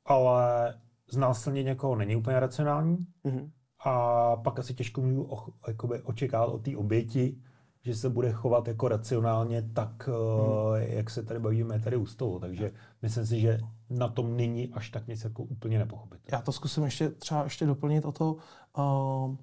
ale 0.04 0.74
znásilně 1.10 1.62
někoho 1.62 1.96
není 1.96 2.16
úplně 2.16 2.40
racionální. 2.40 3.06
Mm-hmm. 3.24 3.50
A 3.84 4.36
pak 4.36 4.58
asi 4.58 4.74
těžko 4.74 5.00
můžu 5.00 5.24
o, 5.24 5.46
jakoby, 5.68 6.02
očekávat 6.02 6.46
od 6.46 6.62
té 6.62 6.76
oběti, 6.76 7.36
že 7.82 7.94
se 7.94 8.10
bude 8.10 8.32
chovat 8.32 8.68
jako 8.68 8.88
racionálně 8.88 9.62
tak, 9.62 10.08
mm. 10.08 10.82
jak 10.82 11.10
se 11.10 11.22
tady 11.22 11.40
bavíme 11.40 11.80
tady 11.80 11.96
u 11.96 12.06
stolu. 12.06 12.40
Takže 12.40 12.72
myslím 13.02 13.26
si, 13.26 13.40
že 13.40 13.60
na 13.90 14.08
tom 14.08 14.36
není 14.36 14.68
až 14.72 14.90
tak 14.90 15.06
nic 15.06 15.24
jako 15.24 15.42
úplně 15.42 15.78
nepochopit. 15.78 16.20
Já 16.32 16.42
to 16.42 16.52
zkusím 16.52 16.84
ještě 16.84 17.10
třeba 17.10 17.44
ještě 17.44 17.66
doplnit 17.66 18.04
o 18.04 18.12
to, 18.12 18.36
uh, 18.78 19.36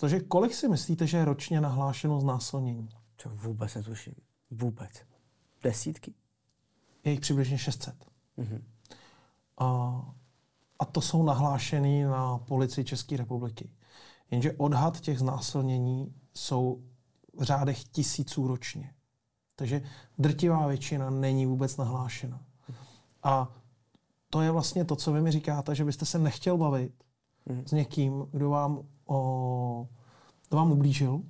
takže 0.00 0.20
kolik 0.20 0.54
si 0.54 0.68
myslíte, 0.68 1.06
že 1.06 1.16
je 1.16 1.24
ročně 1.24 1.60
nahlášeno 1.60 2.20
znásilnění? 2.20 2.88
To 3.22 3.28
vůbec 3.28 3.74
netuším. 3.74 4.14
Vůbec. 4.50 4.90
Desítky? 5.62 6.14
Je 7.04 7.12
jich 7.12 7.20
přibližně 7.20 7.58
600. 7.58 7.94
Mm-hmm. 8.38 8.62
Uh, 9.60 10.04
a 10.78 10.84
to 10.84 11.00
jsou 11.00 11.22
nahlášeny 11.22 12.04
na 12.04 12.38
policii 12.38 12.84
České 12.84 13.16
republiky. 13.16 13.70
Jenže 14.30 14.52
odhad 14.52 15.00
těch 15.00 15.18
znásilnění 15.18 16.14
jsou 16.34 16.82
v 17.38 17.42
řádech 17.42 17.84
tisíců 17.84 18.46
ročně. 18.46 18.94
Takže 19.56 19.82
drtivá 20.18 20.66
většina 20.66 21.10
není 21.10 21.46
vůbec 21.46 21.76
nahlášena. 21.76 22.44
A 23.22 23.61
to 24.32 24.40
je 24.40 24.50
vlastně 24.50 24.84
to, 24.84 24.96
co 24.96 25.12
vy 25.12 25.20
mi 25.20 25.30
říkáte, 25.30 25.74
že 25.74 25.84
byste 25.84 26.04
se 26.04 26.18
nechtěl 26.18 26.58
bavit 26.58 26.92
mm. 27.46 27.62
s 27.66 27.72
někým, 27.72 28.26
kdo 28.32 28.50
vám, 28.50 28.78
o, 29.06 29.88
kdo 30.48 30.56
vám 30.56 30.72
ublížil. 30.72 31.20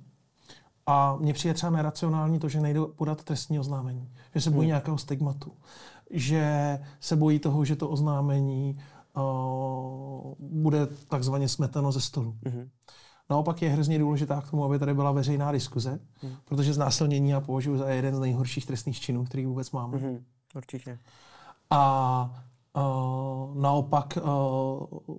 A 0.85 1.15
mně 1.15 1.33
přijde 1.33 1.53
třeba 1.53 1.71
neracionální 1.71 2.39
to, 2.39 2.49
že 2.49 2.61
nejde 2.61 2.79
podat 2.95 3.23
trestní 3.23 3.59
oznámení. 3.59 4.09
Že 4.35 4.41
se 4.41 4.51
bojí 4.51 4.65
mm. 4.65 4.67
nějakého 4.67 4.97
stigmatu. 4.97 5.51
Že 6.09 6.79
se 6.99 7.15
bojí 7.15 7.39
toho, 7.39 7.65
že 7.65 7.75
to 7.75 7.89
oznámení 7.89 8.79
o, 9.15 10.35
bude 10.39 10.87
takzvaně 10.87 11.49
smeteno 11.49 11.91
ze 11.91 12.01
stolu. 12.01 12.35
Mm. 12.45 12.69
Naopak 13.29 13.61
je 13.61 13.69
hrozně 13.69 13.99
důležitá 13.99 14.41
k 14.41 14.49
tomu, 14.49 14.63
aby 14.65 14.79
tady 14.79 14.93
byla 14.93 15.11
veřejná 15.11 15.51
diskuze, 15.51 15.99
mm. 16.23 16.35
protože 16.45 16.73
znásilnění 16.73 17.29
já 17.29 17.41
považuji 17.41 17.77
za 17.77 17.89
jeden 17.89 18.15
z 18.15 18.19
nejhorších 18.19 18.65
trestných 18.65 18.99
činů, 18.99 19.25
který 19.25 19.45
vůbec 19.45 19.71
máme. 19.71 19.97
Mm. 19.97 20.25
Určitě. 20.55 20.99
A 21.69 22.43
naopak 23.53 24.17
uh, 24.17 25.17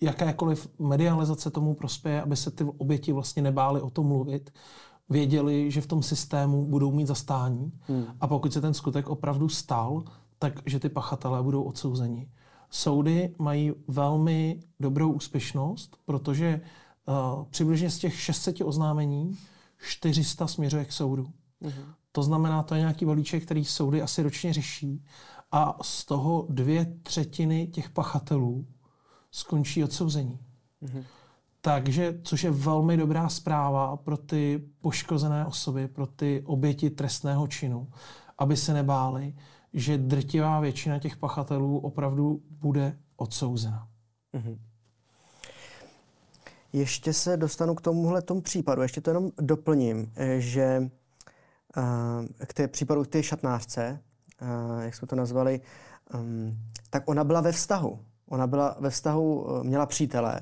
jakékoliv 0.00 0.68
medializace 0.78 1.50
tomu 1.50 1.74
prospěje, 1.74 2.22
aby 2.22 2.36
se 2.36 2.50
ty 2.50 2.64
oběti 2.64 3.12
vlastně 3.12 3.42
nebály 3.42 3.80
o 3.80 3.90
tom 3.90 4.06
mluvit, 4.06 4.52
věděli, 5.08 5.70
že 5.70 5.80
v 5.80 5.86
tom 5.86 6.02
systému 6.02 6.66
budou 6.66 6.92
mít 6.92 7.06
zastání 7.06 7.72
hmm. 7.88 8.04
a 8.20 8.26
pokud 8.26 8.52
se 8.52 8.60
ten 8.60 8.74
skutek 8.74 9.08
opravdu 9.08 9.48
stal, 9.48 10.04
tak 10.38 10.52
že 10.66 10.80
ty 10.80 10.88
pachatelé 10.88 11.42
budou 11.42 11.62
odsouzeni. 11.62 12.30
Soudy 12.70 13.34
mají 13.38 13.72
velmi 13.88 14.60
dobrou 14.80 15.12
úspěšnost, 15.12 15.96
protože 16.04 16.60
uh, 17.06 17.44
přibližně 17.44 17.90
z 17.90 17.98
těch 17.98 18.20
600 18.20 18.60
oznámení 18.64 19.38
400 19.78 20.46
směřuje 20.46 20.84
k 20.84 20.92
soudu. 20.92 21.26
Hmm. 21.62 21.72
To 22.12 22.22
znamená, 22.22 22.62
to 22.62 22.74
je 22.74 22.80
nějaký 22.80 23.04
balíček, 23.04 23.44
který 23.44 23.64
soudy 23.64 24.02
asi 24.02 24.22
ročně 24.22 24.52
řeší 24.52 25.04
a 25.52 25.78
z 25.82 26.04
toho 26.04 26.46
dvě 26.50 26.86
třetiny 27.02 27.66
těch 27.66 27.90
pachatelů 27.90 28.66
skončí 29.30 29.84
odsouzení. 29.84 30.38
Mm-hmm. 30.82 31.04
Takže, 31.60 32.20
což 32.24 32.44
je 32.44 32.50
velmi 32.50 32.96
dobrá 32.96 33.28
zpráva 33.28 33.96
pro 33.96 34.16
ty 34.16 34.62
poškozené 34.80 35.46
osoby, 35.46 35.88
pro 35.88 36.06
ty 36.06 36.42
oběti 36.46 36.90
trestného 36.90 37.46
činu, 37.46 37.88
aby 38.38 38.56
se 38.56 38.74
nebáli, 38.74 39.34
že 39.72 39.98
drtivá 39.98 40.60
většina 40.60 40.98
těch 40.98 41.16
pachatelů 41.16 41.78
opravdu 41.78 42.42
bude 42.50 42.98
odsouzena. 43.16 43.88
Mm-hmm. 44.34 44.58
Ještě 46.72 47.12
se 47.12 47.36
dostanu 47.36 47.74
k 47.74 47.80
tomuhle 47.80 48.22
tomu 48.22 48.40
případu. 48.40 48.82
Ještě 48.82 49.00
to 49.00 49.10
jenom 49.10 49.30
doplním, 49.40 50.12
eh, 50.16 50.40
že 50.40 50.90
uh, 51.76 51.82
k 52.46 52.54
té 52.54 52.68
případu 52.68 53.04
k 53.04 53.08
té 53.08 53.22
šatnářce, 53.22 54.00
jak 54.80 54.94
jsme 54.94 55.08
to 55.08 55.16
nazvali, 55.16 55.60
um, 56.14 56.58
tak 56.90 57.02
ona 57.08 57.24
byla 57.24 57.40
ve 57.40 57.52
vztahu. 57.52 58.04
Ona 58.28 58.46
byla 58.46 58.76
ve 58.80 58.90
vztahu, 58.90 59.42
uh, 59.42 59.64
měla 59.64 59.86
přítele. 59.86 60.40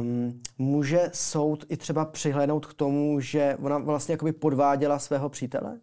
Um, 0.00 0.40
může 0.58 1.10
soud 1.12 1.64
i 1.68 1.76
třeba 1.76 2.04
přihlédnout 2.04 2.66
k 2.66 2.74
tomu, 2.74 3.20
že 3.20 3.56
ona 3.62 3.78
vlastně 3.78 4.12
jakoby 4.12 4.32
podváděla 4.32 4.98
svého 4.98 5.28
přítele? 5.28 5.80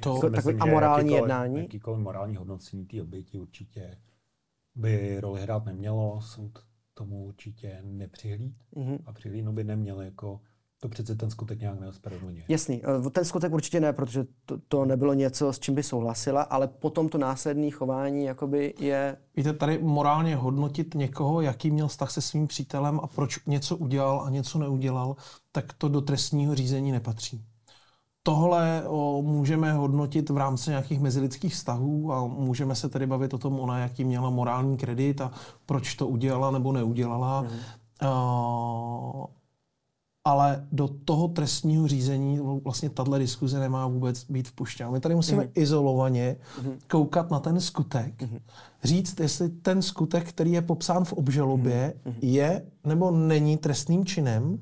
To 0.00 0.14
jako, 0.14 0.30
takový 0.30 0.56
amorální 0.60 1.12
jednání? 1.12 1.58
Jakýkoliv 1.58 2.00
morální 2.00 2.36
hodnocení 2.36 2.86
té 2.86 3.02
oběti 3.02 3.38
určitě 3.38 3.98
by 4.74 5.20
roli 5.20 5.42
hrát 5.42 5.64
nemělo. 5.64 6.20
Soud 6.20 6.58
tomu 6.94 7.24
určitě 7.24 7.78
nepřihlíd 7.82 8.56
mm-hmm. 8.76 8.98
a 9.06 9.12
přihlídnout 9.12 9.54
by 9.54 9.64
neměl 9.64 10.00
jako 10.00 10.40
to 10.86 10.90
přece 10.90 11.14
ten 11.14 11.30
skutek 11.30 11.60
nějak 11.60 11.80
neospravedlňuje. 11.80 12.42
Jasný, 12.48 12.82
eh, 13.06 13.10
ten 13.10 13.24
skutek 13.24 13.52
určitě 13.52 13.80
ne, 13.80 13.92
protože 13.92 14.26
to, 14.46 14.58
to 14.68 14.84
nebylo 14.84 15.14
něco, 15.14 15.52
s 15.52 15.58
čím 15.58 15.74
by 15.74 15.82
souhlasila, 15.82 16.42
ale 16.42 16.68
potom 16.68 17.08
to 17.08 17.18
následné 17.18 17.70
chování 17.70 18.24
jakoby 18.24 18.74
je... 18.78 19.16
Víte, 19.36 19.52
tady 19.52 19.78
morálně 19.78 20.36
hodnotit 20.36 20.94
někoho, 20.94 21.40
jaký 21.40 21.70
měl 21.70 21.88
vztah 21.88 22.10
se 22.10 22.20
svým 22.20 22.46
přítelem 22.46 23.00
a 23.02 23.06
proč 23.06 23.46
něco 23.46 23.76
udělal 23.76 24.20
a 24.20 24.30
něco 24.30 24.58
neudělal, 24.58 25.16
tak 25.52 25.72
to 25.72 25.88
do 25.88 26.00
trestního 26.00 26.54
řízení 26.54 26.92
nepatří. 26.92 27.44
Tohle 28.22 28.82
o, 28.86 29.22
můžeme 29.22 29.72
hodnotit 29.72 30.30
v 30.30 30.36
rámci 30.36 30.70
nějakých 30.70 31.00
mezilidských 31.00 31.54
vztahů 31.54 32.12
a 32.12 32.26
můžeme 32.26 32.74
se 32.74 32.88
tedy 32.88 33.06
bavit 33.06 33.34
o 33.34 33.38
tom, 33.38 33.60
ona 33.60 33.78
jaký 33.78 34.04
měla 34.04 34.30
morální 34.30 34.76
kredit 34.76 35.20
a 35.20 35.30
proč 35.66 35.94
to 35.94 36.06
udělala 36.06 36.50
nebo 36.50 36.72
neudělala. 36.72 37.42
Mm. 37.42 37.48
Uh, 38.02 39.26
ale 40.26 40.66
do 40.72 40.88
toho 40.88 41.28
trestního 41.28 41.88
řízení 41.88 42.40
vlastně 42.64 42.90
tahle 42.90 43.18
diskuze 43.18 43.60
nemá 43.60 43.86
vůbec 43.86 44.24
být 44.24 44.48
vpuštěna. 44.48 44.90
My 44.90 45.00
tady 45.00 45.14
musíme 45.14 45.44
mm. 45.44 45.50
izolovaně 45.54 46.36
mm. 46.62 46.78
koukat 46.90 47.30
na 47.30 47.40
ten 47.40 47.60
skutek, 47.60 48.22
mm. 48.22 48.38
říct, 48.84 49.20
jestli 49.20 49.48
ten 49.48 49.82
skutek, 49.82 50.28
který 50.28 50.52
je 50.52 50.62
popsán 50.62 51.04
v 51.04 51.12
obžalobě, 51.12 51.94
mm. 52.04 52.14
je 52.22 52.66
nebo 52.84 53.10
není 53.10 53.56
trestným 53.56 54.04
činem 54.04 54.58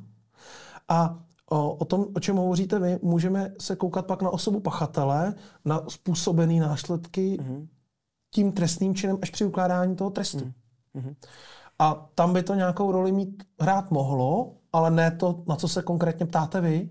a 0.88 1.18
o, 1.50 1.74
o 1.74 1.84
tom, 1.84 2.06
o 2.14 2.20
čem 2.20 2.36
hovoříte 2.36 2.78
vy, 2.78 2.98
můžeme 3.02 3.52
se 3.60 3.76
koukat 3.76 4.06
pak 4.06 4.22
na 4.22 4.30
osobu 4.30 4.60
pachatele, 4.60 5.34
na 5.64 5.82
způsobený 5.88 6.60
následky 6.60 7.38
mm. 7.40 7.68
tím 8.30 8.52
trestným 8.52 8.94
činem 8.94 9.18
až 9.22 9.30
při 9.30 9.44
ukládání 9.44 9.96
toho 9.96 10.10
trestu. 10.10 10.52
Mm. 10.94 11.14
A 11.78 12.06
tam 12.14 12.32
by 12.32 12.42
to 12.42 12.54
nějakou 12.54 12.92
roli 12.92 13.12
mít 13.12 13.42
hrát 13.60 13.90
mohlo, 13.90 14.52
ale 14.74 14.90
ne 14.90 15.10
to, 15.10 15.42
na 15.46 15.56
co 15.56 15.68
se 15.68 15.82
konkrétně 15.82 16.26
ptáte 16.26 16.60
vy, 16.60 16.90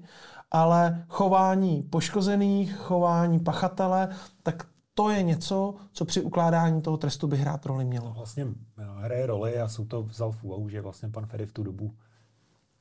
ale 0.51 1.05
chování 1.09 1.83
poškozených, 1.83 2.75
chování 2.75 3.39
pachatele, 3.39 4.09
tak 4.43 4.67
to 4.93 5.09
je 5.09 5.23
něco, 5.23 5.75
co 5.91 6.05
při 6.05 6.21
ukládání 6.21 6.81
toho 6.81 6.97
trestu 6.97 7.27
by 7.27 7.37
hrát 7.37 7.65
roli 7.65 7.85
mělo. 7.85 8.13
Vlastně 8.13 8.47
hraje 8.77 9.25
roli, 9.25 9.59
a 9.59 9.67
jsou 9.67 9.85
to 9.85 10.03
vzal 10.03 10.31
v 10.31 10.43
úvahu, 10.43 10.69
že 10.69 10.81
vlastně 10.81 11.09
pan 11.09 11.25
Ferry 11.25 11.45
v 11.45 11.51
tu 11.51 11.63
dobu 11.63 11.95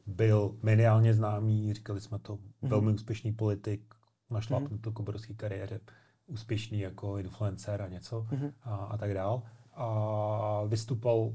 byl 0.07 0.55
mediálně 0.63 1.15
známý, 1.15 1.75
říkali 1.75 2.01
jsme 2.01 2.19
to, 2.19 2.35
mm-hmm. 2.37 2.69
velmi 2.69 2.93
úspěšný 2.93 3.33
politik, 3.33 3.95
našlápnul 4.31 4.71
mm-hmm. 4.71 4.81
to 4.81 4.93
k 4.93 5.01
obrovské 5.01 5.35
kariéře, 5.35 5.81
úspěšný 6.27 6.81
jako 6.81 7.19
influencer 7.19 7.83
a 7.83 7.89
něco 7.89 8.27
mm-hmm. 8.31 8.53
a, 8.63 8.75
a 8.75 8.97
tak 8.97 9.15
dál. 9.15 9.43
A 9.75 10.63
vystupoval 10.67 11.33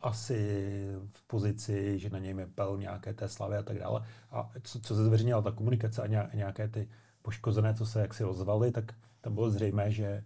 asi 0.00 0.70
v 1.10 1.22
pozici, 1.26 1.98
že 1.98 2.10
na 2.10 2.18
něj 2.18 2.34
pel 2.54 2.78
nějaké 2.78 3.14
té 3.14 3.28
slavy 3.28 3.56
a 3.56 3.62
tak 3.62 3.78
dále. 3.78 4.04
A 4.30 4.50
co, 4.62 4.80
co 4.80 4.94
se 4.94 5.04
zveřejnila 5.04 5.42
ta 5.42 5.52
komunikace 5.52 6.02
a 6.02 6.34
nějaké 6.34 6.68
ty 6.68 6.88
poškozené, 7.22 7.74
co 7.74 7.86
se 7.86 8.00
jaksi 8.00 8.24
ozvaly, 8.24 8.72
tak 8.72 8.94
tam 9.20 9.34
bylo 9.34 9.50
zřejmé, 9.50 9.90
že 9.90 10.24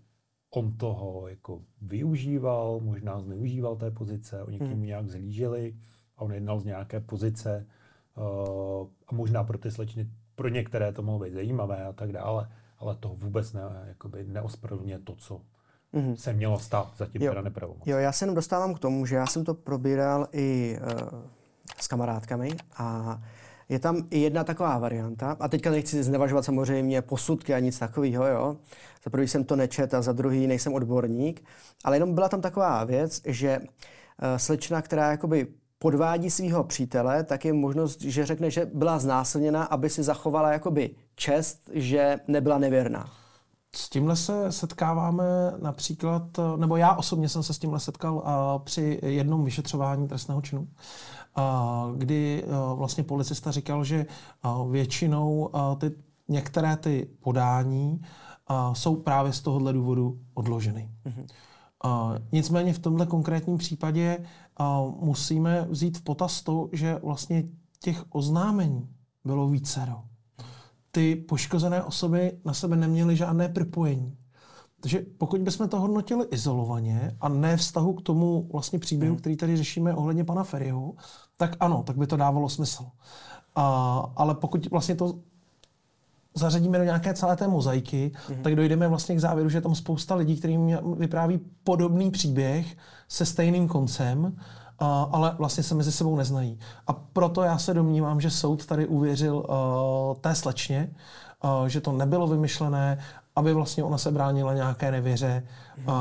on 0.51 0.73
toho 0.73 1.29
jako 1.29 1.63
využíval, 1.83 2.81
možná 2.81 3.21
zneužíval 3.21 3.77
té 3.77 3.91
pozice, 3.91 4.43
oni 4.43 4.59
k 4.59 4.63
němu 4.63 4.75
hmm. 4.75 4.87
nějak 4.87 5.09
zhlíželi 5.09 5.77
a 6.17 6.23
on 6.23 6.33
jednal 6.33 6.61
z 6.61 6.65
nějaké 6.65 7.01
pozice 7.01 7.67
uh, 8.17 8.89
a 9.09 9.15
možná 9.15 9.45
pro 9.45 9.59
ty 9.59 9.71
slečny, 9.71 10.11
pro 10.35 10.49
některé 10.49 10.93
to 10.93 11.03
mohlo 11.03 11.25
být 11.25 11.33
zajímavé 11.33 11.85
a 11.85 11.93
tak 11.93 12.13
dále, 12.13 12.49
ale 12.79 12.97
to 12.97 13.09
vůbec 13.09 13.53
ne, 13.53 13.61
jakoby 13.87 14.25
neospravedlňuje 14.25 14.99
to, 14.99 15.17
co 15.17 15.41
mm-hmm. 15.95 16.15
se 16.15 16.33
mělo 16.33 16.59
stát, 16.59 16.93
zatím 16.97 17.23
jo. 17.23 17.31
teda 17.31 17.43
nepravomoc. 17.43 17.83
Jo, 17.87 17.99
já 17.99 18.13
se 18.13 18.25
jenom 18.25 18.35
dostávám 18.35 18.75
k 18.75 18.79
tomu, 18.79 19.07
že 19.07 19.17
já 19.17 19.27
jsem 19.27 19.45
to 19.45 19.55
probíral 19.55 20.29
i 20.33 20.79
uh, 20.81 21.21
s 21.81 21.89
kamarádkami 21.89 22.51
a 22.77 23.19
je 23.69 23.79
tam 23.79 24.07
i 24.11 24.21
jedna 24.21 24.45
taková 24.45 24.79
varianta, 24.79 25.37
a 25.41 25.49
teďka 25.49 25.71
nechci 25.71 26.03
znevažovat 26.03 26.45
samozřejmě 26.45 27.03
posudky 27.03 27.55
a 27.55 27.59
nic 27.59 27.79
takového, 27.79 28.27
jo. 28.27 28.57
Za 29.05 29.11
prvý 29.11 29.29
jsem 29.29 29.45
to 29.45 29.57
nečet 29.57 29.95
a 29.95 30.03
za 30.03 30.13
druhý 30.13 30.47
nejsem 30.47 30.75
odborník, 30.75 31.45
ale 31.85 31.97
jenom 31.97 32.15
byla 32.15 32.29
tam 32.29 32.41
taková 32.41 32.85
věc, 32.85 33.21
že 33.25 33.59
uh, 33.59 33.67
slečna, 34.37 34.83
která 34.83 35.11
jakoby 35.11 35.47
podvádí 35.79 36.31
svého 36.31 36.65
přítele, 36.65 37.25
tak 37.25 37.45
je 37.45 37.53
možnost, 37.53 38.01
že 38.01 38.27
řekne, 38.27 38.51
že 38.51 38.67
byla 38.75 38.99
znásilněna, 38.99 39.65
aby 39.65 39.91
si 39.91 40.03
zachovala 40.03 40.53
jakoby 40.53 40.91
čest, 41.15 41.71
že 41.73 42.21
nebyla 42.29 42.59
nevěrná. 42.59 43.22
S 43.77 43.89
tímhle 43.89 44.17
se 44.17 44.53
setkáváme 44.53 45.25
například, 45.63 46.23
nebo 46.57 46.77
já 46.77 46.95
osobně 46.95 47.29
jsem 47.29 47.43
se 47.43 47.55
s 47.55 47.59
tímhle 47.59 47.81
setkal 47.81 48.15
uh, 48.15 48.23
při 48.65 49.01
jednom 49.03 49.45
vyšetřování 49.45 50.09
trestného 50.09 50.43
činu, 50.43 50.61
uh, 50.61 51.97
kdy 51.97 52.45
uh, 52.45 52.79
vlastně 52.79 53.05
policista 53.05 53.51
říkal, 53.51 53.85
že 53.85 54.07
uh, 54.45 54.71
většinou 54.71 55.51
uh, 55.55 55.79
ty, 55.79 55.93
některé 56.29 56.77
ty 56.77 57.09
podání 57.21 58.01
uh, 58.51 58.75
jsou 58.75 58.97
právě 58.97 59.33
z 59.33 59.41
tohohle 59.41 59.73
důvodu 59.73 60.21
odloženy. 60.35 60.91
Mm-hmm. 61.07 61.27
Uh, 61.85 62.17
nicméně 62.33 62.73
v 62.73 62.79
tomhle 62.79 63.07
konkrétním 63.07 63.59
případě 63.59 64.25
uh, 64.61 65.05
musíme 65.05 65.67
vzít 65.71 65.99
v 65.99 66.03
potaz 66.03 66.43
to, 66.43 66.69
že 66.73 67.01
vlastně 67.03 67.45
těch 67.81 68.05
oznámení 68.11 68.89
bylo 69.25 69.49
vícero 69.49 70.03
ty 70.93 71.17
poškozené 71.17 71.83
osoby 71.83 72.33
na 72.45 72.55
sebe 72.55 72.77
neměly 72.77 73.17
žádné 73.17 73.49
propojení. 73.49 74.17
Takže 74.81 75.05
pokud 75.19 75.41
bychom 75.41 75.69
to 75.69 75.81
hodnotili 75.81 76.27
izolovaně 76.31 77.17
a 77.21 77.29
ne 77.29 77.57
vztahu 77.57 77.93
k 77.93 78.03
tomu 78.03 78.49
vlastně 78.53 78.79
příběhu, 78.79 79.15
hmm. 79.15 79.21
který 79.21 79.37
tady 79.37 79.57
řešíme 79.57 79.95
ohledně 79.95 80.25
pana 80.25 80.45
Ferryho, 80.45 80.93
tak 81.37 81.57
ano, 81.61 81.83
tak 81.83 81.97
by 81.97 82.07
to 82.07 82.17
dávalo 82.17 82.49
smysl. 82.49 82.85
A, 83.55 83.65
ale 84.17 84.35
pokud 84.35 84.71
vlastně 84.71 84.95
to 84.95 85.19
zařadíme 86.35 86.79
do 86.79 86.85
nějaké 86.85 87.15
celé 87.15 87.37
té 87.37 87.49
mozaiky, 87.49 88.13
mm-hmm. 88.15 88.43
tak 88.43 88.57
dojdeme 88.57 88.89
vlastně 88.89 89.15
k 89.15 89.21
závěru, 89.21 89.49
že 89.49 89.59
je 89.59 89.63
tam 89.63 89.75
spousta 89.75 90.15
lidí, 90.15 90.37
kterým 90.37 90.79
vypráví 90.97 91.41
podobný 91.65 92.11
příběh 92.11 92.77
se 93.09 93.27
stejným 93.27 93.69
koncem 93.69 94.37
ale 94.79 95.35
vlastně 95.39 95.63
se 95.63 95.75
mezi 95.75 95.93
sebou 95.93 96.17
neznají. 96.17 96.59
A 96.87 96.93
proto 96.93 97.43
já 97.43 97.59
se 97.59 97.75
domnívám, 97.75 98.21
že 98.21 98.31
soud 98.31 98.67
tady 98.67 98.87
uvěřil 98.87 99.37
uh, 99.37 100.17
té 100.21 100.35
slečně, 100.35 100.91
uh, 101.45 101.67
že 101.67 101.81
to 101.81 101.93
nebylo 101.93 102.27
vymyšlené, 102.27 102.99
aby 103.37 103.53
vlastně 103.53 103.85
ona 103.85 103.99
se 103.99 104.11
bránila 104.11 104.55
nějaké 104.55 104.91
nevěře, 104.91 105.43
mm. 105.77 105.89
uh, 105.89 105.95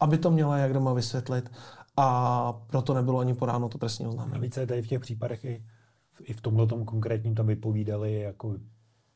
aby 0.00 0.18
to 0.18 0.30
měla 0.30 0.58
jak 0.58 0.72
doma 0.72 0.92
vysvětlit 0.92 1.50
a 1.96 2.52
proto 2.52 2.94
nebylo 2.94 3.18
ani 3.18 3.34
podáno 3.34 3.68
to 3.68 3.78
trestní 3.78 4.06
oznámení. 4.06 4.34
Navíc 4.34 4.54
tady 4.54 4.82
v 4.82 4.86
těch 4.86 5.00
případech 5.00 5.44
i, 5.44 5.64
i 6.20 6.32
v 6.32 6.40
tomhle 6.40 6.66
konkrétním 6.66 7.34
tam 7.34 7.46
vypovídali 7.46 8.20
jako 8.20 8.54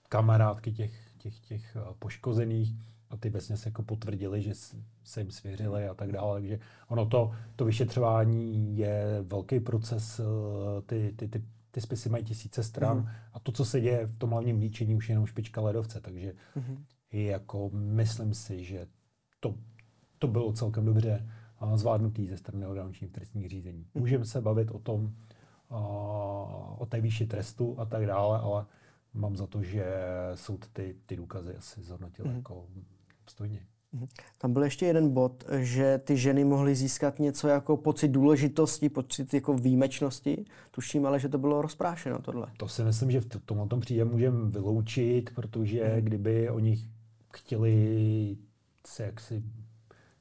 kamarádky 0.09 0.73
těch, 0.73 0.93
těch, 1.19 1.41
těch 1.41 1.77
poškozených, 1.99 2.75
a 3.13 3.17
ty 3.17 3.33
se 3.41 3.69
jako 3.69 3.83
potvrdili, 3.83 4.43
že 4.43 4.55
se 5.05 5.21
jim 5.21 5.31
svěřili 5.31 5.89
a 5.89 5.95
tak 5.95 6.13
dále. 6.13 6.41
Takže 6.41 6.59
ono 6.89 7.07
to, 7.07 7.33
to 7.57 7.65
vyšetřování 7.65 8.79
je 8.79 9.05
velký 9.23 9.61
proces, 9.61 10.21
eh, 10.21 10.83
ty, 10.83 11.13
ty, 11.17 11.29
ty, 11.29 11.43
ty 11.71 11.81
spisy 11.81 12.09
mají 12.09 12.25
tisíce 12.25 12.63
stran 12.63 12.97
mm. 12.97 13.09
a 13.33 13.41
to, 13.41 13.53
co 13.53 13.65
se 13.65 13.81
děje 13.81 14.07
v 14.07 14.19
tom 14.19 14.31
hlavním 14.31 14.59
líčení, 14.59 14.95
už 14.95 15.09
je 15.09 15.13
jenom 15.13 15.27
špička 15.27 15.61
ledovce, 15.61 16.01
takže 16.01 16.35
mm. 16.57 16.85
jako 17.13 17.71
myslím 17.73 18.35
si, 18.35 18.65
že 18.65 18.87
to, 19.41 19.55
to 20.19 20.27
bylo 20.29 20.53
celkem 20.53 20.85
dobře 20.85 21.29
zvládnutý 21.75 22.29
ze 22.29 22.37
strany 22.37 22.67
orgánů 22.67 22.93
trestních 23.13 23.49
řízení. 23.49 23.79
Mm. 23.79 24.01
Můžeme 24.01 24.25
se 24.25 24.41
bavit 24.41 24.71
o 24.71 24.79
tom, 24.79 25.13
o 26.79 26.87
té 26.89 27.01
výši 27.01 27.27
trestu 27.27 27.81
a 27.81 27.85
tak 27.85 28.07
dále, 28.07 28.39
ale 28.39 28.67
mám 29.15 29.37
za 29.37 29.47
to, 29.47 29.63
že 29.63 29.85
soud 30.35 30.69
ty, 30.73 30.97
ty 31.07 31.17
důkazy 31.17 31.57
asi 31.57 31.83
zhodnotil 31.83 32.25
mm. 32.25 32.37
jako 32.37 32.67
obstojně. 33.23 33.67
Mhm. 33.93 34.07
Tam 34.39 34.53
byl 34.53 34.63
ještě 34.63 34.87
jeden 34.87 35.11
bod, 35.11 35.45
že 35.59 35.99
ty 35.99 36.17
ženy 36.17 36.45
mohly 36.45 36.75
získat 36.75 37.19
něco 37.19 37.49
jako 37.49 37.77
pocit 37.77 38.09
důležitosti, 38.09 38.89
pocit 38.89 39.35
jako 39.35 39.55
výjimečnosti. 39.55 40.45
Tuším 40.71 41.07
ale, 41.07 41.21
že 41.21 41.29
to 41.29 41.39
bylo 41.39 41.63
rozprášeno 41.63 42.19
tohle. 42.19 42.47
To 42.57 42.69
si 42.69 42.85
myslím, 42.85 43.11
že 43.11 43.21
v 43.21 43.27
tomhle 43.45 43.69
tom 43.69 43.81
příjem 43.81 44.09
můžeme 44.09 44.51
vyloučit, 44.51 45.31
protože 45.35 45.85
hmm. 45.85 46.01
kdyby 46.01 46.51
oni 46.51 46.79
chtěli 47.33 48.37
se 48.87 49.03
jaksi 49.03 49.43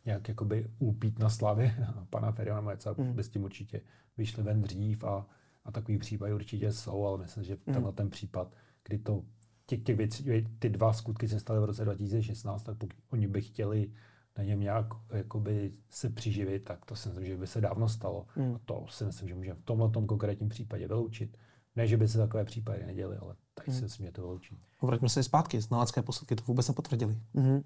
nějak 0.06 0.28
jakoby 0.28 0.68
úpít 0.80 1.20
na 1.20 1.30
slavě 1.30 1.88
pana 2.10 2.32
Feriona 2.32 2.62
Majca, 2.62 2.96
hmm. 2.98 3.14
by 3.14 3.24
s 3.24 3.30
tím 3.30 3.44
určitě 3.44 3.82
vyšli 4.18 4.44
ven 4.44 4.62
dřív 4.62 5.04
a, 5.04 5.26
a 5.66 5.72
takový 5.72 5.98
případy 5.98 6.34
určitě 6.34 6.72
jsou, 6.72 7.06
ale 7.06 7.18
myslím, 7.18 7.44
že 7.44 7.56
tenhle 7.56 7.84
hmm. 7.84 7.96
ten 7.96 8.10
případ, 8.10 8.56
kdy 8.84 8.98
to 8.98 9.24
těch, 9.72 9.84
těch 9.84 9.98
věcí, 9.98 10.48
ty 10.60 10.70
dva 10.70 10.94
skutky 10.94 11.28
se 11.28 11.40
staly 11.40 11.60
v 11.60 11.66
roce 11.66 11.86
2016, 11.86 12.64
tak 12.64 12.78
pokud 12.78 12.96
oni 13.10 13.28
by 13.28 13.42
chtěli 13.42 13.92
na 14.38 14.44
něm 14.44 14.60
nějak 14.60 14.86
jakoby 15.10 15.72
se 15.90 16.10
přiživit, 16.10 16.64
tak 16.64 16.86
to 16.86 16.96
si 16.96 17.10
myslím, 17.10 17.26
že 17.26 17.38
by 17.38 17.48
se 17.48 17.62
dávno 17.62 17.90
stalo. 17.90 18.26
Hmm. 18.36 18.56
A 18.56 18.60
to 18.66 18.86
si 18.90 19.06
myslím, 19.06 19.28
že 19.28 19.36
můžeme 19.36 19.60
v 19.60 19.64
tomhle 19.64 19.90
tom 19.90 20.08
konkrétním 20.08 20.50
případě 20.50 20.88
vyloučit. 20.88 21.38
Ne, 21.76 21.88
že 21.88 21.98
by 21.98 22.08
se 22.08 22.18
takové 22.18 22.46
případy 22.46 22.86
neděly, 22.86 23.18
ale 23.18 23.36
tady 23.54 23.72
hmm. 23.72 23.78
si 23.78 23.84
myslím, 23.84 24.06
že 24.06 24.12
to 24.12 24.22
vyloučí. 24.22 24.58
Vraťme 24.82 25.10
se 25.10 25.24
zpátky. 25.24 25.62
Znalecké 25.62 26.02
posledky 26.02 26.36
to 26.36 26.44
vůbec 26.48 26.68
nepotvrdili. 26.68 27.18
Hmm. 27.36 27.62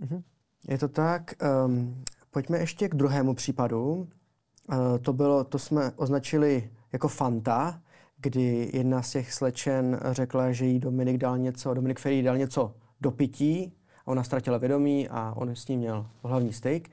Hmm. 0.00 0.22
Je 0.68 0.78
to 0.78 0.88
tak. 0.88 1.34
Um, 1.66 2.04
pojďme 2.30 2.58
ještě 2.58 2.88
k 2.88 2.94
druhému 2.94 3.34
případu. 3.34 3.92
Uh, 3.92 4.98
to, 5.02 5.12
bylo, 5.12 5.44
to 5.44 5.58
jsme 5.58 5.92
označili 5.96 6.70
jako 6.92 7.08
Fanta 7.08 7.82
kdy 8.20 8.70
jedna 8.74 9.02
z 9.02 9.10
těch 9.10 9.32
slečen 9.32 10.00
řekla, 10.10 10.52
že 10.52 10.66
jí 10.66 10.78
Dominik 10.78 11.16
dal 11.16 11.38
něco, 11.38 11.74
Dominik 11.74 11.98
Ferry 11.98 12.22
dal 12.22 12.36
něco 12.36 12.74
do 13.00 13.10
pití, 13.10 13.72
a 14.04 14.10
ona 14.10 14.22
ztratila 14.22 14.58
vědomí 14.58 15.08
a 15.08 15.32
on 15.36 15.50
s 15.50 15.68
ním 15.68 15.80
měl 15.80 16.06
hlavní 16.24 16.52
styk. 16.52 16.90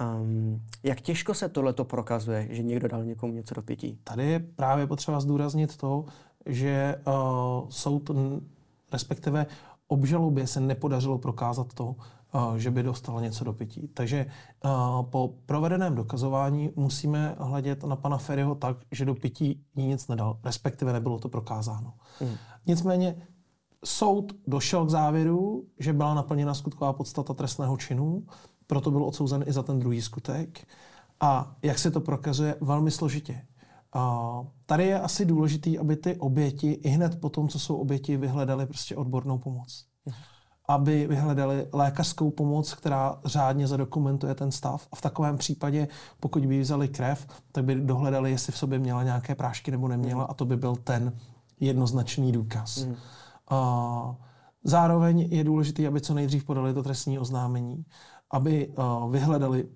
Um, 0.00 0.62
jak 0.82 1.00
těžko 1.00 1.34
se 1.34 1.48
tohleto 1.48 1.84
prokazuje, 1.84 2.48
že 2.50 2.62
někdo 2.62 2.88
dal 2.88 3.04
někomu 3.04 3.32
něco 3.32 3.54
do 3.54 3.62
pití? 3.62 3.98
Tady 4.04 4.26
je 4.26 4.38
právě 4.38 4.86
potřeba 4.86 5.20
zdůraznit 5.20 5.76
to, 5.76 6.04
že 6.46 6.96
uh, 7.06 7.68
soud, 7.68 8.10
respektive 8.92 9.46
obžalobě 9.88 10.46
se 10.46 10.60
nepodařilo 10.60 11.18
prokázat 11.18 11.74
to, 11.74 11.96
že 12.56 12.70
by 12.70 12.82
dostal 12.82 13.20
něco 13.20 13.44
do 13.44 13.52
pití. 13.52 13.88
Takže 13.88 14.26
po 15.10 15.34
provedeném 15.46 15.94
dokazování 15.94 16.70
musíme 16.76 17.36
hledět 17.38 17.84
na 17.84 17.96
pana 17.96 18.18
Ferryho 18.18 18.54
tak, 18.54 18.76
že 18.92 19.04
do 19.04 19.14
pití 19.14 19.64
nic 19.76 20.08
nedal, 20.08 20.38
respektive 20.44 20.92
nebylo 20.92 21.18
to 21.18 21.28
prokázáno. 21.28 21.92
Hmm. 22.20 22.34
Nicméně 22.66 23.16
soud 23.84 24.32
došel 24.46 24.86
k 24.86 24.90
závěru, 24.90 25.64
že 25.78 25.92
byla 25.92 26.14
naplněna 26.14 26.54
skutková 26.54 26.92
podstata 26.92 27.34
trestného 27.34 27.76
činu, 27.76 28.26
proto 28.66 28.90
byl 28.90 29.04
odsouzen 29.04 29.44
i 29.46 29.52
za 29.52 29.62
ten 29.62 29.78
druhý 29.78 30.02
skutek. 30.02 30.66
A 31.20 31.56
jak 31.62 31.78
se 31.78 31.90
to 31.90 32.00
prokazuje? 32.00 32.54
Velmi 32.60 32.90
složitě. 32.90 33.42
A 33.92 34.32
tady 34.66 34.86
je 34.86 35.00
asi 35.00 35.24
důležité, 35.24 35.78
aby 35.78 35.96
ty 35.96 36.16
oběti 36.16 36.72
i 36.72 36.88
hned 36.88 37.20
po 37.20 37.28
tom, 37.28 37.48
co 37.48 37.58
jsou 37.58 37.76
oběti, 37.76 38.16
vyhledali 38.16 38.66
prostě 38.66 38.96
odbornou 38.96 39.38
pomoc. 39.38 39.84
Hmm 40.06 40.16
aby 40.68 41.06
vyhledali 41.06 41.66
lékařskou 41.72 42.30
pomoc, 42.30 42.74
která 42.74 43.18
řádně 43.24 43.66
zadokumentuje 43.66 44.34
ten 44.34 44.50
stav. 44.50 44.88
A 44.92 44.96
v 44.96 45.00
takovém 45.00 45.38
případě, 45.38 45.88
pokud 46.20 46.46
by 46.46 46.60
vzali 46.60 46.88
krev, 46.88 47.26
tak 47.52 47.64
by 47.64 47.74
dohledali, 47.74 48.30
jestli 48.30 48.52
v 48.52 48.58
sobě 48.58 48.78
měla 48.78 49.02
nějaké 49.02 49.34
prášky 49.34 49.70
nebo 49.70 49.88
neměla, 49.88 50.24
a 50.24 50.34
to 50.34 50.44
by 50.44 50.56
byl 50.56 50.76
ten 50.76 51.12
jednoznačný 51.60 52.32
důkaz. 52.32 52.84
Mm. 52.84 52.96
A 53.50 54.16
zároveň 54.64 55.20
je 55.20 55.44
důležité, 55.44 55.86
aby 55.86 56.00
co 56.00 56.14
nejdřív 56.14 56.44
podali 56.44 56.74
to 56.74 56.82
trestní 56.82 57.18
oznámení, 57.18 57.84
aby 58.30 58.74
vyhledali 59.10 59.68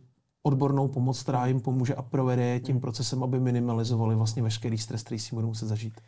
odbornou 0.43 0.88
pomoc, 0.88 1.22
která 1.22 1.47
jim 1.47 1.61
pomůže 1.61 1.95
a 1.95 2.03
provede 2.03 2.45
je 2.45 2.61
tím 2.61 2.80
procesem, 2.80 3.22
aby 3.22 3.40
minimalizovali 3.40 4.14
vlastně 4.14 4.43
veškerý 4.43 4.78
stres, 4.78 5.03
který 5.03 5.18
si 5.18 5.34
budou 5.34 5.49
muset 5.49 5.66
zažít. 5.66 6.01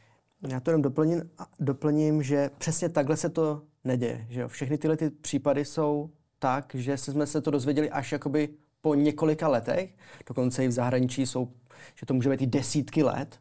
Já 0.49 0.61
to 0.61 0.71
jenom 0.71 0.83
doplním, 0.83 1.31
doplním, 1.61 2.23
že 2.23 2.51
přesně 2.59 2.89
takhle 2.89 3.17
se 3.17 3.29
to 3.29 3.63
neděje. 3.85 4.27
Že 4.29 4.41
jo? 4.41 4.49
Všechny 4.49 4.79
tyhle 4.79 4.97
ty 4.97 5.11
případy 5.11 5.65
jsou 5.65 6.11
tak, 6.39 6.75
že 6.75 6.97
jsme 6.97 7.27
se 7.27 7.41
to 7.41 7.51
dozvěděli 7.51 7.91
až 7.91 8.13
jakoby 8.13 8.49
po 8.81 8.95
několika 8.95 9.49
letech, 9.49 9.97
dokonce 10.29 10.65
i 10.65 10.69
v 10.69 10.73
zahraničí 10.73 11.27
jsou, 11.27 11.49
že 11.95 12.07
to 12.07 12.15
může 12.15 12.31
být 12.31 12.43
i 12.43 12.47
desítky 12.47 13.03
let. 13.03 13.41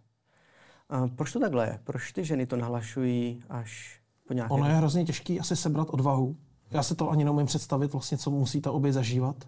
A 0.90 1.08
proč 1.08 1.34
to 1.34 1.40
takhle 1.40 1.66
je? 1.68 1.80
Proč 1.84 2.12
ty 2.12 2.26
ženy 2.26 2.46
to 2.46 2.56
nahlašují 2.56 3.44
až 3.50 4.00
po 4.28 4.34
nějaké... 4.34 4.54
Ono 4.54 4.68
je 4.68 4.74
hrozně 4.74 5.06
těžký 5.06 5.40
asi 5.40 5.56
sebrat 5.56 5.88
odvahu. 5.90 6.36
Já 6.72 6.84
si 6.84 6.96
to 6.96 7.10
ani 7.10 7.24
neumím 7.24 7.46
představit, 7.46 7.94
vlastně, 7.94 8.18
co 8.18 8.32
musí 8.32 8.62
ta 8.62 8.72
obě 8.72 8.94
zažívat 8.94 9.48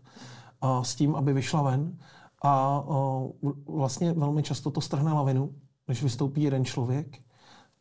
a 0.61 0.83
s 0.83 0.95
tím, 0.95 1.15
aby 1.15 1.33
vyšla 1.33 1.61
ven. 1.61 1.97
A, 2.41 2.49
a 2.49 3.21
vlastně 3.67 4.13
velmi 4.13 4.43
často 4.43 4.71
to 4.71 4.81
strhne 4.81 5.13
lavinu, 5.13 5.55
když 5.85 6.03
vystoupí 6.03 6.43
jeden 6.43 6.65
člověk, 6.65 7.24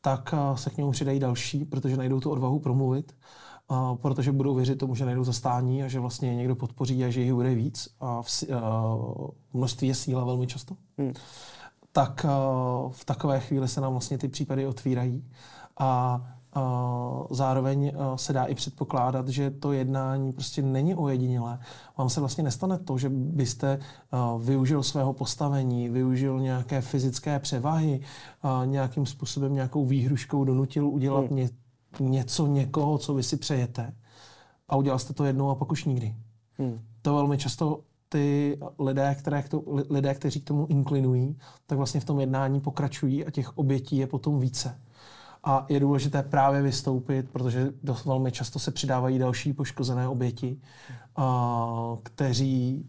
tak 0.05 0.34
se 0.55 0.70
k 0.70 0.76
němu 0.76 0.90
přidají 0.90 1.20
další, 1.20 1.64
protože 1.64 1.96
najdou 1.96 2.20
tu 2.20 2.30
odvahu 2.30 2.59
promluvit 2.59 3.16
a 3.68 3.94
protože 3.94 4.32
budou 4.32 4.55
věřit 4.55 4.76
tomu, 4.76 4.94
že 4.94 5.05
najdou 5.05 5.24
zastání 5.24 5.82
a 5.82 5.88
že 5.88 6.00
vlastně 6.00 6.34
někdo 6.34 6.57
podpoří 6.57 7.05
a 7.05 7.11
že 7.11 7.20
jich 7.20 7.34
bude 7.34 7.55
víc 7.55 7.88
a 8.00 8.22
v, 8.22 8.28
a 8.52 8.96
množství 9.52 9.88
je 9.88 9.94
síla 9.94 10.24
velmi 10.24 10.46
často, 10.46 10.76
hmm. 10.98 11.12
tak 11.92 12.26
v 12.90 13.05
takové 13.05 13.40
chvíli 13.40 13.68
se 13.68 13.80
nám 13.80 13.92
vlastně 13.92 14.18
ty 14.18 14.28
případy 14.28 14.66
otvírají 14.66 15.24
a 15.78 16.20
zároveň 17.30 17.92
se 18.16 18.32
dá 18.32 18.44
i 18.44 18.55
předpokládat, 18.55 19.28
že 19.28 19.50
to 19.50 19.72
jednání 19.72 20.32
prostě 20.32 20.62
není 20.62 20.94
ojedinělé. 20.94 21.59
Vám 21.98 22.11
se 22.11 22.20
vlastně 22.20 22.44
nestane 22.44 22.78
to, 22.78 22.98
že 22.98 23.09
byste 23.11 23.78
využil 24.38 24.82
svého 24.82 25.12
postavení, 25.12 25.88
využil 25.88 26.40
nějaké 26.40 26.80
fyzické 26.80 27.38
převahy, 27.38 28.00
nějakým 28.64 29.07
způsobem 29.07 29.55
nějakou 29.55 29.86
výhruškou 29.86 30.44
donutil 30.44 30.88
udělat 30.88 31.30
hmm 31.30 31.48
něco 32.00 32.46
někoho, 32.46 32.98
co 32.98 33.14
vy 33.14 33.22
si 33.22 33.36
přejete 33.36 33.92
a 34.68 34.76
udělal 34.76 34.98
jste 34.98 35.14
to 35.14 35.24
jednou 35.24 35.50
a 35.50 35.55
pak 35.55 35.72
už 35.72 35.84
nikdy. 35.84 36.16
Hmm. 36.59 36.80
To 37.02 37.14
velmi 37.14 37.38
často 37.38 37.80
ty 38.09 38.59
lidé, 38.78 39.16
které 39.18 39.42
k 39.42 39.48
to, 39.48 39.62
lidé, 39.90 40.14
kteří 40.14 40.40
k 40.40 40.44
tomu 40.44 40.66
inklinují, 40.66 41.38
tak 41.66 41.78
vlastně 41.78 42.00
v 42.00 42.05
tom 42.05 42.20
jednání 42.20 42.61
pokračují 42.61 43.26
a 43.26 43.30
těch 43.30 43.59
obětí 43.59 43.96
je 43.96 44.07
potom 44.07 44.40
více. 44.40 44.80
A 45.45 45.66
je 45.68 45.80
důležité 45.80 46.22
právě 46.22 46.62
vystoupit, 46.62 47.30
protože 47.30 47.72
dost 47.82 48.05
velmi 48.05 48.32
často 48.32 48.59
se 48.59 48.70
přidávají 48.70 49.18
další 49.18 49.53
poškozené 49.53 50.09
oběti, 50.09 50.61
a, 51.16 51.97
kteří 52.03 52.86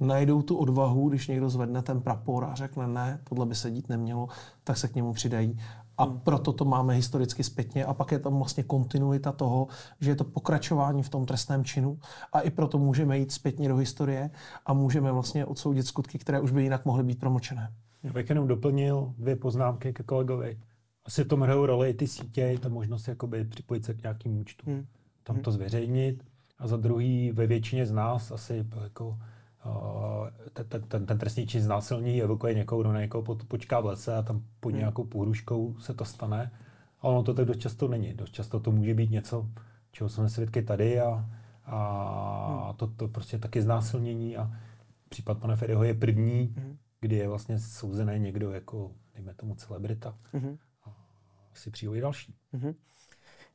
najdou 0.00 0.42
tu 0.42 0.56
odvahu, 0.56 1.08
když 1.08 1.28
někdo 1.28 1.50
zvedne 1.50 1.82
ten 1.82 2.00
prapor 2.00 2.44
a 2.44 2.54
řekne 2.54 2.86
ne, 2.86 3.20
tohle 3.24 3.46
by 3.46 3.54
se 3.54 3.70
dít 3.70 3.88
nemělo, 3.88 4.28
tak 4.64 4.76
se 4.76 4.88
k 4.88 4.94
němu 4.94 5.12
přidají. 5.12 5.60
A 5.98 6.04
hmm. 6.04 6.20
proto 6.20 6.52
to 6.52 6.64
máme 6.64 6.94
historicky 6.94 7.44
zpětně. 7.44 7.84
A 7.84 7.94
pak 7.94 8.12
je 8.12 8.18
tam 8.18 8.36
vlastně 8.36 8.62
kontinuita 8.62 9.32
toho, 9.32 9.68
že 10.00 10.10
je 10.10 10.16
to 10.16 10.24
pokračování 10.24 11.02
v 11.02 11.08
tom 11.08 11.26
trestném 11.26 11.64
činu. 11.64 11.98
A 12.32 12.40
i 12.40 12.50
proto 12.50 12.78
můžeme 12.78 13.18
jít 13.18 13.32
zpětně 13.32 13.68
do 13.68 13.76
historie 13.76 14.30
a 14.66 14.72
můžeme 14.72 15.12
vlastně 15.12 15.46
odsoudit 15.46 15.86
skutky, 15.86 16.18
které 16.18 16.40
už 16.40 16.50
by 16.50 16.62
jinak 16.62 16.84
mohly 16.84 17.04
být 17.04 17.20
promlčené. 17.20 17.72
Já 18.02 18.12
bych 18.12 18.28
jenom 18.28 18.48
doplnil 18.48 19.14
dvě 19.18 19.36
poznámky 19.36 19.92
ke 19.92 20.02
kolegovi. 20.02 20.58
Asi 21.04 21.24
v 21.24 21.28
tom 21.28 21.40
hrajou 21.40 21.66
roli 21.66 21.94
ty 21.94 22.06
sítě, 22.06 22.58
ta 22.62 22.68
možnost 22.68 23.08
jakoby 23.08 23.44
připojit 23.44 23.84
se 23.84 23.94
k 23.94 24.02
nějakým 24.02 24.38
účtu, 24.38 24.70
hmm. 24.70 24.86
tam 25.22 25.40
to 25.40 25.52
zveřejnit. 25.52 26.24
A 26.58 26.66
za 26.66 26.76
druhý, 26.76 27.32
ve 27.32 27.46
většině 27.46 27.86
z 27.86 27.92
nás 27.92 28.32
asi 28.32 28.66
jako 28.82 29.18
ten, 30.52 30.82
ten, 30.88 31.06
ten 31.06 31.18
trestný 31.18 31.46
čin 31.46 31.62
znásilní 31.62 32.22
evokuje 32.22 32.54
někoho, 32.54 32.80
kdo 32.80 32.92
na 32.92 33.00
někoho 33.00 33.36
počká 33.48 33.80
v 33.80 33.86
lese 33.86 34.16
a 34.16 34.22
tam 34.22 34.42
pod 34.60 34.68
hmm. 34.68 34.78
nějakou 34.78 35.04
pohruškou 35.04 35.76
se 35.78 35.94
to 35.94 36.04
stane. 36.04 36.52
A 37.00 37.08
ono 37.08 37.22
to 37.22 37.34
tak 37.34 37.44
dost 37.44 37.58
často 37.58 37.88
není. 37.88 38.14
Dost 38.14 38.30
často 38.30 38.60
to 38.60 38.70
může 38.70 38.94
být 38.94 39.10
něco, 39.10 39.48
čeho 39.92 40.08
jsme 40.08 40.28
svědky 40.28 40.62
tady 40.62 41.00
a, 41.00 41.30
a 41.64 42.64
hmm. 42.66 42.76
to, 42.76 42.86
to 42.86 43.08
prostě 43.08 43.38
taky 43.38 43.62
znásilnění 43.62 44.36
a 44.36 44.52
případ 45.08 45.38
pana 45.38 45.56
Ferryho 45.56 45.84
je 45.84 45.94
první, 45.94 46.54
hmm. 46.56 46.76
kdy 47.00 47.16
je 47.16 47.28
vlastně 47.28 47.58
souzený 47.58 48.18
někdo 48.18 48.50
jako, 48.50 48.90
dejme 49.14 49.34
tomu, 49.34 49.54
celebrita. 49.54 50.16
Hmm. 50.32 50.56
Asi 51.54 51.70
přijde 51.70 51.96
i 51.96 52.00
další. 52.00 52.34
Hmm 52.52 52.74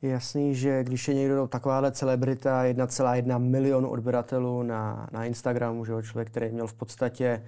je 0.02 0.10
jasný, 0.10 0.54
že 0.54 0.84
když 0.84 1.08
je 1.08 1.14
někdo 1.14 1.46
takováhle 1.46 1.92
celebrita, 1.92 2.64
1,1 2.64 3.38
milionu 3.38 3.90
odběratelů 3.90 4.62
na, 4.62 5.08
na 5.12 5.24
Instagramu, 5.24 5.84
že 5.84 5.92
jo, 5.92 6.02
člověk, 6.02 6.30
který 6.30 6.52
měl 6.52 6.66
v 6.66 6.74
podstatě 6.74 7.42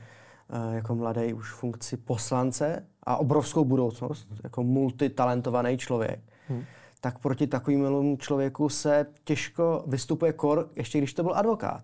uh, 0.48 0.74
jako 0.74 0.94
mladý 0.94 1.32
už 1.32 1.52
funkci 1.52 1.96
poslance 1.96 2.86
a 3.02 3.16
obrovskou 3.16 3.64
budoucnost, 3.64 4.32
jako 4.44 4.62
multitalentovaný 4.62 5.78
člověk, 5.78 6.20
hmm. 6.48 6.64
tak 7.00 7.18
proti 7.18 7.46
takovému 7.46 8.16
člověku 8.16 8.68
se 8.68 9.06
těžko 9.24 9.84
vystupuje 9.86 10.32
kor, 10.32 10.68
ještě 10.76 10.98
když 10.98 11.14
to 11.14 11.22
byl 11.22 11.36
advokát. 11.36 11.82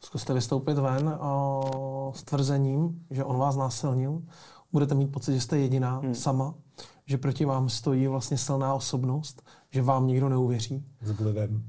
Zkuste 0.00 0.34
vystoupit 0.34 0.78
ven 0.78 1.06
uh, 1.06 2.12
s 2.12 2.22
tvrzením, 2.22 3.06
že 3.10 3.24
on 3.24 3.38
vás 3.38 3.56
násilnil. 3.56 4.22
Budete 4.72 4.94
mít 4.94 5.12
pocit, 5.12 5.34
že 5.34 5.40
jste 5.40 5.58
jediná 5.58 5.98
hmm. 5.98 6.14
sama 6.14 6.54
že 7.06 7.18
proti 7.18 7.44
vám 7.44 7.68
stojí 7.68 8.06
vlastně 8.06 8.38
silná 8.38 8.74
osobnost, 8.74 9.42
že 9.70 9.82
vám 9.82 10.06
nikdo 10.06 10.28
neuvěří. 10.28 10.84
S 11.02 11.10
vlivem 11.10 11.64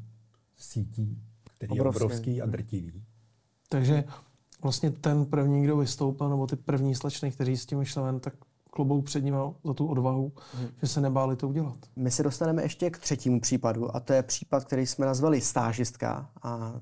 sítí, 0.58 1.22
který 1.58 1.80
Obrovský. 1.80 2.02
je 2.02 2.06
obrovský 2.06 2.42
a 2.42 2.46
drtivý. 2.46 3.04
Takže 3.70 4.04
vlastně 4.62 4.92
ten 4.92 5.26
první, 5.26 5.64
kdo 5.64 5.78
vystoupil, 5.78 6.30
nebo 6.30 6.48
ty 6.48 6.56
první 6.56 6.96
slečny, 6.96 7.32
kteří 7.32 7.58
s 7.58 7.66
tím 7.66 7.80
vyšli 7.80 8.04
ven, 8.04 8.20
tak 8.20 8.34
klobou 8.70 9.02
před 9.02 9.24
ním 9.24 9.36
za 9.64 9.74
tu 9.74 9.88
odvahu, 9.88 10.32
hmm. 10.54 10.68
že 10.82 10.88
se 10.88 11.02
nebáli 11.02 11.36
to 11.36 11.48
udělat. 11.48 11.78
My 11.96 12.12
se 12.12 12.24
dostaneme 12.24 12.62
ještě 12.62 12.90
k 12.90 12.98
třetímu 12.98 13.40
případu 13.40 13.96
a 13.96 14.00
to 14.00 14.14
je 14.14 14.24
případ, 14.24 14.66
který 14.66 14.86
jsme 14.86 15.06
nazvali 15.06 15.42
stážistka 15.42 16.30
a 16.44 16.82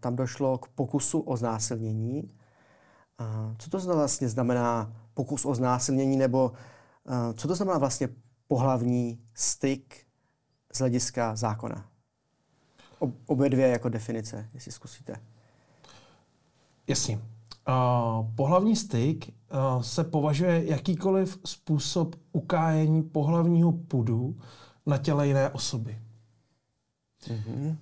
tam 0.00 0.16
došlo 0.16 0.58
k 0.58 0.68
pokusu 0.68 1.20
o 1.20 1.36
znásilnění. 1.36 2.30
A 3.18 3.54
co 3.58 3.70
to 3.70 3.78
vlastně 3.78 4.28
znamená 4.28 4.92
pokus 5.14 5.44
o 5.44 5.54
znásilnění 5.54 6.16
nebo 6.16 6.52
co 7.34 7.48
to 7.48 7.54
znamená 7.54 7.78
vlastně 7.78 8.08
pohlavní 8.48 9.20
styk 9.34 10.06
z 10.72 10.78
hlediska 10.78 11.36
zákona? 11.36 11.90
obě 13.26 13.50
dvě 13.50 13.68
jako 13.68 13.88
definice, 13.88 14.48
jestli 14.54 14.72
zkusíte. 14.72 15.14
Jasně. 16.86 17.20
Uh, 17.68 18.34
pohlavní 18.34 18.76
styk 18.76 19.28
uh, 19.28 19.82
se 19.82 20.04
považuje 20.04 20.64
jakýkoliv 20.66 21.38
způsob 21.44 22.16
ukájení 22.32 23.02
pohlavního 23.02 23.72
pudu 23.72 24.36
na 24.86 24.98
těle 24.98 25.26
jiné 25.26 25.50
osoby. 25.50 25.98
Mm-hmm. 27.26 27.76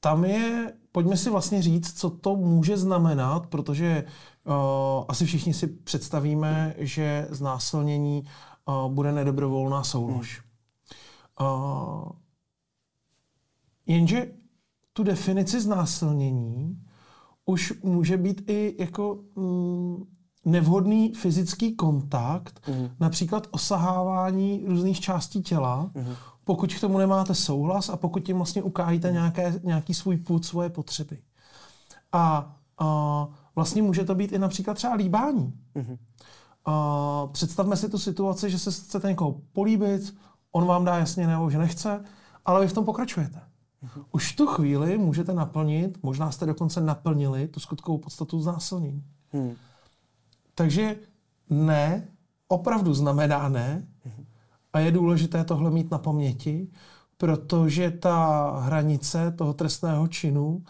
Tam 0.00 0.24
je, 0.24 0.72
pojďme 0.92 1.16
si 1.16 1.30
vlastně 1.30 1.62
říct, 1.62 1.98
co 1.98 2.10
to 2.10 2.36
může 2.36 2.76
znamenat, 2.76 3.46
protože 3.46 4.04
uh, 4.44 4.54
asi 5.08 5.26
všichni 5.26 5.54
si 5.54 5.66
představíme, 5.66 6.74
že 6.78 7.26
znásilnění 7.30 8.22
uh, 8.22 8.28
bude 8.88 9.12
nedobrovolná 9.12 9.84
soulož. 9.84 10.42
Uh, 11.40 12.08
jenže 13.86 14.32
tu 14.92 15.02
definici 15.02 15.60
znásilnění 15.60 16.82
už 17.44 17.72
může 17.82 18.16
být 18.16 18.50
i 18.50 18.76
jako 18.78 19.18
mm, 19.36 20.04
nevhodný 20.44 21.12
fyzický 21.12 21.76
kontakt, 21.76 22.68
mm. 22.68 22.90
například 23.00 23.46
osahávání 23.50 24.64
různých 24.66 25.00
částí 25.00 25.42
těla, 25.42 25.90
mm. 25.94 26.14
pokud 26.44 26.74
k 26.74 26.80
tomu 26.80 26.98
nemáte 26.98 27.34
souhlas 27.34 27.88
a 27.88 27.96
pokud 27.96 28.24
tím 28.24 28.36
vlastně 28.36 28.62
ukájíte 28.62 29.08
mm. 29.08 29.14
nějaké, 29.14 29.60
nějaký 29.64 29.94
svůj 29.94 30.16
půd, 30.16 30.44
svoje 30.44 30.68
potřeby. 30.68 31.18
A, 32.12 32.56
a 32.78 33.28
vlastně 33.54 33.82
může 33.82 34.04
to 34.04 34.14
být 34.14 34.32
i 34.32 34.38
například 34.38 34.74
třeba 34.74 34.94
líbání. 34.94 35.52
Mm. 35.74 35.96
Uh, 36.68 37.32
představme 37.32 37.76
si 37.76 37.88
tu 37.88 37.98
situaci, 37.98 38.50
že 38.50 38.58
se 38.58 38.70
chcete 38.70 39.08
někoho 39.08 39.40
políbit, 39.52 40.14
on 40.52 40.66
vám 40.66 40.84
dá 40.84 40.98
jasně 40.98 41.26
nebo 41.26 41.50
že 41.50 41.58
nechce, 41.58 42.04
ale 42.44 42.60
vy 42.60 42.68
v 42.68 42.72
tom 42.72 42.84
pokračujete. 42.84 43.40
Uh-huh. 43.84 44.04
Už 44.12 44.32
v 44.32 44.36
tu 44.36 44.46
chvíli 44.46 44.98
můžete 44.98 45.34
naplnit, 45.34 45.98
možná 46.02 46.30
jste 46.30 46.46
dokonce 46.46 46.80
naplnili 46.80 47.48
tu 47.48 47.60
skutkovou 47.60 47.98
podstatu 47.98 48.40
znásilnění. 48.40 49.04
Hmm. 49.32 49.52
Takže 50.54 50.96
ne, 51.50 52.08
opravdu 52.48 52.94
znamená 52.94 53.48
ne 53.48 53.86
uh-huh. 54.06 54.24
a 54.72 54.78
je 54.78 54.90
důležité 54.90 55.44
tohle 55.44 55.70
mít 55.70 55.90
na 55.90 55.98
paměti, 55.98 56.68
protože 57.16 57.90
ta 57.90 58.50
hranice 58.60 59.30
toho 59.30 59.52
trestného 59.54 60.08
činu 60.08 60.64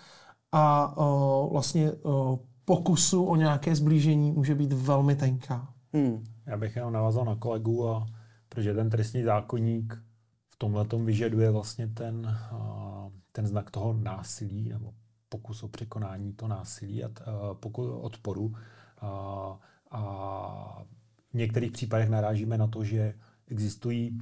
a 0.53 0.93
o, 0.97 1.49
vlastně 1.53 1.93
o, 1.93 2.38
pokusu 2.64 3.24
o 3.24 3.36
nějaké 3.36 3.76
zblížení 3.76 4.32
může 4.32 4.55
být 4.55 4.72
velmi 4.72 5.16
tenká. 5.16 5.72
Hmm. 5.93 6.24
Já 6.47 6.57
bych 6.57 6.76
jenom 6.76 6.93
navázal 6.93 7.24
na 7.24 7.36
kolegu, 7.36 7.88
a, 7.88 8.07
protože 8.49 8.74
ten 8.74 8.90
trestní 8.90 9.22
zákonník 9.22 10.03
v 10.51 10.57
tomhle 10.57 10.86
vyžaduje 11.05 11.51
vlastně 11.51 11.88
ten, 11.88 12.38
ten 13.32 13.47
znak 13.47 13.70
toho 13.70 13.93
násilí 13.93 14.68
nebo 14.68 14.95
pokus 15.28 15.62
o 15.62 15.68
překonání 15.68 16.32
to 16.32 16.49
násilí 16.49 17.05
a 17.05 17.11
pokus 17.55 17.88
odporu. 18.01 18.55
A, 19.01 19.09
a 19.90 20.84
v 21.30 21.34
některých 21.34 21.72
případech 21.72 22.09
narážíme 22.09 22.59
na 22.59 22.66
to, 22.66 22.84
že 22.84 23.14
existují 23.47 24.18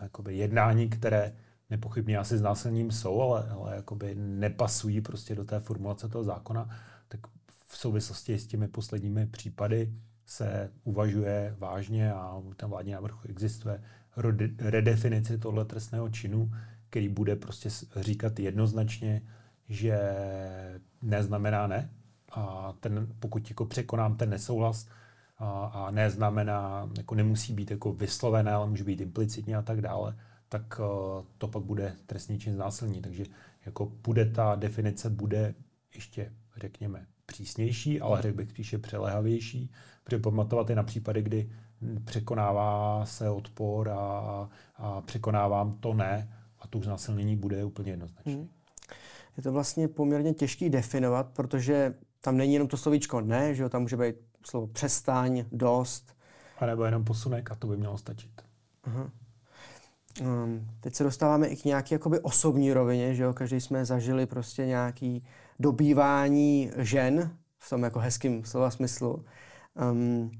jakoby 0.00 0.36
jednání, 0.36 0.88
které 0.88 1.32
nepochybně 1.70 2.18
asi 2.18 2.38
s 2.38 2.42
násilním 2.42 2.90
jsou, 2.90 3.20
ale, 3.20 3.48
ale 3.48 3.76
jakoby 3.76 4.14
nepasují 4.14 5.00
prostě 5.00 5.34
do 5.34 5.44
té 5.44 5.60
formulace 5.60 6.08
toho 6.08 6.24
zákona, 6.24 6.68
tak 7.08 7.20
v 7.66 7.76
souvislosti 7.76 8.38
s 8.38 8.46
těmi 8.46 8.68
posledními 8.68 9.26
případy 9.26 9.92
se 10.26 10.70
uvažuje 10.84 11.54
vážně 11.58 12.12
a 12.12 12.42
ten 12.56 12.68
vládní 12.68 12.92
návrh 12.92 13.14
existuje 13.28 13.82
redefinici 14.58 15.38
tohle 15.38 15.64
trestného 15.64 16.08
činu, 16.08 16.50
který 16.90 17.08
bude 17.08 17.36
prostě 17.36 17.68
říkat 17.96 18.38
jednoznačně, 18.38 19.22
že 19.68 20.00
neznamená 21.02 21.66
ne. 21.66 21.90
A 22.32 22.74
ten, 22.80 23.08
pokud 23.20 23.48
jako 23.50 23.64
překonám 23.64 24.16
ten 24.16 24.30
nesouhlas, 24.30 24.88
a, 25.38 25.66
a 25.66 25.90
neznamená, 25.90 26.90
jako 26.96 27.14
nemusí 27.14 27.54
být 27.54 27.70
jako 27.70 27.92
vyslovené, 27.92 28.52
ale 28.52 28.66
může 28.66 28.84
být 28.84 29.00
implicitně 29.00 29.56
a 29.56 29.62
tak 29.62 29.80
dále, 29.80 30.16
tak 30.48 30.80
uh, 30.80 31.24
to 31.38 31.48
pak 31.48 31.62
bude 31.62 31.96
trestný 32.06 32.38
čin 32.38 32.54
znásilní. 32.54 33.02
Takže 33.02 33.24
jako 33.66 33.86
bude 33.86 34.24
ta 34.24 34.54
definice 34.54 35.10
bude 35.10 35.54
ještě, 35.94 36.32
řekněme, 36.56 37.06
přísnější, 37.36 38.00
ale 38.00 38.22
řekl 38.22 38.36
bych 38.36 38.50
spíše 38.50 38.78
přelehavější, 38.78 39.70
protože 40.04 40.18
pamatovat 40.18 40.70
je 40.70 40.76
na 40.76 40.82
případy, 40.82 41.22
kdy 41.22 41.50
překonává 42.04 43.06
se 43.06 43.30
odpor 43.30 43.88
a, 43.88 44.48
a 44.76 45.00
překonávám 45.00 45.76
to 45.80 45.94
ne 45.94 46.28
a 46.60 46.66
to 46.66 46.80
znásilnění 46.80 47.36
bude 47.36 47.64
úplně 47.64 47.92
jednoznačný. 47.92 48.34
Hmm. 48.34 48.48
Je 49.36 49.42
to 49.42 49.52
vlastně 49.52 49.88
poměrně 49.88 50.34
těžký 50.34 50.70
definovat, 50.70 51.28
protože 51.32 51.94
tam 52.20 52.36
není 52.36 52.52
jenom 52.52 52.68
to 52.68 52.76
slovíčko 52.76 53.20
ne, 53.20 53.54
že 53.54 53.62
jo, 53.62 53.68
tam 53.68 53.82
může 53.82 53.96
být 53.96 54.16
slovo 54.46 54.66
přestaň, 54.66 55.44
dost. 55.52 56.16
A 56.58 56.66
nebo 56.66 56.84
jenom 56.84 57.04
posunek 57.04 57.50
a 57.50 57.54
to 57.54 57.66
by 57.66 57.76
mělo 57.76 57.98
stačit. 57.98 58.42
Aha. 58.84 59.10
Um, 60.20 60.66
teď 60.80 60.94
se 60.94 61.04
dostáváme 61.04 61.46
i 61.46 61.56
k 61.56 61.64
nějaké 61.64 61.94
jakoby 61.94 62.20
osobní 62.20 62.72
rovině, 62.72 63.14
že 63.14 63.22
jo? 63.22 63.32
Každý 63.32 63.60
jsme 63.60 63.84
zažili 63.84 64.26
prostě 64.26 64.66
nějaký 64.66 65.24
dobývání 65.60 66.70
žen 66.76 67.36
v 67.58 67.70
tom 67.70 67.82
jako 67.82 67.98
hezkým 67.98 68.44
slova 68.44 68.70
smyslu. 68.70 69.24
Um, 69.92 70.30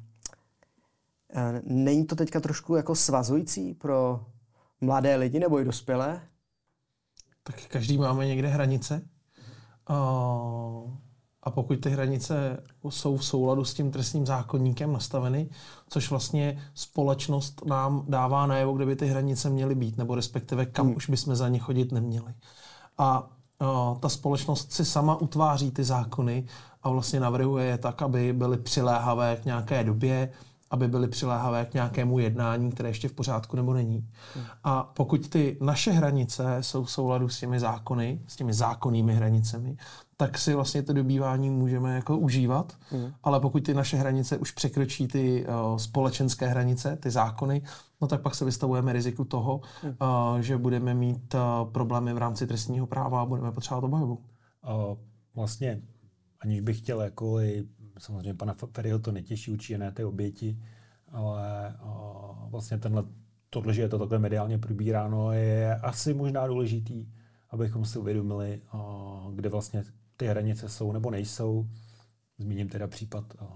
není 1.63 2.07
to 2.07 2.17
teďka 2.17 2.41
trošku 2.41 2.77
jako 2.77 2.95
svazující 2.95 3.75
pro 3.75 4.27
mladé 4.81 5.17
lidi 5.17 5.41
nebo 5.41 5.61
i 5.61 5.65
dospělé? 5.65 6.21
Tak 7.43 7.67
každý 7.69 7.99
máme 7.99 8.27
někde 8.27 8.49
hranice. 8.49 9.09
A 11.43 11.51
pokud 11.51 11.81
ty 11.81 11.91
hranice 11.91 12.63
jsou 12.89 13.17
v 13.17 13.25
souladu 13.25 13.65
s 13.65 13.75
tím 13.75 13.91
trestním 13.91 14.27
zákonníkem 14.27 14.93
nastaveny, 14.93 15.51
což 15.89 16.11
vlastně 16.11 16.63
společnost 16.75 17.65
nám 17.65 18.05
dává 18.09 18.47
najevo, 18.47 18.73
kde 18.73 18.87
by 18.87 18.97
ty 18.97 19.07
hranice 19.07 19.51
měly 19.51 19.75
být, 19.75 19.97
nebo 19.97 20.15
respektive 20.15 20.67
kam 20.67 20.87
hmm. 20.87 20.97
už 20.97 21.11
bychom 21.11 21.37
za 21.37 21.49
ně 21.49 21.59
chodit 21.59 21.93
neměli. 21.93 22.35
A 22.99 23.36
ta 24.01 24.09
společnost 24.09 24.73
si 24.73 24.85
sama 24.85 25.17
utváří 25.17 25.71
ty 25.71 25.85
zákony 25.85 26.45
a 26.83 26.89
vlastně 26.89 27.21
navrhuje 27.21 27.67
je 27.67 27.79
tak, 27.79 28.03
aby 28.03 28.33
byly 28.33 28.59
přiléhavé 28.59 29.37
k 29.37 29.45
nějaké 29.45 29.85
době, 29.85 30.31
aby 30.71 30.89
byly 30.89 31.09
přiléhavé 31.09 31.65
k 31.65 31.75
nějakému 31.75 32.19
jednání, 32.19 32.73
které 32.73 32.89
ještě 32.89 33.09
v 33.09 33.13
pořádku 33.13 33.57
nebo 33.57 33.75
není. 33.75 34.09
A 34.65 34.83
pokud 34.83 35.29
ty 35.29 35.57
naše 35.61 35.93
hranice 35.93 36.57
jsou 36.61 36.85
v 36.85 36.91
souladu 36.91 37.29
s 37.29 37.39
těmi 37.39 37.61
zákony, 37.61 38.21
s 38.27 38.37
těmi 38.37 38.55
zákonnými 38.55 39.15
hranicemi, 39.15 39.77
tak 40.17 40.39
si 40.39 40.55
vlastně 40.55 40.83
to 40.83 40.93
dobývání 40.93 41.51
můžeme 41.51 41.95
jako 41.95 42.19
užívat, 42.19 42.73
hmm. 42.91 43.13
ale 43.23 43.41
pokud 43.41 43.63
ty 43.63 43.75
naše 43.75 43.97
hranice 43.97 44.39
už 44.39 44.51
překročí 44.51 45.09
ty 45.09 45.47
uh, 45.47 45.77
společenské 45.77 46.47
hranice, 46.47 46.97
ty 46.97 47.11
zákony, 47.11 47.63
no 48.01 48.09
tak 48.09 48.23
pak 48.23 48.35
se 48.35 48.45
vystavujeme 48.45 48.93
riziku 48.93 49.25
toho, 49.25 49.61
hmm. 49.83 49.95
uh, 50.01 50.39
že 50.39 50.59
budeme 50.59 50.95
mít 50.95 51.35
uh, 51.35 51.73
problémy 51.73 52.15
v 52.15 52.19
rámci 52.19 52.47
trestního 52.47 52.87
práva 52.87 53.23
a 53.23 53.27
budeme 53.27 53.53
potřebovat 53.53 53.85
obhajobu. 53.85 54.15
Uh, 54.15 54.99
vlastně, 55.35 55.83
aniž 56.41 56.61
bych 56.61 56.79
chtěl 56.79 57.01
jako 57.01 57.41
i 57.41 57.69
samozřejmě 57.99 58.35
pana 58.35 58.55
Ferryho 58.73 58.99
to 58.99 59.13
netěší 59.13 59.53
určitě 59.53 59.79
ne 59.79 59.93
ty 59.93 60.05
oběti, 60.05 60.59
ale 61.13 61.75
uh, 61.85 62.51
vlastně 62.51 62.79
tenhle, 62.79 63.05
tohle, 63.51 63.75
že 63.75 63.83
je 63.83 63.89
to 63.89 63.99
takhle 63.99 64.19
mediálně 64.19 64.59
probíráno, 64.59 65.33
je 65.33 65.77
asi 65.77 66.15
možná 66.15 66.47
důležitý, 66.47 67.07
abychom 67.51 67.85
si 67.85 67.99
uvědomili, 67.99 68.61
uh, 68.75 69.35
kde 69.35 69.49
vlastně 69.49 69.85
ty 70.17 70.27
hranice 70.27 70.69
jsou 70.69 70.93
nebo 70.93 71.11
nejsou. 71.11 71.69
Zmíním 72.39 72.69
teda 72.69 72.87
případ 72.87 73.25
uh, 73.41 73.49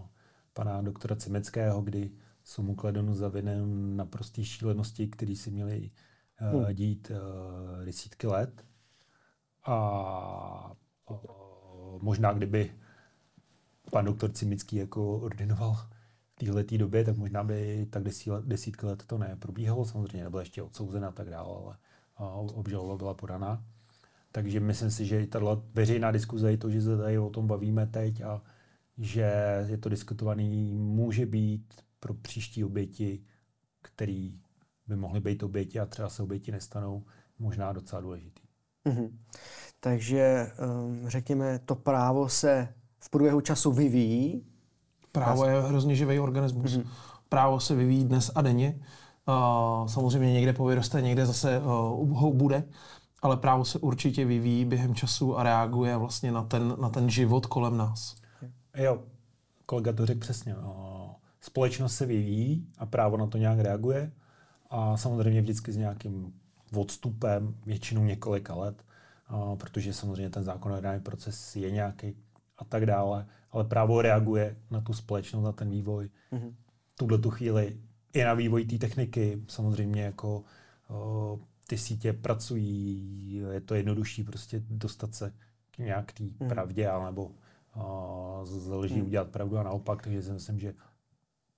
pana 0.53 0.82
doktora 0.82 1.16
Cimeckého, 1.16 1.82
kdy 1.82 2.11
jsou 2.45 2.62
mu 2.62 2.74
kladeno 2.74 3.14
za 3.14 3.28
vinem 3.28 3.97
naprostý 3.97 4.45
šílenosti, 4.45 5.09
které 5.09 5.36
si 5.36 5.51
měly 5.51 5.91
uh, 6.55 6.64
hmm. 6.64 6.74
dít 6.74 7.11
uh, 7.11 7.84
desítky 7.84 8.26
let. 8.26 8.64
A 9.64 10.72
uh, 11.11 12.03
možná 12.03 12.32
kdyby 12.32 12.72
pan 13.91 14.05
doktor 14.05 14.32
Cimický 14.32 14.76
jako 14.76 15.18
ordinoval 15.18 15.74
v 15.74 16.34
téhle 16.34 16.64
době, 16.64 17.05
tak 17.05 17.16
možná 17.16 17.45
by 17.45 17.86
tak 17.91 18.03
desítky 18.45 18.86
let 18.86 19.03
to 19.07 19.18
neprobíhalo. 19.18 19.84
Samozřejmě 19.84 20.24
nebyla 20.24 20.43
ještě 20.43 20.62
odsouzen 20.62 21.05
a 21.05 21.12
tak 21.12 21.30
dále, 21.30 21.76
ale 22.16 22.53
obžaloba 22.53 22.97
byla 22.97 23.14
podaná. 23.14 23.64
Takže 24.32 24.61
myslím 24.61 24.91
si, 24.91 25.07
že 25.07 25.26
tato 25.26 25.64
veřejná 25.74 26.11
diskuze, 26.11 26.57
to, 26.57 26.70
že 26.70 26.82
se 26.82 26.97
tady 26.97 27.18
o 27.18 27.30
tom 27.30 27.47
bavíme 27.47 27.86
teď 27.86 28.20
a 28.20 28.43
že 28.99 29.32
je 29.66 29.78
to 29.78 29.88
diskutovaný, 29.88 30.74
může 30.74 31.26
být 31.26 31.74
pro 32.01 32.15
příští 32.15 32.65
oběti, 32.65 33.23
který 33.83 34.41
by 34.87 34.97
mohly 34.97 35.21
být 35.21 35.43
oběti 35.43 35.81
a 35.81 35.87
třeba 35.87 36.09
se 36.09 36.23
oběti 36.23 36.53
nestanou, 36.53 37.05
možná 37.39 37.73
docela 37.73 38.01
důležitý. 38.01 38.43
Mm-hmm. 38.87 39.11
Takže 39.81 40.53
um, 40.85 41.09
řekněme, 41.09 41.59
to 41.59 41.75
právo 41.75 42.29
se 42.29 42.75
v 42.99 43.11
průběhu 43.11 43.41
času 43.41 43.73
vyvíjí. 43.73 44.47
Právo 45.13 45.45
je 45.45 45.61
hrozně 45.61 45.97
živý 45.97 46.21
organismus. 46.21 46.73
Mm-hmm. 46.73 46.87
Právo 47.29 47.61
se 47.61 47.75
vyvíjí 47.75 48.05
dnes 48.05 48.31
a 48.35 48.43
denně. 48.43 48.81
Uh, 49.29 49.87
samozřejmě 49.87 50.33
někde 50.33 50.53
povyroste, 50.53 51.03
někde 51.03 51.27
zase 51.27 51.61
uh, 51.61 52.35
bude, 52.35 52.65
ale 53.23 53.37
právo 53.37 53.65
se 53.65 53.79
určitě 53.79 54.25
vyvíjí 54.25 54.65
během 54.65 54.95
času 54.95 55.39
a 55.39 55.43
reaguje 55.43 55.97
vlastně 55.97 56.33
na 56.33 56.43
ten, 56.43 56.77
na 56.81 56.89
ten 56.89 57.11
život 57.11 57.47
kolem 57.47 57.77
nás. 57.77 58.17
Jo, 58.77 59.03
kolega 59.67 59.93
to 59.93 60.07
řekl 60.07 60.21
přesně. 60.21 60.57
Společnost 61.41 61.97
se 61.97 62.07
vyvíjí 62.07 62.66
a 62.78 62.86
právo 62.86 63.16
na 63.16 63.26
to 63.26 63.38
nějak 63.38 63.59
reaguje 63.59 64.12
a 64.70 64.97
samozřejmě 64.97 65.41
vždycky 65.41 65.72
s 65.72 65.76
nějakým 65.76 66.32
odstupem, 66.74 67.55
většinou 67.66 68.05
několika 68.05 68.55
let, 68.55 68.84
protože 69.57 69.93
samozřejmě 69.93 70.30
ten 70.30 70.45
zákonodárný 70.45 71.01
proces 71.01 71.57
je 71.57 71.70
nějaký 71.70 72.16
a 72.59 72.64
tak 72.64 72.86
dále, 72.86 73.26
ale 73.53 73.64
právo 73.64 74.03
reaguje 74.03 74.57
na 74.70 74.80
tu 74.80 74.93
společnost, 74.93 75.45
na 75.45 75.53
ten 75.53 75.70
vývoj. 75.70 76.11
Mm-hmm. 76.32 76.55
Tuhle 76.95 77.18
tu 77.18 77.30
chvíli 77.30 77.76
i 78.12 78.24
na 78.24 78.34
vývoj 78.34 78.64
té 78.64 78.78
techniky, 78.78 79.43
samozřejmě 79.49 80.03
jako 80.03 80.45
o, 80.88 81.41
ty 81.66 81.78
sítě 81.78 82.12
pracují, 82.12 83.43
je 83.51 83.61
to 83.61 83.74
jednodušší 83.74 84.24
prostě 84.24 84.62
dostat 84.70 85.14
se 85.14 85.32
k 85.70 85.78
nějak 85.78 86.12
té 86.12 86.24
mm. 86.24 86.49
pravdě, 86.49 86.88
alebo 86.88 87.30
o, 87.74 88.41
z 88.45 88.68
lží 88.68 89.01
mm. 89.01 89.07
udělat 89.07 89.28
pravdu 89.28 89.59
a 89.59 89.62
naopak, 89.62 90.03
takže 90.03 90.22
si 90.22 90.32
myslím, 90.32 90.61
že 90.61 90.74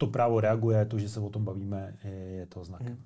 to 0.02 0.06
právo 0.06 0.40
reaguje, 0.40 0.84
to, 0.84 0.98
že 0.98 1.08
se 1.08 1.20
o 1.20 1.30
tom 1.30 1.44
bavíme, 1.44 1.94
je, 2.04 2.10
je 2.10 2.46
to 2.46 2.64
znakem. 2.64 2.92
Mm. 2.92 3.04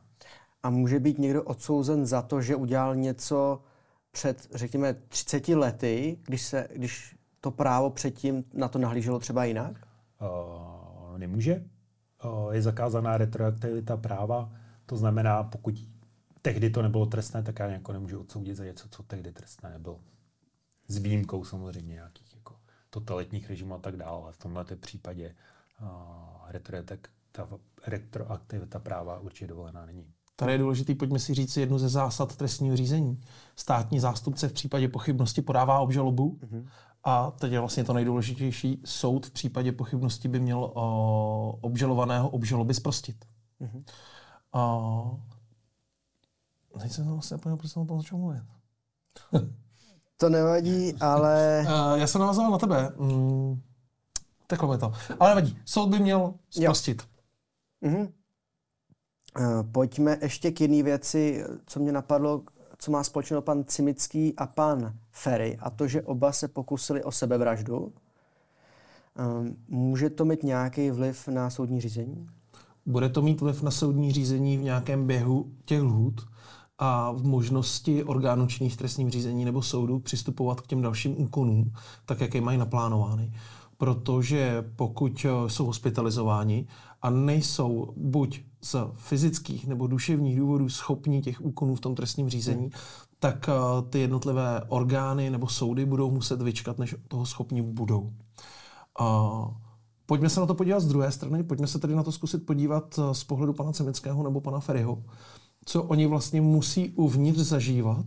A 0.63 0.71
může 0.71 1.01
být 1.01 1.19
někdo 1.19 1.43
odsouzen 1.43 2.07
za 2.07 2.23
to, 2.23 2.41
že 2.41 2.57
udělal 2.57 2.97
něco 2.97 3.63
před, 4.11 4.49
řekněme, 4.55 4.95
30 5.09 5.49
lety, 5.49 6.19
když, 6.27 6.43
se, 6.43 6.69
když 6.73 7.17
to 7.41 7.51
právo 7.51 7.91
předtím 7.91 8.45
na 8.55 8.69
to 8.69 8.79
nahlíželo 8.79 9.19
třeba 9.19 9.45
jinak? 9.45 9.87
Uh, 10.21 11.19
nemůže. 11.19 11.65
Uh, 12.25 12.53
je 12.55 12.63
zakázaná 12.63 13.19
retroaktivita 13.19 13.97
práva, 13.97 14.53
to 14.87 14.97
znamená, 14.97 15.43
pokud 15.43 15.75
tehdy 16.43 16.71
to 16.71 16.83
nebylo 16.83 17.07
trestné, 17.07 17.43
tak 17.43 17.59
já 17.59 17.67
jako 17.67 17.93
nemůžu 17.93 18.21
odsoudit 18.21 18.57
za 18.57 18.65
něco, 18.65 18.89
co 18.89 19.03
tehdy 19.03 19.33
trestné 19.33 19.71
nebylo. 19.71 20.01
S 20.89 20.99
výjimkou 20.99 21.45
samozřejmě 21.45 21.95
nějakých 21.95 22.35
jako 22.35 22.57
totalitních 22.91 23.51
režimů 23.51 23.75
a 23.75 23.79
tak 23.79 23.97
dále, 23.97 24.23
ale 24.23 24.33
v 24.33 24.39
tomhle 24.39 24.65
případě 24.65 25.35
uh, 25.83 26.36
retroaktivita, 26.49 27.49
retroaktivita 27.87 28.79
práva 28.79 29.19
určitě 29.19 29.47
dovolená 29.47 29.87
není. 29.87 30.07
Tady 30.37 30.53
je 30.53 30.59
důležitý, 30.59 30.95
pojďme 30.95 31.19
si 31.19 31.35
říct 31.35 31.57
jednu 31.57 31.79
ze 31.79 31.89
zásad 31.89 32.37
trestního 32.37 32.77
řízení. 32.77 33.21
Státní 33.57 34.01
zástupce 34.01 34.49
v 34.49 34.53
případě 34.53 34.89
pochybnosti 34.89 35.43
podává 35.43 35.79
obžalobu 35.79 36.39
mm-hmm. 36.43 36.67
A 37.09 37.31
teď 37.31 37.53
je 37.53 37.61
vlastně 37.61 37.85
to 37.85 37.93
nejdůležitější. 37.93 38.83
Soud 38.85 39.27
v 39.27 39.31
případě 39.31 39.73
pochybnosti 39.73 40.29
by 40.29 40.41
měl 40.41 40.71
o, 40.75 41.59
obžalovaného 41.61 42.29
obžaloby 42.29 42.75
zprostit. 42.75 43.25
Mm-hmm. 43.61 43.85
A 44.53 44.81
teď 46.81 46.93
jsem 46.93 47.13
vlastně 47.13 47.39
poněl, 47.39 47.57
proč 47.57 47.73
jsem 47.73 47.83
o 47.83 47.87
tom 47.87 48.01
začal 48.01 48.19
mluvit. 48.19 48.43
To 50.17 50.29
nevadí, 50.29 50.95
ale... 51.01 51.65
Uh, 51.67 51.99
já 51.99 52.07
jsem 52.07 52.21
navazoval 52.21 52.51
na 52.51 52.59
tebe. 52.59 52.93
Mm, 52.99 53.63
takhle 54.47 54.79
to. 54.79 54.93
Ale 55.21 55.31
nevadí. 55.31 55.59
Soud 55.65 55.89
by 55.89 55.99
měl 55.99 56.35
zprostit. 56.51 57.03
Uh-huh. 57.83 58.13
Uh, 59.41 59.63
pojďme 59.73 60.19
ještě 60.23 60.51
k 60.51 60.61
jiné 60.61 60.83
věci, 60.83 61.45
co 61.67 61.81
mě 61.81 61.93
napadlo, 61.93 62.43
co 62.79 62.91
má 62.91 63.05
společného 63.05 63.43
pan 63.43 63.65
Cimický 63.65 64.37
a 64.37 64.47
pan 64.47 64.95
Ferry, 65.11 65.59
a 65.61 65.71
to, 65.71 65.89
že 65.89 66.03
oba 66.03 66.33
se 66.33 66.49
pokusili 66.49 67.05
o 67.05 67.13
sebevraždu. 67.13 67.93
Um, 69.41 69.57
může 69.69 70.11
to 70.11 70.25
mít 70.25 70.43
nějaký 70.43 70.91
vliv 70.91 71.29
na 71.29 71.51
soudní 71.51 71.81
řízení? 71.81 72.29
Bude 72.87 73.09
to 73.09 73.23
mít 73.23 73.41
vliv 73.41 73.63
na 73.63 73.71
soudní 73.71 74.13
řízení 74.13 74.59
v 74.59 74.63
nějakém 74.63 75.07
běhu 75.07 75.53
těch 75.65 75.83
lhůt 75.83 76.27
a 76.79 77.13
v 77.13 77.25
možnosti 77.25 78.05
orgánů 78.05 78.47
činných 78.47 78.77
trestním 78.77 79.11
řízení 79.11 79.45
nebo 79.45 79.63
soudu 79.63 79.99
přistupovat 79.99 80.61
k 80.61 80.67
těm 80.67 80.83
dalším 80.83 81.21
úkonům, 81.21 81.73
tak 82.07 82.21
jak 82.21 82.35
je 82.35 82.41
mají 82.41 82.59
naplánovány. 82.59 83.33
Protože 83.79 84.65
pokud 84.77 85.27
jsou 85.47 85.67
hospitalizováni 85.67 86.67
a 87.03 87.11
nejsou 87.11 87.93
buď 87.97 88.41
z 88.63 88.77
fyzických 88.95 89.67
nebo 89.67 89.87
duševních 89.87 90.39
důvodů 90.39 90.69
schopní 90.69 91.23
těch 91.23 91.41
úkonů 91.41 91.75
v 91.75 91.81
tom 91.81 91.95
trestním 91.95 92.29
řízení, 92.29 92.71
tak 93.19 93.51
ty 93.91 93.99
jednotlivé 93.99 94.63
orgány 94.69 95.31
nebo 95.31 95.49
soudy 95.49 95.87
budou 95.87 96.11
muset 96.11 96.43
vyčkat, 96.43 96.79
než 96.79 96.95
toho 97.09 97.27
schopní 97.27 97.63
budou. 97.63 98.13
Uh, 99.01 99.51
Pojďme 100.07 100.29
se 100.29 100.41
na 100.41 100.47
to 100.47 100.55
podívat 100.55 100.81
z 100.81 100.87
druhé 100.87 101.13
strany, 101.13 101.43
pojďme 101.43 101.67
se 101.67 101.79
tedy 101.79 101.95
na 101.95 102.03
to 102.03 102.13
zkusit 102.13 102.47
podívat 102.47 103.01
z 103.13 103.25
pohledu 103.25 103.53
pana 103.53 103.73
Cemického 103.73 104.23
nebo 104.23 104.41
pana 104.41 104.61
Ferryho, 104.61 105.03
co 105.65 105.83
oni 105.83 106.07
vlastně 106.07 106.41
musí 106.41 106.91
uvnitř 106.91 107.39
zažívat 107.39 108.07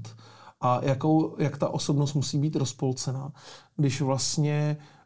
a 0.61 0.80
jakou, 0.84 1.36
jak 1.39 1.57
ta 1.57 1.70
osobnost 1.70 2.13
musí 2.13 2.38
být 2.38 2.55
rozpolcená, 2.55 3.32
když 3.78 4.01
vlastně 4.01 4.78
uh, 4.80 4.99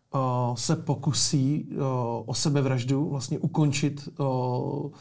se 0.55 0.75
pokusí 0.75 1.67
uh, 1.71 1.79
o 2.25 2.33
sebevraždu 2.33 3.09
vlastně 3.09 3.39
ukončit 3.39 4.09
uh, 4.19 4.91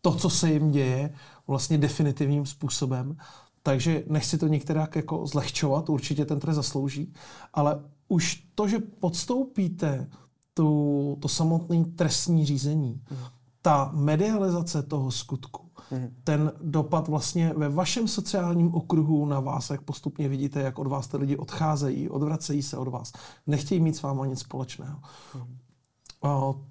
to, 0.00 0.14
co 0.14 0.30
se 0.30 0.52
jim 0.52 0.70
děje, 0.70 1.14
vlastně 1.46 1.78
definitivním 1.78 2.46
způsobem. 2.46 3.16
Takže 3.62 4.04
nechci 4.08 4.38
to 4.38 4.46
některak 4.46 4.96
jako 4.96 5.26
zlehčovat, 5.26 5.88
určitě 5.88 6.24
ten 6.24 6.40
trest 6.40 6.56
zaslouží, 6.56 7.12
ale 7.54 7.82
už 8.08 8.46
to, 8.54 8.68
že 8.68 8.78
podstoupíte 8.78 10.10
tu, 10.54 11.18
to 11.20 11.28
samotné 11.28 11.84
trestní 11.84 12.46
řízení, 12.46 13.02
mm. 13.10 13.16
ta 13.62 13.90
medializace 13.94 14.82
toho 14.82 15.10
skutku, 15.10 15.65
mm. 15.90 16.08
ten 16.24 16.52
dopad 16.62 17.08
vlastně 17.08 17.52
ve 17.56 17.68
vašem 17.68 18.08
sociálním 18.08 18.74
okruhu 18.74 19.26
na 19.26 19.40
vás, 19.40 19.70
jak 19.70 19.82
postupně 19.82 20.28
vidíte, 20.28 20.60
jak 20.60 20.78
od 20.78 20.86
vás 20.86 21.08
ty 21.08 21.16
lidi 21.16 21.36
odcházejí, 21.36 22.08
odvracejí 22.08 22.62
se 22.62 22.76
od 22.76 22.88
vás, 22.88 23.12
nechtějí 23.46 23.80
mít 23.80 23.96
s 23.96 24.02
váma 24.02 24.26
nic 24.26 24.40
společného. 24.40 24.98
Mm. 25.34 25.56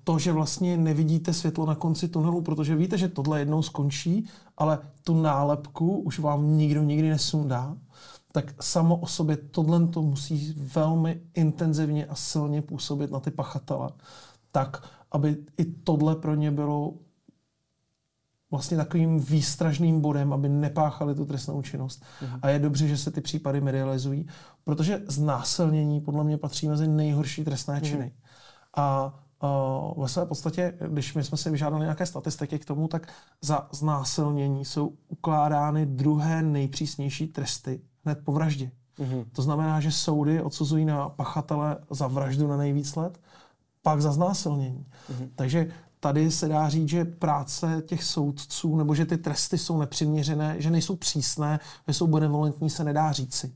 To, 0.03 0.19
že 0.19 0.31
vlastně 0.31 0.77
nevidíte 0.77 1.33
světlo 1.33 1.65
na 1.65 1.75
konci 1.75 2.07
tunelu, 2.07 2.41
protože 2.41 2.75
víte, 2.75 2.97
že 2.97 3.07
tohle 3.07 3.39
jednou 3.39 3.61
skončí, 3.61 4.27
ale 4.57 4.79
tu 5.03 5.21
nálepku 5.21 5.97
už 5.97 6.19
vám 6.19 6.57
nikdo 6.57 6.83
nikdy 6.83 7.09
nesundá, 7.09 7.77
tak 8.31 8.63
samo 8.63 8.95
o 8.95 9.07
sobě 9.07 9.37
tohle 9.37 9.87
to 9.87 10.01
musí 10.01 10.53
velmi 10.57 11.21
intenzivně 11.33 12.05
a 12.05 12.15
silně 12.15 12.61
působit 12.61 13.11
na 13.11 13.19
ty 13.19 13.31
pachatele, 13.31 13.89
tak, 14.51 14.89
aby 15.11 15.37
i 15.57 15.65
tohle 15.65 16.15
pro 16.15 16.35
ně 16.35 16.51
bylo 16.51 16.93
vlastně 18.55 18.77
takovým 18.77 19.19
výstražným 19.19 20.01
bodem, 20.01 20.33
aby 20.33 20.49
nepáchali 20.49 21.15
tu 21.15 21.25
trestnou 21.25 21.61
činnost. 21.61 22.03
Mhm. 22.21 22.39
A 22.41 22.49
je 22.49 22.59
dobře, 22.59 22.87
že 22.87 22.97
se 22.97 23.11
ty 23.11 23.21
případy 23.21 23.61
medializují, 23.61 24.27
protože 24.63 25.01
znásilnění 25.07 26.01
podle 26.01 26.23
mě 26.23 26.37
patří 26.37 26.67
mezi 26.67 26.87
nejhorší 26.87 27.43
trestné 27.43 27.73
mhm. 27.73 27.83
činy. 27.83 28.03
Mhm. 28.03 28.11
A 28.75 29.13
uh, 29.95 30.03
ve 30.03 30.07
své 30.09 30.25
podstatě, 30.25 30.73
když 30.87 31.13
my 31.13 31.23
jsme 31.23 31.37
si 31.37 31.49
vyžádali 31.49 31.81
nějaké 31.81 32.05
statistiky 32.05 32.59
k 32.59 32.65
tomu, 32.65 32.87
tak 32.87 33.07
za 33.41 33.67
znásilnění 33.71 34.65
jsou 34.65 34.93
ukládány 35.07 35.85
druhé 35.85 36.43
nejpřísnější 36.43 37.27
tresty 37.27 37.81
hned 38.05 38.19
po 38.23 38.31
vraždě. 38.31 38.71
Mm-hmm. 38.99 39.25
To 39.31 39.41
znamená, 39.41 39.79
že 39.79 39.91
soudy 39.91 40.41
odsuzují 40.41 40.85
na 40.85 41.09
pachatele 41.09 41.77
za 41.89 42.07
vraždu 42.07 42.47
na 42.47 42.57
nejvíc 42.57 42.95
let, 42.95 43.19
pak 43.81 44.01
za 44.01 44.11
znásilnění. 44.11 44.85
Mm-hmm. 45.11 45.29
Takže 45.35 45.67
tady 46.05 46.31
se 46.31 46.47
dá 46.47 46.69
říct, 46.69 46.89
že 46.89 47.05
práce 47.05 47.83
těch 47.85 48.03
soudců, 48.03 48.75
nebo 48.75 48.95
že 48.95 49.05
ty 49.05 49.17
tresty 49.17 49.57
jsou 49.57 49.77
nepřiměřené, 49.77 50.55
že 50.61 50.71
nejsou 50.71 50.95
přísné, 50.95 51.59
že 51.87 51.93
jsou 51.93 52.07
benevolentní, 52.07 52.69
se 52.69 52.83
nedá 52.83 53.11
říci. 53.11 53.55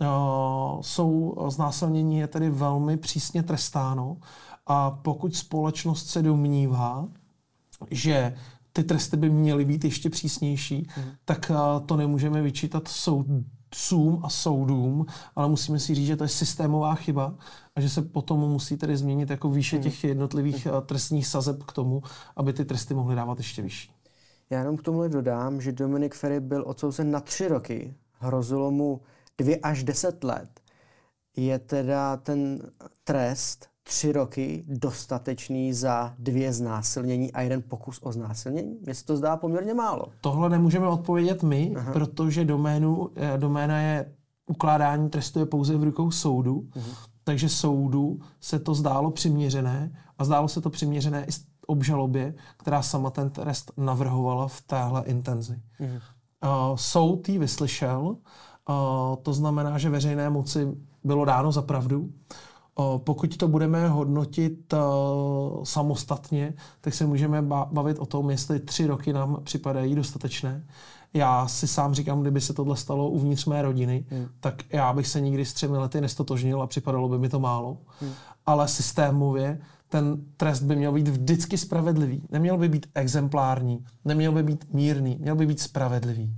Uh, 0.00 0.80
jsou 0.80 1.36
znásilnění 1.48 2.18
je 2.18 2.26
tedy 2.26 2.50
velmi 2.50 2.96
přísně 2.96 3.42
trestáno 3.42 4.16
a 4.66 4.90
pokud 4.90 5.36
společnost 5.36 6.06
se 6.06 6.22
domnívá, 6.22 7.08
že 7.90 8.34
ty 8.72 8.84
tresty 8.84 9.16
by 9.16 9.30
měly 9.30 9.64
být 9.64 9.84
ještě 9.84 10.10
přísnější, 10.10 10.88
mm. 10.96 11.04
tak 11.24 11.50
uh, 11.50 11.86
to 11.86 11.96
nemůžeme 11.96 12.42
vyčítat 12.42 12.88
soud, 12.88 13.26
soudcům 13.74 14.20
a 14.24 14.28
soudům, 14.28 15.06
ale 15.36 15.48
musíme 15.48 15.78
si 15.78 15.94
říct, 15.94 16.06
že 16.06 16.16
to 16.16 16.24
je 16.24 16.28
systémová 16.28 16.94
chyba 16.94 17.34
a 17.76 17.80
že 17.80 17.88
se 17.88 18.02
potom 18.02 18.40
musí 18.40 18.76
tedy 18.76 18.96
změnit 18.96 19.30
jako 19.30 19.50
výše 19.50 19.76
hmm. 19.76 19.82
těch 19.82 20.04
jednotlivých 20.04 20.66
hmm. 20.66 20.82
trestních 20.86 21.26
sazeb 21.26 21.62
k 21.62 21.72
tomu, 21.72 22.02
aby 22.36 22.52
ty 22.52 22.64
tresty 22.64 22.94
mohly 22.94 23.16
dávat 23.16 23.38
ještě 23.38 23.62
vyšší. 23.62 23.90
Já 24.50 24.58
jenom 24.58 24.76
k 24.76 24.82
tomu 24.82 25.08
dodám, 25.08 25.60
že 25.60 25.72
Dominik 25.72 26.14
Ferry 26.14 26.40
byl 26.40 26.64
odsouzen 26.66 27.10
na 27.10 27.20
tři 27.20 27.48
roky. 27.48 27.94
Hrozilo 28.12 28.70
mu 28.70 29.00
dvě 29.38 29.56
až 29.56 29.84
deset 29.84 30.24
let. 30.24 30.60
Je 31.36 31.58
teda 31.58 32.16
ten 32.16 32.70
trest 33.04 33.68
tři 33.88 34.12
roky 34.12 34.64
dostatečný 34.66 35.72
za 35.72 36.14
dvě 36.18 36.52
znásilnění 36.52 37.32
a 37.32 37.40
jeden 37.40 37.62
pokus 37.62 37.98
o 38.02 38.12
znásilnění? 38.12 38.78
Mně 38.82 38.94
se 38.94 39.04
to 39.04 39.16
zdá 39.16 39.36
poměrně 39.36 39.74
málo. 39.74 40.06
Tohle 40.20 40.48
nemůžeme 40.48 40.86
odpovědět 40.88 41.42
my, 41.42 41.72
Aha. 41.76 41.92
protože 41.92 42.44
doménu, 42.44 43.10
eh, 43.16 43.38
doména 43.38 43.80
je 43.80 44.12
ukládání 44.46 45.10
trestu 45.10 45.38
je 45.38 45.46
pouze 45.46 45.76
v 45.76 45.84
rukou 45.84 46.10
soudu, 46.10 46.68
Aha. 46.76 46.86
takže 47.24 47.48
soudu 47.48 48.18
se 48.40 48.58
to 48.58 48.74
zdálo 48.74 49.10
přiměřené 49.10 49.92
a 50.18 50.24
zdálo 50.24 50.48
se 50.48 50.60
to 50.60 50.70
přiměřené 50.70 51.24
i 51.24 51.30
obžalobě, 51.66 52.34
která 52.56 52.82
sama 52.82 53.10
ten 53.10 53.30
trest 53.30 53.72
navrhovala 53.76 54.48
v 54.48 54.60
téhle 54.60 55.02
intenzi. 55.04 55.60
Uh, 55.80 56.76
soud 56.76 57.28
ji 57.28 57.38
vyslyšel, 57.38 58.00
uh, 58.00 58.16
to 59.22 59.32
znamená, 59.32 59.78
že 59.78 59.90
veřejné 59.90 60.30
moci 60.30 60.68
bylo 61.04 61.24
dáno 61.24 61.52
za 61.52 61.62
pravdu. 61.62 62.10
Pokud 62.98 63.36
to 63.36 63.48
budeme 63.48 63.88
hodnotit 63.88 64.74
samostatně, 65.62 66.54
tak 66.80 66.94
se 66.94 67.06
můžeme 67.06 67.42
bavit 67.72 67.98
o 67.98 68.06
tom, 68.06 68.30
jestli 68.30 68.60
tři 68.60 68.86
roky 68.86 69.12
nám 69.12 69.40
připadají 69.44 69.94
dostatečné. 69.94 70.66
Já 71.14 71.48
si 71.48 71.68
sám 71.68 71.94
říkám, 71.94 72.20
kdyby 72.20 72.40
se 72.40 72.52
tohle 72.52 72.76
stalo 72.76 73.10
uvnitř 73.10 73.46
mé 73.46 73.62
rodiny, 73.62 74.04
hmm. 74.10 74.26
tak 74.40 74.62
já 74.72 74.92
bych 74.92 75.06
se 75.06 75.20
nikdy 75.20 75.44
s 75.44 75.52
třemi 75.52 75.78
lety 75.78 76.00
nestotožnil 76.00 76.62
a 76.62 76.66
připadalo 76.66 77.08
by 77.08 77.18
mi 77.18 77.28
to 77.28 77.40
málo. 77.40 77.78
Hmm. 78.00 78.12
Ale 78.46 78.68
systémově 78.68 79.58
ten 79.88 80.24
trest 80.36 80.62
by 80.62 80.76
měl 80.76 80.92
být 80.92 81.08
vždycky 81.08 81.58
spravedlivý. 81.58 82.22
Neměl 82.30 82.58
by 82.58 82.68
být 82.68 82.86
exemplární, 82.94 83.84
neměl 84.04 84.32
by 84.32 84.42
být 84.42 84.64
mírný, 84.72 85.18
měl 85.20 85.36
by 85.36 85.46
být 85.46 85.60
spravedlivý. 85.60 86.34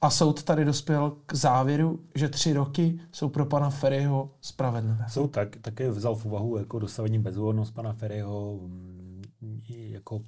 A 0.00 0.10
soud 0.10 0.42
tady 0.42 0.64
dospěl 0.64 1.16
k 1.26 1.34
závěru, 1.34 2.00
že 2.14 2.28
tři 2.28 2.52
roky 2.52 3.00
jsou 3.12 3.28
pro 3.28 3.46
pana 3.46 3.70
Ferryho 3.70 4.30
spravedlivé. 4.40 5.06
Soud 5.08 5.28
tak, 5.28 5.56
také 5.56 5.90
vzal 5.90 6.14
v 6.14 6.24
úvahu 6.24 6.58
jako 6.58 6.78
dosavadní 6.78 7.18
bezúhodnost 7.18 7.74
pana 7.74 7.92
Ferryho, 7.92 8.58
mm, 8.62 9.22
jako 9.70 10.20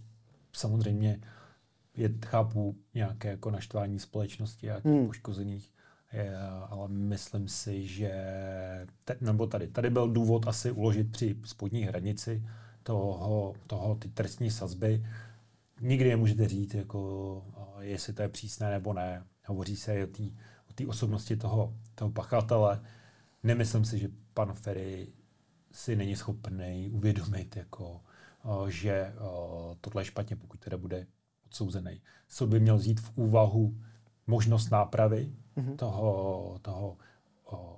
samozřejmě 0.52 1.20
je, 1.96 2.10
chápu 2.26 2.76
nějaké 2.94 3.28
jako 3.28 3.50
naštvání 3.50 3.98
společnosti 3.98 4.70
a 4.70 4.74
těch 4.74 4.84
hmm. 4.84 5.06
poškozených, 5.06 5.72
je, 6.12 6.38
ale 6.68 6.88
myslím 6.88 7.48
si, 7.48 7.86
že 7.86 8.12
te, 9.04 9.16
nebo 9.20 9.46
tady, 9.46 9.68
tady 9.68 9.90
byl 9.90 10.08
důvod 10.08 10.48
asi 10.48 10.70
uložit 10.70 11.12
při 11.12 11.36
spodní 11.44 11.82
hranici 11.82 12.42
toho, 12.82 13.54
toho 13.66 13.94
ty 13.94 14.08
trestní 14.08 14.50
sazby. 14.50 15.06
Nikdy 15.80 16.08
nemůžete 16.08 16.48
říct, 16.48 16.74
jako, 16.74 17.42
jestli 17.80 18.12
to 18.12 18.22
je 18.22 18.28
přísné 18.28 18.70
nebo 18.70 18.92
ne 18.92 19.24
hovoří 19.50 19.76
se 19.76 20.08
o 20.70 20.72
té 20.74 20.86
osobnosti 20.86 21.36
toho, 21.36 21.74
toho 21.94 22.10
pachatele. 22.10 22.80
Nemyslím 23.42 23.84
si, 23.84 23.98
že 23.98 24.08
pan 24.34 24.52
Ferry 24.52 25.12
si 25.72 25.96
není 25.96 26.16
schopný 26.16 26.90
uvědomit, 26.92 27.56
jako, 27.56 28.00
že 28.68 29.14
tohle 29.80 30.02
je 30.02 30.06
špatně, 30.06 30.36
pokud 30.36 30.60
teda 30.60 30.76
bude 30.76 31.06
odsouzený. 31.46 32.00
Co 32.28 32.46
by 32.46 32.60
měl 32.60 32.76
vzít 32.76 33.00
v 33.00 33.18
úvahu 33.18 33.76
možnost 34.26 34.70
nápravy 34.70 35.32
mm-hmm. 35.56 35.76
toho, 35.76 36.58
toho 36.62 36.96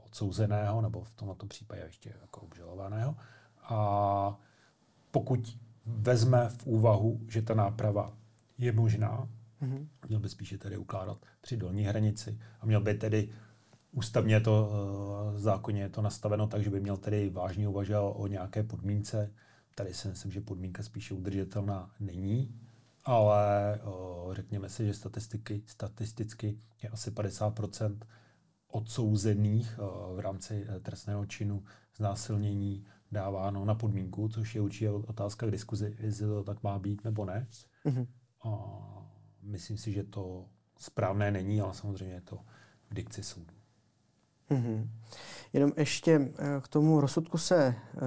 odsouzeného, 0.07 0.81
nebo 0.81 1.05
v 1.05 1.13
tomto 1.13 1.47
případě 1.47 1.83
ještě 1.83 2.15
jako 2.21 2.41
obžalovaného. 2.41 3.17
A 3.63 4.41
pokud 5.11 5.59
vezme 5.87 6.49
v 6.49 6.67
úvahu, 6.67 7.21
že 7.29 7.43
ta 7.43 7.55
náprava 7.55 8.13
je 8.59 8.73
možná, 8.73 9.29
Mm-hmm. 9.63 9.89
Měl 10.09 10.21
by 10.21 10.29
spíše 10.29 10.59
tedy 10.59 10.77
ukládat 10.77 11.19
při 11.41 11.57
dolní 11.57 11.83
hranici 11.83 12.39
a 12.61 12.67
měl 12.67 12.81
by 12.81 12.95
tedy 12.95 13.29
ústavně 13.93 14.41
to 14.41 14.71
uh, 15.33 15.39
zákonně 15.39 15.83
je 15.83 15.89
to 15.89 16.03
nastaveno 16.03 16.47
tak, 16.47 16.63
že 16.63 16.71
by 16.71 16.81
měl 16.81 16.97
tedy 16.97 17.31
vážně 17.31 17.69
uvažovat 17.69 18.15
o 18.17 18.27
nějaké 18.27 18.63
podmínce. 18.63 19.33
Tady 19.75 19.95
si 19.95 20.09
myslím, 20.09 20.33
že 20.33 20.41
podmínka 20.41 20.83
spíše 20.83 21.15
udržitelná 21.15 21.91
není, 22.01 22.61
ale 23.05 23.81
uh, 23.85 24.35
řekněme 24.35 24.69
si, 24.69 24.87
že 24.87 24.95
statistiky, 24.95 25.63
statisticky 25.67 26.59
je 26.83 26.89
asi 26.89 27.11
50% 27.11 27.99
odsouzených 28.69 29.79
uh, 29.79 30.17
v 30.17 30.21
rámci 30.21 30.67
trestného 30.83 31.27
činu 31.27 31.65
znásilnění 31.97 32.85
dáváno 33.13 33.65
na 33.65 33.75
podmínku, 33.75 34.29
což 34.29 34.55
je 34.55 34.61
určitě 34.61 34.91
otázka 34.91 35.47
k 35.47 35.51
diskuzi, 35.51 35.97
jestli 36.01 36.27
to 36.27 36.45
tak 36.45 36.63
má 36.63 36.79
být 36.79 37.05
nebo 37.05 37.25
ne. 37.25 37.47
Mm-hmm. 37.87 38.07
A 38.45 39.02
myslím 39.43 39.79
si, 39.79 39.93
že 39.93 40.03
to 40.03 40.45
správné 40.79 41.31
není, 41.31 41.61
ale 41.61 41.75
samozřejmě 41.75 42.15
je 42.15 42.21
to 42.21 42.39
v 42.91 42.95
dikci 42.95 43.23
soudu. 43.23 43.55
Mm-hmm. 44.51 44.89
Jenom 45.53 45.73
ještě 45.77 46.33
eh, 46.39 46.61
k 46.61 46.69
tomu 46.69 47.01
rozsudku 47.01 47.39
se 47.39 47.75
uh, 47.95 48.01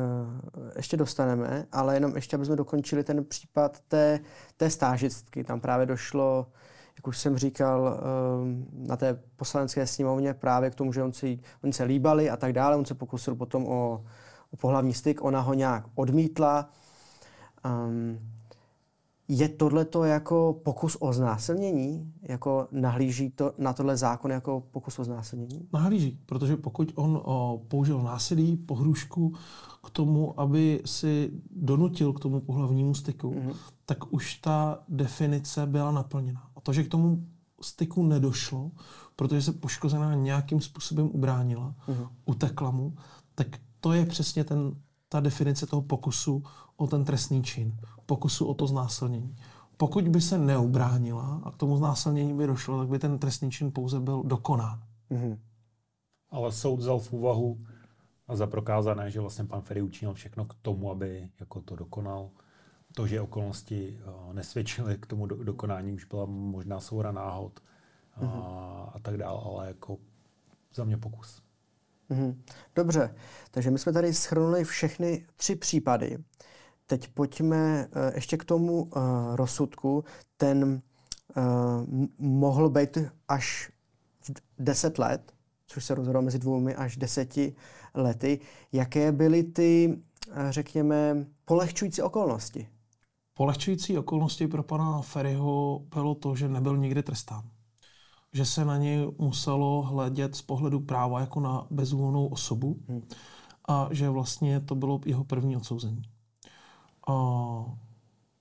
ještě 0.76 0.98
dostaneme, 0.98 1.66
ale 1.72 1.96
jenom 1.96 2.16
ještě, 2.16 2.36
aby 2.36 2.46
jsme 2.46 2.56
dokončili 2.56 3.04
ten 3.04 3.26
případ 3.26 3.80
té, 3.88 4.20
té 4.58 4.70
stážistky. 4.70 5.44
Tam 5.44 5.62
právě 5.62 5.86
došlo, 5.86 6.48
jak 6.96 7.08
už 7.08 7.18
jsem 7.18 7.38
říkal, 7.38 7.82
uh, 7.82 8.88
na 8.88 8.98
té 8.98 9.20
poslanecké 9.36 9.88
sněmovně 9.88 10.34
právě 10.34 10.70
k 10.70 10.76
tomu, 10.76 10.94
že 10.94 11.04
on 11.04 11.14
si, 11.14 11.40
oni 11.64 11.74
se 11.74 11.84
líbali 11.84 12.30
a 12.30 12.38
tak 12.38 12.54
dále. 12.54 12.76
On 12.76 12.86
se 12.86 12.96
pokusil 12.96 13.36
potom 13.36 13.68
o, 13.68 14.06
o 14.52 14.58
pohlavní 14.58 14.94
styk, 14.94 15.24
ona 15.24 15.42
ho 15.42 15.54
nějak 15.54 15.84
odmítla. 15.96 16.70
Um, 17.66 18.35
je 19.28 19.50
tohleto 19.50 20.04
jako 20.04 20.60
pokus 20.64 20.98
o 21.00 21.14
znásilnění? 21.14 22.14
Jako 22.22 22.68
nahlíží 22.72 23.30
to 23.30 23.54
na 23.58 23.74
tohle 23.74 23.98
zákon 23.98 24.32
jako 24.32 24.64
pokus 24.72 25.00
o 25.00 25.04
znásilnění? 25.04 25.68
Nahlíží, 25.74 26.20
protože 26.26 26.58
pokud 26.58 26.92
on 26.96 27.22
o, 27.24 27.62
použil 27.68 28.04
násilí, 28.04 28.58
pohrušku 28.58 29.34
k 29.84 29.90
tomu, 29.90 30.40
aby 30.40 30.82
si 30.86 31.32
donutil 31.52 32.14
k 32.14 32.20
tomu 32.20 32.40
pohlavnímu 32.40 32.94
styku, 32.94 33.32
mm-hmm. 33.32 33.54
tak 33.86 34.14
už 34.14 34.36
ta 34.36 34.80
definice 34.90 35.66
byla 35.66 35.92
naplněna. 35.92 36.44
A 36.56 36.62
to, 36.62 36.74
že 36.74 36.84
k 36.84 36.88
tomu 36.88 37.26
styku 37.62 38.04
nedošlo, 38.04 38.72
protože 39.16 39.42
se 39.42 39.52
poškozená 39.52 40.16
nějakým 40.16 40.62
způsobem 40.62 41.10
ubránila, 41.14 41.76
mm-hmm. 41.88 42.08
utekla 42.26 42.72
mu, 42.72 42.94
tak 43.36 43.48
to 43.80 43.94
je 43.94 44.06
přesně 44.06 44.44
ten, 44.44 44.76
ta 45.10 45.20
definice 45.20 45.66
toho 45.66 45.82
pokusu 45.82 46.44
o 46.78 46.88
ten 46.88 47.06
trestný 47.06 47.44
čin 47.44 47.78
pokusu 48.06 48.46
o 48.46 48.54
to 48.54 48.68
znásilnění. 48.68 49.36
Pokud 49.78 50.08
by 50.08 50.22
se 50.22 50.38
neubránila 50.38 51.42
a 51.44 51.52
k 51.52 51.58
tomu 51.58 51.78
znásilnění 51.78 52.34
by 52.34 52.48
došlo, 52.48 52.80
tak 52.80 52.88
by 52.88 53.00
ten 53.00 53.20
trestný 53.20 53.52
čin 53.52 53.72
pouze 53.72 54.00
byl 54.00 54.24
dokonán. 54.24 54.84
Mm-hmm. 55.12 55.38
Ale 56.30 56.52
soud 56.52 56.76
vzal 56.76 57.00
v 57.00 57.14
úvahu 57.14 57.58
a 58.28 58.36
za 58.36 58.48
prokázané, 58.48 59.12
že 59.12 59.20
vlastně 59.20 59.46
pan 59.46 59.62
Ferry 59.62 59.82
učinil 59.82 60.14
všechno 60.14 60.46
k 60.46 60.54
tomu, 60.62 60.92
aby 60.92 61.30
jako 61.40 61.62
to 61.62 61.76
dokonal. 61.76 62.30
To, 62.96 63.08
že 63.08 63.22
okolnosti 63.22 64.00
uh, 64.28 64.34
nesvědčily 64.34 64.98
k 64.98 65.06
tomu 65.06 65.26
do, 65.26 65.44
dokonání, 65.44 65.94
už 65.94 66.06
byla 66.06 66.26
možná 66.26 66.80
soura 66.80 67.12
náhod 67.12 67.60
a, 68.14 68.22
mm-hmm. 68.22 68.90
a 68.94 69.00
tak 69.02 69.18
dále, 69.18 69.42
ale 69.46 69.68
jako 69.68 69.98
za 70.74 70.84
mě 70.84 70.98
pokus. 70.98 71.42
Mm-hmm. 72.10 72.36
Dobře, 72.76 73.16
takže 73.52 73.72
my 73.72 73.80
jsme 73.80 73.94
tady 73.94 74.14
schrnuli 74.14 74.64
všechny 74.64 75.26
tři 75.36 75.56
případy. 75.56 76.18
Teď 76.88 77.08
pojďme 77.08 77.88
eh, 77.92 78.12
ještě 78.16 78.38
k 78.38 78.46
tomu 78.46 78.84
uh, 78.84 78.92
rozsudku. 79.36 80.04
Ten 80.38 80.82
uh, 81.38 82.06
mohl 82.18 82.70
být 82.70 82.98
až 83.28 83.72
10 84.60 85.00
let, 85.00 85.34
což 85.68 85.86
se 85.86 85.96
rozhodlo 85.96 86.22
mezi 86.22 86.40
dvoumi 86.40 86.76
až 86.76 86.98
deseti 86.98 87.56
lety. 87.94 88.40
Jaké 88.72 89.12
byly 89.12 89.44
ty, 89.44 90.00
řekněme, 90.50 91.26
polehčující 91.46 92.02
okolnosti? 92.02 92.68
Polehčující 93.34 93.98
okolnosti 93.98 94.48
pro 94.48 94.64
pana 94.64 95.02
Ferryho 95.02 95.82
bylo 95.96 96.16
to, 96.16 96.36
že 96.36 96.48
nebyl 96.48 96.78
nikdy 96.78 97.04
trestán. 97.04 97.44
Že 98.34 98.46
se 98.46 98.66
na 98.66 98.78
něj 98.78 99.08
muselo 99.18 99.82
hledět 99.82 100.36
z 100.36 100.42
pohledu 100.42 100.80
práva 100.80 101.20
jako 101.20 101.40
na 101.40 101.68
bezúhonnou 101.72 102.28
osobu 102.28 102.80
hmm. 102.88 103.08
a 103.68 103.88
že 103.92 104.10
vlastně 104.10 104.60
to 104.60 104.76
bylo 104.76 105.02
jeho 105.06 105.24
první 105.24 105.58
odsouzení. 105.58 106.02
Uh, 107.10 107.70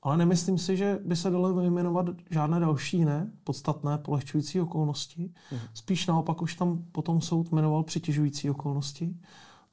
ale 0.03 0.17
nemyslím 0.17 0.59
si, 0.59 0.77
že 0.77 0.99
by 1.05 1.17
se 1.17 1.31
dalo 1.31 1.55
vyjmenovat 1.55 2.07
žádné 2.31 2.61
další 2.61 3.05
ne, 3.05 3.31
podstatné 3.45 3.99
polehčující 3.99 4.61
okolnosti. 4.61 5.33
Mm. 5.53 5.59
Spíš 5.75 6.07
naopak 6.07 6.43
už 6.43 6.55
tam 6.55 6.85
potom 6.93 7.21
soud 7.21 7.53
jmenoval 7.53 7.83
přitěžující 7.83 8.51
okolnosti, 8.51 9.17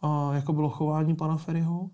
uh, 0.04 0.36
jako 0.36 0.54
bylo 0.54 0.70
chování 0.70 1.16
pana 1.16 1.38
Ferryho, 1.38 1.90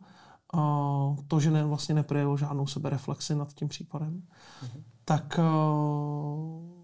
uh, 0.53 1.15
to, 1.27 1.39
že 1.39 1.51
ne, 1.51 1.65
vlastně 1.65 1.95
neprojevil 1.95 2.37
žádnou 2.37 2.67
sebereflexi 2.67 3.35
nad 3.35 3.53
tím 3.53 3.67
případem. 3.67 4.13
Mm. 4.13 4.83
Tak 5.05 5.39
uh, 5.39 6.76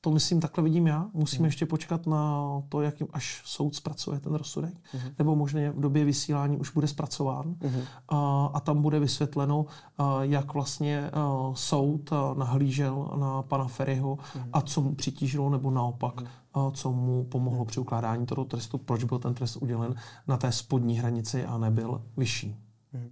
to 0.00 0.10
myslím, 0.10 0.40
takhle 0.40 0.64
vidím 0.64 0.86
já. 0.86 1.10
Musíme 1.12 1.40
mm. 1.40 1.46
ještě 1.46 1.66
počkat 1.66 2.06
na 2.06 2.46
to, 2.68 2.82
jak 2.82 2.94
až 3.12 3.42
soud 3.44 3.74
zpracuje 3.74 4.20
ten 4.20 4.34
rozsudek, 4.34 4.74
mm. 4.94 5.00
nebo 5.18 5.36
možná 5.36 5.60
v 5.70 5.80
době 5.80 6.04
vysílání 6.04 6.56
už 6.56 6.70
bude 6.72 6.86
zpracován 6.86 7.46
mm. 7.46 7.82
a, 8.08 8.46
a 8.54 8.60
tam 8.60 8.82
bude 8.82 8.98
vysvětleno, 8.98 9.66
a, 9.98 10.24
jak 10.24 10.54
vlastně 10.54 11.10
a, 11.10 11.50
soud 11.54 12.12
a, 12.12 12.34
nahlížel 12.34 13.10
na 13.20 13.42
pana 13.42 13.64
Ferryho 13.64 14.18
mm. 14.34 14.42
a 14.52 14.60
co 14.60 14.80
mu 14.80 14.94
přitížilo, 14.94 15.50
nebo 15.50 15.70
naopak, 15.70 16.20
mm. 16.20 16.26
a, 16.54 16.70
co 16.70 16.92
mu 16.92 17.24
pomohlo 17.24 17.64
při 17.64 17.80
ukládání 17.80 18.26
toho 18.26 18.44
trestu, 18.44 18.78
proč 18.78 19.04
byl 19.04 19.18
ten 19.18 19.34
trest 19.34 19.56
udělen 19.56 19.94
na 20.28 20.36
té 20.36 20.52
spodní 20.52 20.98
hranici 20.98 21.44
a 21.44 21.58
nebyl 21.58 22.02
vyšší. 22.16 22.56
Mm. 22.92 23.10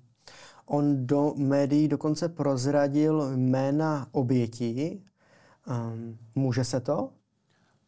On 0.67 1.07
do 1.07 1.35
médií 1.37 1.89
dokonce 1.89 2.29
prozradil 2.29 3.31
jména 3.37 4.07
obětí 4.13 5.03
Um, 5.69 6.19
může 6.35 6.65
se 6.65 6.81
to? 6.81 7.11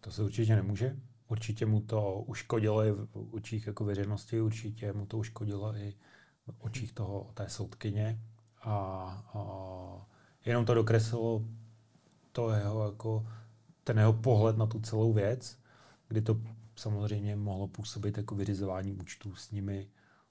To 0.00 0.10
se 0.10 0.22
určitě 0.22 0.56
nemůže. 0.56 0.96
Určitě 1.28 1.66
mu 1.66 1.80
to 1.80 2.24
uškodilo 2.26 2.84
i 2.84 2.92
v 2.92 3.34
očích 3.34 3.66
jako 3.66 3.84
veřejnosti, 3.84 4.40
určitě 4.40 4.92
mu 4.92 5.06
to 5.06 5.18
uškodilo 5.18 5.76
i 5.76 5.94
v 6.46 6.60
očích 6.60 6.92
toho, 6.92 7.30
té 7.34 7.48
soudkyně. 7.48 8.20
A, 8.62 8.72
a 9.34 9.40
jenom 10.44 10.64
to 10.64 10.74
dokreslilo 10.74 11.44
to 12.32 12.50
jeho, 12.50 12.84
jako, 12.84 13.26
ten 13.84 13.98
jeho 13.98 14.12
pohled 14.12 14.56
na 14.56 14.66
tu 14.66 14.80
celou 14.80 15.12
věc, 15.12 15.58
kdy 16.08 16.22
to 16.22 16.40
samozřejmě 16.76 17.36
mohlo 17.36 17.68
působit 17.68 18.16
jako 18.16 18.34
vyřizování 18.34 18.92
účtů 18.92 19.34
s 19.34 19.50
nimi. 19.50 19.88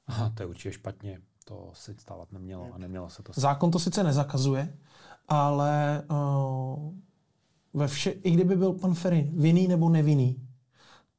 A 0.08 0.30
to 0.30 0.44
je 0.44 0.48
určitě 0.48 0.72
špatně. 0.72 1.22
To 1.46 1.72
se 1.74 1.96
stávat 1.98 2.32
nemělo 2.32 2.74
a 2.74 2.78
nemělo 2.78 3.10
se 3.10 3.24
to. 3.24 3.32
Zákon 3.36 3.72
to 3.72 3.80
sice 3.80 4.04
nezakazuje, 4.04 4.78
ale 5.28 6.04
uh 6.10 6.94
ve 7.74 7.88
vše, 7.88 8.10
i 8.10 8.32
kdyby 8.32 8.56
byl 8.56 8.74
pan 8.74 8.94
Ferry 8.94 9.30
vinný 9.34 9.68
nebo 9.68 9.90
nevinný, 9.90 10.36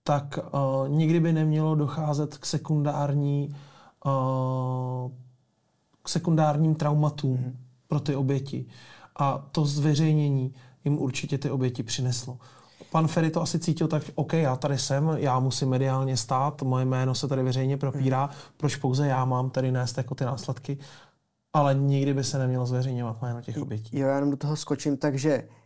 tak 0.03 0.39
uh, 0.39 0.89
nikdy 0.89 1.21
by 1.21 1.33
nemělo 1.33 1.75
docházet 1.75 2.39
k 2.39 2.47
sekundární 2.47 3.57
uh, 4.07 5.11
k 6.03 6.09
sekundárním 6.09 6.75
traumatům 6.75 7.33
mm. 7.33 7.57
pro 7.89 8.01
ty 8.01 8.15
oběti. 8.15 8.67
A 9.17 9.49
to 9.53 9.65
zveřejnění 9.65 10.55
jim 10.85 10.99
určitě 10.99 11.39
ty 11.39 11.51
oběti 11.51 11.83
přineslo. 11.83 12.39
Pan 12.91 13.09
Ferry 13.09 13.31
to 13.31 13.43
asi 13.43 13.59
cítil 13.59 13.89
tak, 13.89 14.03
OK, 14.15 14.33
já 14.33 14.57
tady 14.57 14.79
jsem, 14.79 15.11
já 15.17 15.41
musím 15.41 15.69
mediálně 15.69 16.17
stát, 16.17 16.63
moje 16.63 16.85
jméno 16.85 17.15
se 17.15 17.29
tady 17.29 17.43
veřejně 17.43 17.77
propírá, 17.77 18.27
mm. 18.27 18.33
proč 18.57 18.77
pouze 18.77 19.07
já 19.07 19.25
mám 19.25 19.51
tady 19.51 19.73
nést 19.73 19.99
jako 19.99 20.15
ty 20.15 20.25
následky, 20.25 20.79
ale 21.53 21.75
nikdy 21.75 22.15
by 22.15 22.25
se 22.25 22.39
nemělo 22.39 22.67
zveřejňovat 22.67 23.23
jméno 23.23 23.43
těch 23.43 23.59
obětí. 23.59 23.99
Jo, 23.99 24.09
já 24.09 24.15
jenom 24.15 24.31
do 24.31 24.37
toho 24.37 24.57
skočím, 24.57 24.97
takže 24.97 25.43
Eh, 25.43 25.60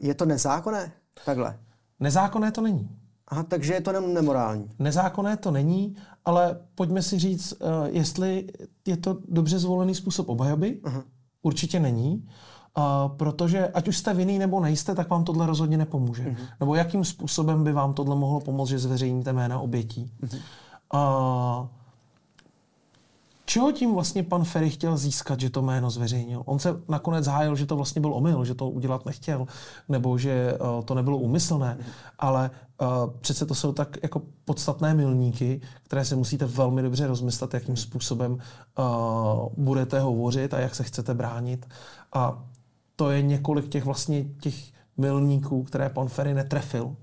je 0.00 0.14
to 0.14 0.24
nezákonné? 0.24 0.92
Takhle. 1.24 1.58
Nezákonné 2.00 2.52
to 2.52 2.60
není. 2.60 2.90
Aha, 3.28 3.42
takže 3.42 3.74
je 3.74 3.80
to 3.80 4.00
nemorální. 4.00 4.70
Nezákonné 4.78 5.36
to 5.36 5.50
není, 5.50 5.96
ale 6.24 6.60
pojďme 6.74 7.02
si 7.02 7.18
říct, 7.18 7.52
uh, 7.52 7.58
jestli 7.86 8.48
je 8.86 8.96
to 8.96 9.18
dobře 9.28 9.58
zvolený 9.58 9.94
způsob 9.94 10.28
obhajoby. 10.28 10.80
Uh-huh. 10.82 11.02
Určitě 11.42 11.80
není. 11.80 12.28
Uh, 12.78 13.16
protože 13.16 13.68
ať 13.68 13.88
už 13.88 13.96
jste 13.96 14.14
vinný 14.14 14.38
nebo 14.38 14.60
nejste, 14.60 14.94
tak 14.94 15.10
vám 15.10 15.24
tohle 15.24 15.46
rozhodně 15.46 15.78
nepomůže. 15.78 16.24
Uh-huh. 16.24 16.36
Nebo 16.60 16.74
jakým 16.74 17.04
způsobem 17.04 17.64
by 17.64 17.72
vám 17.72 17.94
tohle 17.94 18.16
mohlo 18.16 18.40
pomoct, 18.40 18.68
že 18.68 18.78
zveřejníte 18.78 19.32
jména 19.32 19.60
obětí. 19.60 20.12
Uh-huh. 20.22 20.40
Uh, 20.94 21.66
Čeho 23.50 23.72
tím 23.72 23.94
vlastně 23.94 24.22
pan 24.22 24.44
Ferry 24.44 24.70
chtěl 24.70 24.96
získat, 24.96 25.40
že 25.40 25.50
to 25.50 25.62
jméno 25.62 25.90
zveřejnil? 25.90 26.42
On 26.46 26.58
se 26.58 26.80
nakonec 26.88 27.26
hájil, 27.26 27.56
že 27.56 27.66
to 27.66 27.76
vlastně 27.76 28.00
byl 28.00 28.14
omyl, 28.14 28.44
že 28.44 28.54
to 28.54 28.70
udělat 28.70 29.06
nechtěl, 29.06 29.46
nebo 29.88 30.18
že 30.18 30.54
uh, 30.58 30.84
to 30.84 30.94
nebylo 30.94 31.18
úmyslné, 31.18 31.78
ale 32.18 32.50
uh, 32.80 32.88
přece 33.20 33.46
to 33.46 33.54
jsou 33.54 33.72
tak 33.72 33.96
jako 34.02 34.22
podstatné 34.44 34.94
milníky, 34.94 35.60
které 35.82 36.04
si 36.04 36.16
musíte 36.16 36.46
velmi 36.46 36.82
dobře 36.82 37.06
rozmyslet, 37.06 37.54
jakým 37.54 37.76
způsobem 37.76 38.32
uh, 38.32 39.48
budete 39.56 40.00
hovořit 40.00 40.54
a 40.54 40.60
jak 40.60 40.74
se 40.74 40.84
chcete 40.84 41.14
bránit. 41.14 41.68
A 42.12 42.44
to 42.96 43.10
je 43.10 43.22
několik 43.22 43.68
těch 43.68 43.84
vlastně 43.84 44.24
těch 44.24 44.54
milníků, 44.96 45.62
které 45.62 45.88
pan 45.88 46.08
Ferry 46.08 46.34
netrefil. 46.34 46.96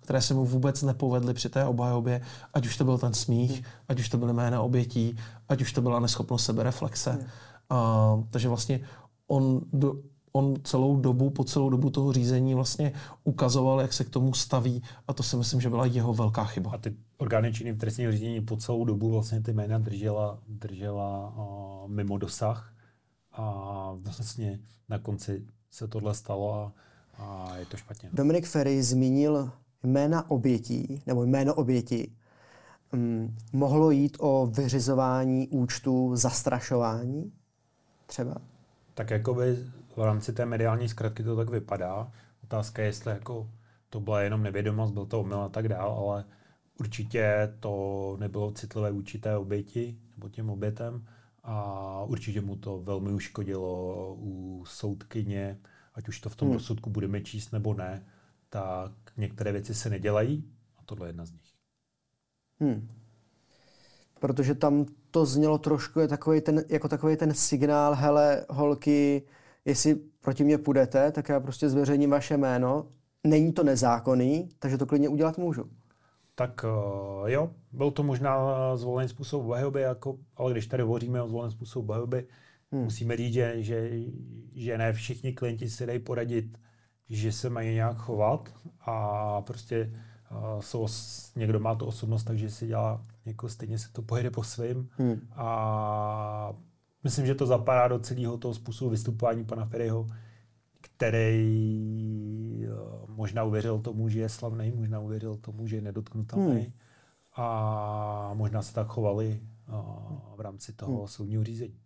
Které 0.00 0.22
se 0.22 0.34
mu 0.34 0.44
vůbec 0.46 0.82
nepovedly 0.82 1.34
při 1.34 1.48
té 1.48 1.64
obhajobě, 1.64 2.20
ať 2.54 2.66
už 2.66 2.76
to 2.76 2.84
byl 2.84 2.98
ten 2.98 3.14
smích, 3.14 3.60
mm. 3.60 3.66
ať 3.88 4.00
už 4.00 4.08
to 4.08 4.18
byly 4.18 4.32
jména 4.32 4.62
obětí, 4.62 5.16
ať 5.48 5.62
už 5.62 5.72
to 5.72 5.82
byla 5.82 6.00
neschopnost 6.00 6.44
sebereflexe. 6.44 7.12
Mm. 7.12 7.18
Uh, 7.18 8.24
takže 8.30 8.48
vlastně 8.48 8.80
on, 9.26 9.60
do, 9.72 9.94
on 10.32 10.54
celou 10.64 10.96
dobu, 10.96 11.30
po 11.30 11.44
celou 11.44 11.70
dobu 11.70 11.90
toho 11.90 12.12
řízení 12.12 12.54
vlastně 12.54 12.92
ukazoval, 13.24 13.80
jak 13.80 13.92
se 13.92 14.04
k 14.04 14.10
tomu 14.10 14.34
staví 14.34 14.82
a 15.08 15.12
to 15.12 15.22
si 15.22 15.36
myslím, 15.36 15.60
že 15.60 15.68
byla 15.68 15.86
jeho 15.86 16.14
velká 16.14 16.44
chyba. 16.44 16.70
A 16.70 16.78
ty 16.78 16.96
orgány 17.16 17.52
činy 17.52 17.72
v 17.72 17.78
trestního 17.78 18.12
řízení 18.12 18.40
po 18.40 18.56
celou 18.56 18.84
dobu 18.84 19.10
vlastně 19.10 19.40
ty 19.40 19.52
jména 19.52 19.78
držela, 19.78 20.38
držela 20.48 21.34
uh, 21.36 21.90
mimo 21.90 22.18
dosah 22.18 22.74
a 23.32 23.92
vlastně 23.96 24.60
na 24.88 24.98
konci 24.98 25.46
se 25.70 25.88
tohle 25.88 26.14
stalo 26.14 26.54
a, 26.54 26.72
a 27.18 27.56
je 27.56 27.66
to 27.66 27.76
špatně. 27.76 28.08
Dominik 28.12 28.46
Ferry 28.46 28.82
zmínil 28.82 29.50
jména 29.82 30.30
obětí, 30.30 31.02
nebo 31.06 31.24
jméno 31.24 31.54
oběti. 31.54 32.12
Um, 32.92 33.36
mohlo 33.52 33.90
jít 33.90 34.16
o 34.20 34.46
vyřizování 34.46 35.48
účtu 35.48 36.16
zastrašování 36.16 37.32
třeba? 38.06 38.34
Tak 38.94 39.10
jakoby 39.10 39.58
v 39.96 39.98
rámci 39.98 40.32
té 40.32 40.46
mediální 40.46 40.88
zkratky 40.88 41.22
to 41.22 41.36
tak 41.36 41.50
vypadá. 41.50 42.12
Otázka 42.44 42.82
je, 42.82 42.88
jestli 42.88 43.10
jako 43.12 43.50
to 43.90 44.00
byla 44.00 44.20
jenom 44.20 44.42
nevědomost, 44.42 44.92
byl 44.92 45.06
to 45.06 45.20
omyl 45.20 45.40
a 45.40 45.48
tak 45.48 45.68
dál, 45.68 45.90
ale 45.90 46.24
určitě 46.80 47.54
to 47.60 48.16
nebylo 48.20 48.52
citlivé 48.52 48.92
vůči 48.92 49.18
té 49.18 49.36
oběti 49.36 49.98
nebo 50.16 50.28
těm 50.28 50.50
obětem 50.50 51.06
a 51.44 52.04
určitě 52.04 52.40
mu 52.40 52.56
to 52.56 52.78
velmi 52.78 53.12
uškodilo 53.12 54.14
u 54.18 54.64
soudkyně, 54.66 55.58
ať 55.94 56.08
už 56.08 56.20
to 56.20 56.28
v 56.28 56.36
tom 56.36 56.48
hmm. 56.48 56.56
rozsudku 56.56 56.90
budeme 56.90 57.20
číst 57.20 57.52
nebo 57.52 57.74
ne, 57.74 58.06
tak 58.48 58.92
některé 59.16 59.52
věci 59.52 59.74
se 59.74 59.90
nedělají 59.90 60.44
a 60.76 60.80
tohle 60.84 61.06
je 61.06 61.08
jedna 61.08 61.24
z 61.24 61.32
nich. 61.32 61.52
Hmm. 62.60 62.88
Protože 64.20 64.54
tam 64.54 64.86
to 65.10 65.26
znělo 65.26 65.58
trošku 65.58 66.00
je 66.00 66.08
takový 66.08 66.40
ten, 66.40 66.64
jako 66.68 66.88
takový 66.88 67.16
ten 67.16 67.34
signál, 67.34 67.94
hele, 67.94 68.46
holky, 68.50 69.22
jestli 69.64 69.94
proti 70.20 70.44
mě 70.44 70.58
půjdete, 70.58 71.12
tak 71.12 71.28
já 71.28 71.40
prostě 71.40 71.68
zveřejním 71.68 72.10
vaše 72.10 72.36
jméno. 72.36 72.86
Není 73.24 73.52
to 73.52 73.62
nezákonný, 73.62 74.48
takže 74.58 74.78
to 74.78 74.86
klidně 74.86 75.08
udělat 75.08 75.38
můžu. 75.38 75.70
Tak 76.34 76.64
uh, 76.64 77.30
jo, 77.30 77.50
byl 77.72 77.90
to 77.90 78.02
možná 78.02 78.36
zvolený 78.76 79.08
způsob 79.08 79.44
obhajoby, 79.44 79.80
jako, 79.80 80.18
ale 80.36 80.52
když 80.52 80.66
tady 80.66 80.82
hovoříme 80.82 81.22
o 81.22 81.28
zvoleném 81.28 81.50
způsobu 81.50 81.84
obhajoby, 81.84 82.26
hmm. 82.72 82.84
musíme 82.84 83.16
říct, 83.16 83.34
že, 83.34 83.62
že, 83.62 83.90
že 84.54 84.78
ne 84.78 84.92
všichni 84.92 85.32
klienti 85.32 85.70
si 85.70 85.86
dají 85.86 85.98
poradit, 85.98 86.58
že 87.08 87.32
se 87.32 87.50
mají 87.50 87.74
nějak 87.74 87.96
chovat 87.96 88.54
a 88.80 89.40
prostě 89.40 89.92
uh, 90.30 90.60
jsou, 90.60 90.86
někdo 91.36 91.60
má 91.60 91.74
tu 91.74 91.86
osobnost, 91.86 92.24
takže 92.24 92.50
si 92.50 92.66
dělá, 92.66 93.06
jako 93.24 93.48
stejně 93.48 93.78
se 93.78 93.92
to 93.92 94.02
pojede 94.02 94.30
po 94.30 94.42
svým 94.42 94.88
hmm. 94.98 95.28
a 95.32 96.52
myslím, 97.04 97.26
že 97.26 97.34
to 97.34 97.46
zapadá 97.46 97.88
do 97.88 97.98
celého 97.98 98.38
toho 98.38 98.54
způsobu 98.54 98.90
vystupování 98.90 99.44
pana 99.44 99.64
Ferryho, 99.64 100.06
který 100.80 102.66
uh, 102.68 103.10
možná 103.16 103.44
uvěřil 103.44 103.78
tomu, 103.78 104.08
že 104.08 104.20
je 104.20 104.28
slavný, 104.28 104.72
možná 104.76 105.00
uvěřil 105.00 105.36
tomu, 105.36 105.66
že 105.66 105.76
je 105.76 105.82
nedotknutelný 105.82 106.60
hmm. 106.60 106.72
a 107.36 108.30
možná 108.34 108.62
se 108.62 108.74
tak 108.74 108.86
chovali 108.86 109.40
uh, 109.68 110.36
v 110.36 110.40
rámci 110.40 110.72
toho 110.72 110.98
hmm. 110.98 111.08
soudního 111.08 111.44
řízení. 111.44 111.81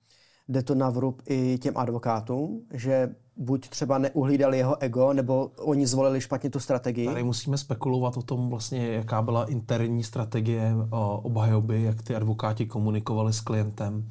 Jde 0.49 0.63
to 0.63 0.75
na 0.75 0.91
vrub 0.91 1.23
i 1.29 1.59
těm 1.59 1.77
advokátům, 1.77 2.63
že 2.73 3.15
buď 3.37 3.69
třeba 3.69 3.99
neuhlídali 3.99 4.59
jeho 4.59 4.83
ego, 4.83 5.13
nebo 5.13 5.51
oni 5.59 5.87
zvolili 5.87 6.21
špatně 6.21 6.51
tu 6.51 6.61
strategii? 6.61 7.07
Tady 7.07 7.23
musíme 7.23 7.59
spekulovat 7.59 8.17
o 8.17 8.23
tom 8.23 8.51
vlastně, 8.51 8.89
jaká 8.89 9.23
byla 9.23 9.45
interní 9.45 10.05
strategie 10.05 10.75
obhajoby, 11.23 11.83
jak 11.83 12.03
ty 12.03 12.17
advokáti 12.17 12.67
komunikovali 12.67 13.33
s 13.33 13.41
klientem. 13.41 14.09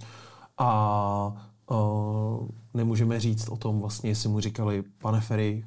A 0.58 1.50
uh, 1.72 2.48
nemůžeme 2.74 3.20
říct 3.20 3.50
o 3.50 3.58
tom 3.58 3.80
vlastně, 3.80 4.10
jestli 4.10 4.30
mu 4.30 4.40
říkali, 4.40 4.84
pane 5.02 5.22
Ferry, 5.22 5.64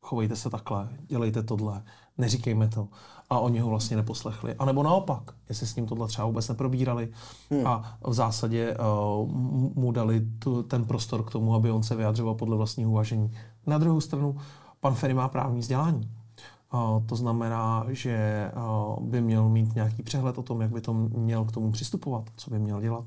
chovejte 0.00 0.36
se 0.36 0.50
takhle, 0.50 0.88
dělejte 1.06 1.42
tohle, 1.42 1.82
neříkejme 2.18 2.68
to. 2.68 2.88
A 3.32 3.38
oni 3.38 3.58
ho 3.58 3.68
vlastně 3.68 3.96
neposlechli. 3.96 4.54
A 4.54 4.64
nebo 4.64 4.82
naopak, 4.82 5.34
jestli 5.48 5.66
s 5.66 5.76
ním 5.76 5.86
tohle 5.86 6.08
třeba 6.08 6.26
vůbec 6.26 6.48
neprobírali 6.48 7.08
hmm. 7.50 7.66
a 7.66 7.98
v 8.06 8.12
zásadě 8.12 8.76
uh, 8.76 9.28
mu 9.74 9.92
dali 9.92 10.20
tu, 10.38 10.62
ten 10.62 10.84
prostor 10.84 11.22
k 11.22 11.30
tomu, 11.30 11.54
aby 11.54 11.70
on 11.70 11.82
se 11.82 11.96
vyjadřoval 11.96 12.34
podle 12.34 12.56
vlastního 12.56 12.90
uvažení. 12.90 13.32
Na 13.66 13.78
druhou 13.78 14.00
stranu, 14.00 14.36
pan 14.80 14.94
Ferry 14.94 15.14
má 15.14 15.28
právní 15.28 15.60
vzdělání. 15.60 16.10
Uh, 16.74 17.06
to 17.06 17.16
znamená, 17.16 17.86
že 17.88 18.50
uh, 18.56 19.06
by 19.06 19.20
měl 19.20 19.48
mít 19.48 19.74
nějaký 19.74 20.02
přehled 20.02 20.38
o 20.38 20.42
tom, 20.42 20.60
jak 20.60 20.70
by 20.70 20.80
to 20.80 20.94
měl 20.94 21.44
k 21.44 21.52
tomu 21.52 21.72
přistupovat, 21.72 22.24
co 22.36 22.50
by 22.50 22.58
měl 22.58 22.80
dělat. 22.80 23.04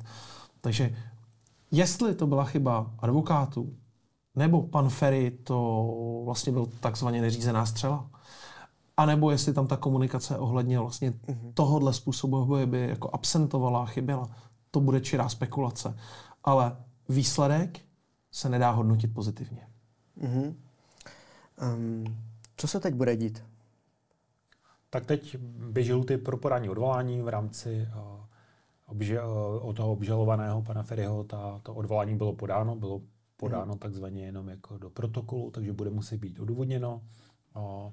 Takže 0.62 0.96
jestli 1.72 2.16
to 2.16 2.28
byla 2.28 2.44
chyba 2.44 2.92
advokátů, 3.00 3.74
nebo 4.36 4.62
pan 4.62 4.90
Ferry 4.90 5.32
to 5.32 5.88
vlastně 6.26 6.52
byl 6.52 6.66
takzvaně 6.80 7.22
neřízená 7.22 7.66
střela, 7.66 8.06
a 8.98 9.06
nebo 9.06 9.32
jestli 9.32 9.54
tam 9.54 9.68
ta 9.68 9.78
komunikace 9.78 10.38
ohledně 10.38 10.80
vlastně 10.80 11.12
mm-hmm. 11.12 11.52
tohohle 11.54 11.93
způsobu 11.93 12.66
by 12.66 12.88
jako 12.89 13.10
absentovala, 13.14 13.86
chyběla, 13.86 14.30
to 14.72 14.80
bude 14.80 15.02
čirá 15.02 15.30
spekulace. 15.30 15.98
Ale 16.43 16.78
výsledek 17.10 17.80
se 18.32 18.50
nedá 18.50 18.72
hodnotit 18.72 19.14
pozitivně. 19.14 19.68
Mm-hmm. 20.22 20.54
Um, 21.76 22.18
co 22.58 22.68
se 22.68 22.80
teď 22.80 22.93
bude 22.93 23.16
dít? 23.16 23.43
Tak 24.89 25.06
teď 25.06 25.38
běží 25.72 26.02
ty 26.08 26.18
pro 26.18 26.38
podání 26.38 26.70
odvolání 26.70 27.22
v 27.22 27.28
rámci 27.28 27.88
uh, 27.96 28.24
obže, 28.88 29.22
uh, 29.24 29.74
toho 29.74 29.91
obžalovaného 29.91 30.62
pana 30.62 30.84
Ferryho. 30.84 31.24
Ta, 31.24 31.60
to 31.64 31.74
odvolání 31.74 32.16
bylo 32.16 32.34
podáno, 32.34 32.76
bylo 32.76 33.02
podáno 33.38 33.74
mm. 33.74 33.80
takzvaně 33.80 34.26
jenom 34.26 34.50
jako 34.50 34.78
do 34.78 34.89
protokolu, 34.89 35.52
takže 35.52 35.74
bude 35.74 35.89
muset 35.89 36.18
být 36.18 36.39
odůvodněno. 36.39 37.02
Uh, 37.56 37.91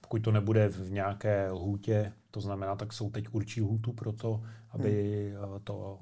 pokud 0.00 0.22
to 0.22 0.32
nebude 0.32 0.68
v 0.68 0.90
nějaké 0.90 1.50
lhůtě, 1.50 2.12
to 2.30 2.40
znamená, 2.40 2.76
tak 2.76 2.92
jsou 2.92 3.10
teď 3.10 3.24
určí 3.32 3.62
lhůtu 3.62 3.92
pro 3.92 4.12
to, 4.12 4.42
aby 4.70 5.34
hmm. 5.36 5.60
to 5.64 5.98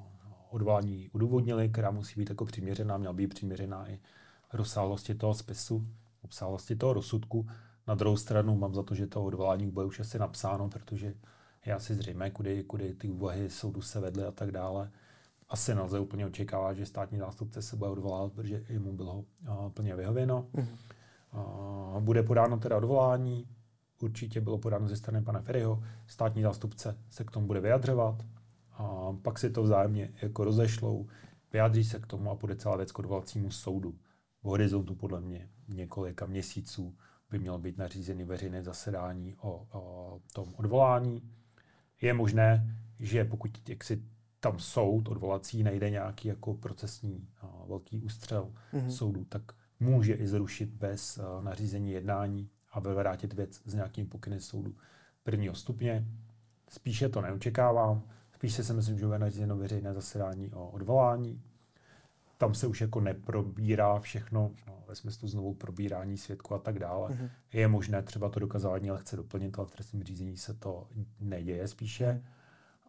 odvolání 0.51 1.11
udůvodnili, 1.12 1.68
která 1.68 1.90
musí 1.90 2.20
být 2.20 2.30
jako 2.30 2.44
přiměřená, 2.44 2.99
měla 2.99 3.12
být 3.12 3.34
přiměřená 3.34 3.90
i 3.90 4.01
rozsáhlosti 4.53 5.14
toho 5.14 5.34
spisu, 5.34 5.86
obsáhlosti 6.22 6.76
toho 6.76 6.92
rozsudku. 6.92 7.46
Na 7.86 7.94
druhou 7.94 8.16
stranu 8.16 8.57
mám 8.57 8.74
za 8.74 8.82
to, 8.82 8.94
že 8.94 9.07
to 9.07 9.24
odvolání 9.24 9.66
bude 9.66 9.86
už 9.86 10.01
asi 10.01 10.18
napsáno, 10.18 10.68
protože 10.68 11.14
je 11.66 11.74
asi 11.74 11.94
zřejmé, 11.94 12.30
kudy, 12.30 12.64
kudy 12.64 12.94
ty 12.94 13.09
úvahy 13.09 13.51
soudu 13.51 13.82
se 13.82 14.01
vedly 14.01 14.24
a 14.24 14.30
tak 14.30 14.53
dále. 14.53 14.90
Asi 15.49 15.74
nelze 15.74 16.01
úplně 16.01 16.26
očekávat, 16.26 16.76
že 16.76 16.86
státní 16.86 17.18
zástupce 17.18 17.62
se 17.62 17.76
bude 17.76 17.90
odvolávat, 17.90 18.32
protože 18.32 18.62
mu 18.78 18.92
bylo 18.92 19.24
plně 19.74 19.96
vyhověno. 19.96 20.46
Mm. 20.53 20.66
bude 22.05 22.22
podáno 22.22 22.59
teda 22.59 22.76
odvolání, 22.76 23.49
určitě 24.03 24.40
bylo 24.40 24.59
podáno 24.59 24.88
ze 24.88 24.96
strany 24.96 25.22
pana 25.22 25.40
Ferryho, 25.40 25.82
státní 26.07 26.42
zástupce 26.42 26.99
se 27.11 27.24
k 27.24 27.30
tomu 27.30 27.46
bude 27.46 27.61
vyjadřovat 27.61 28.24
a 28.72 29.12
pak 29.22 29.38
si 29.38 29.51
to 29.51 29.62
vzájemně 29.62 30.12
jako 30.22 30.44
rozešlou, 30.44 31.07
vyjádří 31.53 31.84
se 31.84 31.99
k 31.99 32.07
tomu 32.07 32.30
a 32.30 32.34
bude 32.34 32.57
celá 32.57 32.76
věc 32.76 32.92
k 32.92 32.99
odvolacímu 32.99 33.51
soudu. 33.51 33.99
V 34.42 34.46
horizontu 34.46 34.94
podle 34.94 35.20
mě 35.20 35.49
několika 35.68 36.26
měsíců 36.26 36.96
by 37.30 37.38
mělo 37.38 37.59
být 37.59 37.78
nařízený 37.78 38.24
veřejné 38.24 38.62
zasedání 38.62 39.34
o, 39.40 39.66
o 39.72 40.20
tom 40.32 40.55
odvolání. 40.57 41.22
Je 42.01 42.14
možné, 42.14 42.76
že 42.99 43.24
pokud 43.24 43.68
jaksi 43.68 44.03
tam 44.40 44.59
soud 44.59 45.09
odvolací 45.09 45.62
najde 45.62 45.90
nějaký 45.90 46.28
jako 46.28 46.55
procesní 46.55 47.28
a, 47.40 47.64
velký 47.68 48.01
ústřel 48.01 48.53
mm-hmm. 48.72 48.88
soudu, 48.88 49.24
tak 49.24 49.42
může 49.80 50.14
i 50.14 50.26
zrušit 50.26 50.68
bez 50.70 51.18
a, 51.18 51.40
nařízení 51.40 51.90
jednání 51.90 52.51
a 52.79 52.81
vyvrátit 52.81 53.33
věc 53.33 53.61
s 53.64 53.74
nějakým 53.74 54.07
pokyny 54.07 54.41
soudu 54.41 54.74
prvního 55.22 55.55
stupně. 55.55 56.05
Spíše 56.68 57.09
to 57.09 57.20
neočekávám. 57.20 58.03
Spíše 58.35 58.64
si 58.64 58.72
myslím, 58.72 58.99
že 58.99 59.07
bude 59.07 59.18
nařízeno 59.18 59.57
veřejné 59.57 59.95
zasedání 59.95 60.51
o 60.51 60.68
odvolání. 60.68 61.43
Tam 62.39 62.55
se 62.55 62.66
už 62.66 62.81
jako 62.81 63.01
neprobírá 63.01 64.01
všechno, 64.01 64.51
no, 64.66 64.74
ve 64.89 64.95
smyslu 64.95 65.29
znovu 65.29 65.55
probírání 65.55 66.18
svědku 66.18 66.55
a 66.55 66.59
tak 66.59 66.79
dále. 66.79 67.11
Mm-hmm. 67.11 67.31
Je 67.53 67.68
možné 67.68 68.03
třeba 68.03 68.29
to 68.29 68.41
dokazování 68.41 68.91
lehce 68.91 69.16
doplnit, 69.16 69.59
ale 69.59 69.66
v 69.66 69.70
trestním 69.70 70.03
řízení 70.03 70.37
se 70.37 70.55
to 70.55 70.89
neděje 71.20 71.68
spíše. 71.68 72.12
Mm. 72.12 72.22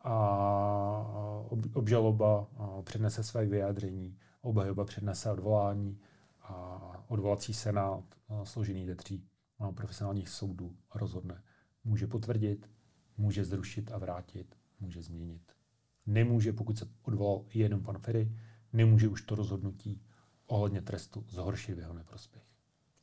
A 0.04 1.46
obžaloba 1.74 2.48
přednese 2.84 3.24
své 3.24 3.46
vyjádření, 3.46 4.18
obhajoba 4.42 4.86
přednese 4.86 5.32
odvolání 5.32 6.00
a 6.42 6.82
odvolací 7.08 7.54
senát 7.54 8.04
složený 8.44 8.86
ze 8.86 8.96
tří 8.96 9.24
profesionálních 9.76 10.30
soudů 10.30 10.76
rozhodne. 10.95 11.43
Může 11.84 12.07
potvrdit, 12.07 12.70
může 13.18 13.45
zrušit 13.45 13.91
a 13.91 13.97
vrátit, 13.97 14.55
může 14.80 15.01
změnit. 15.01 15.51
Nemůže, 16.05 16.53
pokud 16.53 16.78
se 16.78 16.88
odvolal 17.01 17.45
jenom 17.53 17.84
pan 17.84 17.97
Ferry, 17.97 18.32
nemůže 18.74 19.07
už 19.07 19.22
to 19.22 19.36
rozhodnutí 19.36 20.01
ohledně 20.47 20.82
trestu 20.82 21.26
zhoršit 21.30 21.76
v 21.76 21.80
jeho 21.80 21.93
neprospěch. 21.93 22.43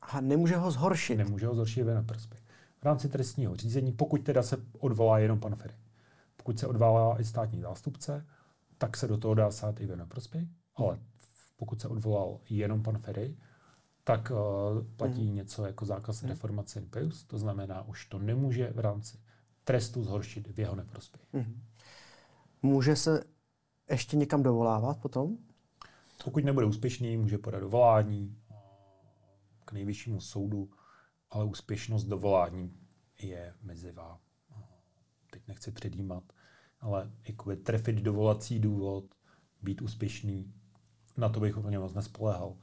A 0.00 0.20
nemůže 0.20 0.56
ho 0.56 0.70
zhoršit? 0.70 1.16
Nemůže 1.16 1.46
ho 1.46 1.54
zhoršit 1.54 1.82
v 1.82 1.88
jeho 1.88 2.00
neprospěch. 2.00 2.42
v 2.80 2.84
rámci 2.84 3.08
trestního 3.08 3.56
řízení, 3.56 3.92
pokud 3.92 4.24
teda 4.24 4.42
se 4.42 4.56
odvolá 4.78 5.18
jenom 5.18 5.40
pan 5.40 5.56
Ferry. 5.56 5.74
Pokud 6.36 6.58
se 6.58 6.66
odvolá 6.66 7.20
i 7.20 7.24
státní 7.24 7.60
zástupce, 7.60 8.26
tak 8.78 8.96
se 8.96 9.08
do 9.08 9.18
toho 9.18 9.34
dá 9.34 9.50
sát 9.50 9.80
i 9.80 9.86
ve 9.86 10.06
prospěch, 10.06 10.48
ale 10.74 10.98
pokud 11.56 11.80
se 11.80 11.88
odvolal 11.88 12.40
jenom 12.48 12.82
pan 12.82 12.98
Ferry, 12.98 13.36
tak 14.06 14.30
uh, 14.30 14.86
platí 14.96 15.28
mm. 15.28 15.34
něco 15.34 15.66
jako 15.66 15.84
zákaz 15.84 16.22
mm. 16.22 16.28
reformace 16.28 16.80
impeus, 16.80 17.24
to 17.24 17.38
znamená, 17.38 17.82
už 17.88 18.06
to 18.06 18.18
nemůže 18.18 18.72
v 18.74 18.78
rámci 18.78 19.18
trestu 19.64 20.04
zhoršit 20.04 20.48
v 20.48 20.58
jeho 20.60 20.76
neprospěch. 20.76 21.32
Mm. 21.32 21.62
Může 22.62 22.96
se 22.96 23.24
ještě 23.90 24.16
někam 24.16 24.42
dovolávat 24.42 25.00
potom? 25.00 25.38
Pokud 26.24 26.44
nebude 26.44 26.66
úspěšný, 26.66 27.16
může 27.16 27.38
podat 27.38 27.60
dovolání 27.60 28.38
eh, 28.50 28.54
k 29.64 29.72
nejvyššímu 29.72 30.20
soudu, 30.20 30.70
ale 31.30 31.44
úspěšnost 31.44 32.04
dovolání 32.04 32.76
je 33.22 33.54
mezivá. 33.62 34.20
Eh, 34.50 34.62
teď 35.30 35.48
nechci 35.48 35.72
předjímat, 35.72 36.24
ale 36.80 37.10
jako 37.28 37.56
trefit 37.56 37.96
dovolací 37.96 38.58
důvod, 38.58 39.04
být 39.62 39.82
úspěšný, 39.82 40.54
na 41.16 41.28
to 41.28 41.40
bych 41.40 41.56
úplně 41.56 41.78
moc 41.78 41.94
nespoléhal. 41.94 42.56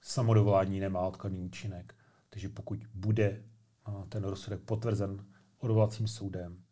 Samodovolání 0.00 0.80
nemá 0.80 1.00
odkladný 1.00 1.40
účinek, 1.40 1.94
takže 2.30 2.48
pokud 2.48 2.86
bude 2.94 3.24
eh, 3.24 3.92
ten 4.08 4.24
rozsudek 4.24 4.60
potvrzen 4.60 5.26
odvolacím 5.58 6.08
soudem, 6.08 6.64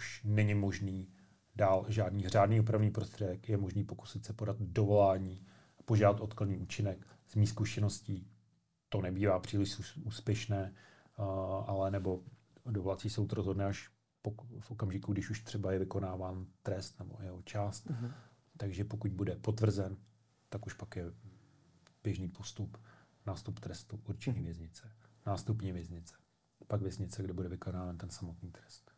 už 0.00 0.22
není 0.24 0.54
možný 0.54 1.08
dál 1.56 1.84
žádný 1.88 2.28
řádný 2.28 2.60
opravný 2.60 2.90
prostředek, 2.90 3.48
je 3.48 3.56
možný 3.56 3.84
pokusit 3.84 4.24
se 4.24 4.32
podat 4.32 4.56
dovolání 4.60 5.46
a 5.78 5.82
požádat 5.82 6.20
odkladný 6.20 6.58
účinek. 6.58 7.06
Z 7.26 7.34
mých 7.34 7.48
zkušeností 7.48 8.30
to 8.88 9.00
nebývá 9.00 9.38
příliš 9.38 9.96
úspěšné, 10.04 10.74
ale 11.66 11.90
nebo 11.90 12.22
dovolací 12.66 13.10
soud 13.10 13.32
rozhodne 13.32 13.64
až 13.64 13.90
v 14.60 14.70
okamžiku, 14.70 15.12
když 15.12 15.30
už 15.30 15.40
třeba 15.40 15.72
je 15.72 15.78
vykonáván 15.78 16.46
trest 16.62 16.98
nebo 16.98 17.18
jeho 17.22 17.42
část. 17.42 17.86
Uh-huh. 17.90 18.12
Takže 18.56 18.84
pokud 18.84 19.10
bude 19.10 19.36
potvrzen, 19.36 19.96
tak 20.48 20.66
už 20.66 20.74
pak 20.74 20.96
je 20.96 21.04
běžný 22.04 22.28
postup, 22.28 22.78
nástup 23.26 23.60
trestu, 23.60 24.00
určení 24.08 24.42
věznice, 24.42 24.90
nástupní 25.26 25.72
věznice, 25.72 26.14
pak 26.66 26.82
věznice, 26.82 27.22
kde 27.22 27.32
bude 27.32 27.48
vykonáván 27.48 27.98
ten 27.98 28.10
samotný 28.10 28.50
trest. 28.50 28.90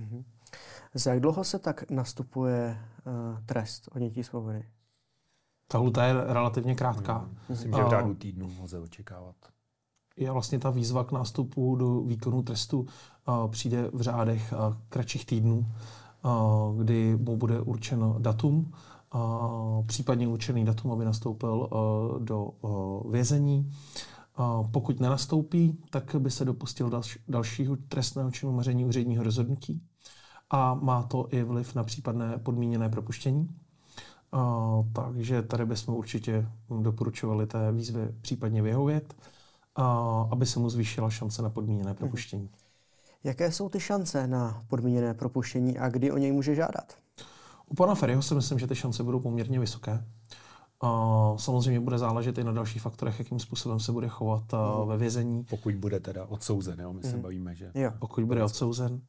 Uh-huh. 0.00 0.24
Za 0.94 1.10
jak 1.10 1.20
dlouho 1.20 1.44
se 1.44 1.58
tak 1.58 1.90
nastupuje 1.90 2.78
uh, 3.06 3.44
trest 3.46 3.88
odnětí 3.92 4.24
svobody? 4.24 4.68
Ta 5.68 5.78
lhuta 5.78 6.04
je 6.04 6.14
relativně 6.14 6.74
krátká. 6.74 7.18
Hmm. 7.18 7.38
Myslím, 7.48 7.72
že 7.72 7.82
v 7.82 7.90
řádu 7.90 8.14
týdnů 8.14 8.50
lze 8.62 8.78
očekávat. 8.78 9.36
Je 10.16 10.30
vlastně 10.30 10.58
ta 10.58 10.70
výzva 10.70 11.04
k 11.04 11.12
nástupu 11.12 11.76
do 11.76 12.00
výkonu 12.00 12.42
trestu 12.42 12.80
uh, 12.80 13.50
přijde 13.50 13.90
v 13.92 14.00
řádech 14.00 14.52
uh, 14.52 14.76
kratších 14.88 15.26
týdnů, 15.26 15.66
uh, 16.24 16.82
kdy 16.82 17.16
mu 17.16 17.36
bude 17.36 17.60
určeno 17.60 18.18
datum, 18.18 18.58
uh, 18.58 18.78
případně 19.86 20.28
určený 20.28 20.64
datum, 20.64 20.92
aby 20.92 21.04
nastoupil 21.04 21.68
do 22.18 22.50
vězení. 23.10 23.70
Pokud 24.70 25.00
nenastoupí, 25.00 25.78
tak 25.90 26.16
by 26.18 26.30
se 26.30 26.44
dopustil 26.44 26.90
dalš, 26.90 27.18
dalšího 27.28 27.76
trestného 27.76 28.30
činu 28.30 28.52
maření 28.52 28.84
úředního 28.84 29.24
rozhodnutí 29.24 29.82
a 30.50 30.74
má 30.74 31.02
to 31.02 31.28
i 31.30 31.42
vliv 31.42 31.74
na 31.74 31.84
případné 31.84 32.38
podmíněné 32.38 32.88
propuštění. 32.88 33.48
Uh, 34.34 34.86
takže 34.92 35.42
tady 35.42 35.66
bychom 35.66 35.94
určitě 35.94 36.48
doporučovali 36.80 37.46
té 37.46 37.72
výzvy 37.72 38.08
případně 38.20 38.62
vyhovět, 38.62 39.14
uh, 39.78 39.84
aby 40.32 40.46
se 40.46 40.58
mu 40.58 40.70
zvýšila 40.70 41.10
šance 41.10 41.42
na 41.42 41.50
podmíněné 41.50 41.90
mhm. 41.90 41.96
propuštění. 41.96 42.50
Jaké 43.24 43.52
jsou 43.52 43.68
ty 43.68 43.80
šance 43.80 44.26
na 44.26 44.64
podmíněné 44.68 45.14
propuštění 45.14 45.78
a 45.78 45.88
kdy 45.88 46.12
o 46.12 46.18
něj 46.18 46.32
může 46.32 46.54
žádat? 46.54 47.03
U 47.66 47.74
pana 47.74 47.94
Ferryho 47.94 48.22
si 48.22 48.34
myslím, 48.34 48.58
že 48.58 48.66
ty 48.66 48.74
šance 48.74 49.02
budou 49.02 49.20
poměrně 49.20 49.60
vysoké. 49.60 50.04
Uh, 50.82 51.36
samozřejmě 51.36 51.80
bude 51.80 51.98
záležet 51.98 52.38
i 52.38 52.44
na 52.44 52.52
dalších 52.52 52.82
faktorech, 52.82 53.18
jakým 53.18 53.38
způsobem 53.38 53.80
se 53.80 53.92
bude 53.92 54.08
chovat 54.08 54.42
uh, 54.52 54.88
ve 54.88 54.96
vězení. 54.96 55.44
Pokud 55.44 55.74
bude 55.74 56.00
teda 56.00 56.26
odsouzen, 56.26 56.80
jo? 56.80 56.92
my 56.92 57.02
se 57.02 57.16
mm. 57.16 57.22
bavíme, 57.22 57.54
že... 57.54 57.70
Jo. 57.74 57.90
Pokud 57.98 58.24
bude 58.24 58.44
odsouzen, 58.44 59.00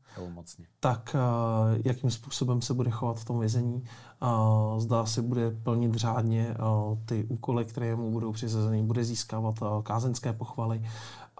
tak 0.79 1.15
uh, 1.15 1.81
jakým 1.85 2.11
způsobem 2.11 2.61
se 2.61 2.73
bude 2.73 2.91
chovat 2.91 3.19
v 3.19 3.25
tom 3.25 3.39
vězení. 3.39 3.83
Uh, 4.21 4.79
zdá 4.79 5.05
se, 5.05 5.21
bude 5.21 5.51
plnit 5.51 5.95
řádně 5.95 6.55
uh, 6.59 6.97
ty 7.05 7.23
úkoly, 7.23 7.65
které 7.65 7.95
mu 7.95 8.11
budou 8.11 8.31
přizazeny, 8.31 8.83
bude 8.83 9.03
získávat 9.03 9.61
uh, 9.61 9.81
kázenské 9.83 10.33
pochvaly, 10.33 10.81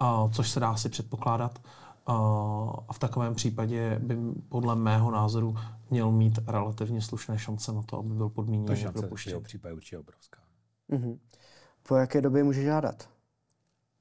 uh, 0.02 0.30
což 0.30 0.50
se 0.50 0.60
dá 0.60 0.76
si 0.76 0.88
předpokládat. 0.88 1.58
A 2.06 2.92
v 2.92 2.98
takovém 2.98 3.34
případě 3.34 3.98
by 4.02 4.16
podle 4.48 4.76
mého 4.76 5.10
názoru 5.10 5.54
měl 5.90 6.12
mít 6.12 6.38
relativně 6.46 7.02
slušné 7.02 7.38
šance 7.38 7.72
na 7.72 7.82
to, 7.82 7.98
aby 7.98 8.14
byl 8.14 8.28
podmíněn 8.28 8.66
Ta 8.66 8.74
šance 8.74 8.98
propuštěn. 9.00 9.30
v 9.30 9.32
jeho 9.32 9.40
případě 9.40 9.74
určitě 9.74 9.98
obrovská. 9.98 10.40
Mm-hmm. 10.90 11.18
Po 11.88 11.96
jaké 11.96 12.20
době 12.20 12.44
může 12.44 12.62
žádat? 12.62 13.08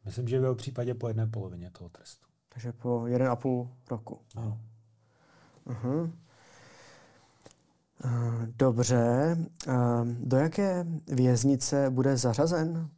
Myslím, 0.05 0.27
že 0.27 0.39
v 0.39 0.43
jeho 0.43 0.55
případě 0.55 0.93
po 0.93 1.07
jedné 1.07 1.27
polovině 1.27 1.71
toho 1.71 1.89
trestu. 1.89 2.25
Takže 2.49 2.71
po 2.71 3.07
jeden 3.07 3.27
a 3.27 3.35
půl 3.35 3.69
roku. 3.91 4.19
Ano. 4.35 4.59
Uh-huh. 5.67 6.11
Dobře. 8.57 9.37
Do 10.19 10.37
jaké 10.37 10.85
věznice 11.07 11.89
bude 11.89 12.17
zařazen? 12.17 12.89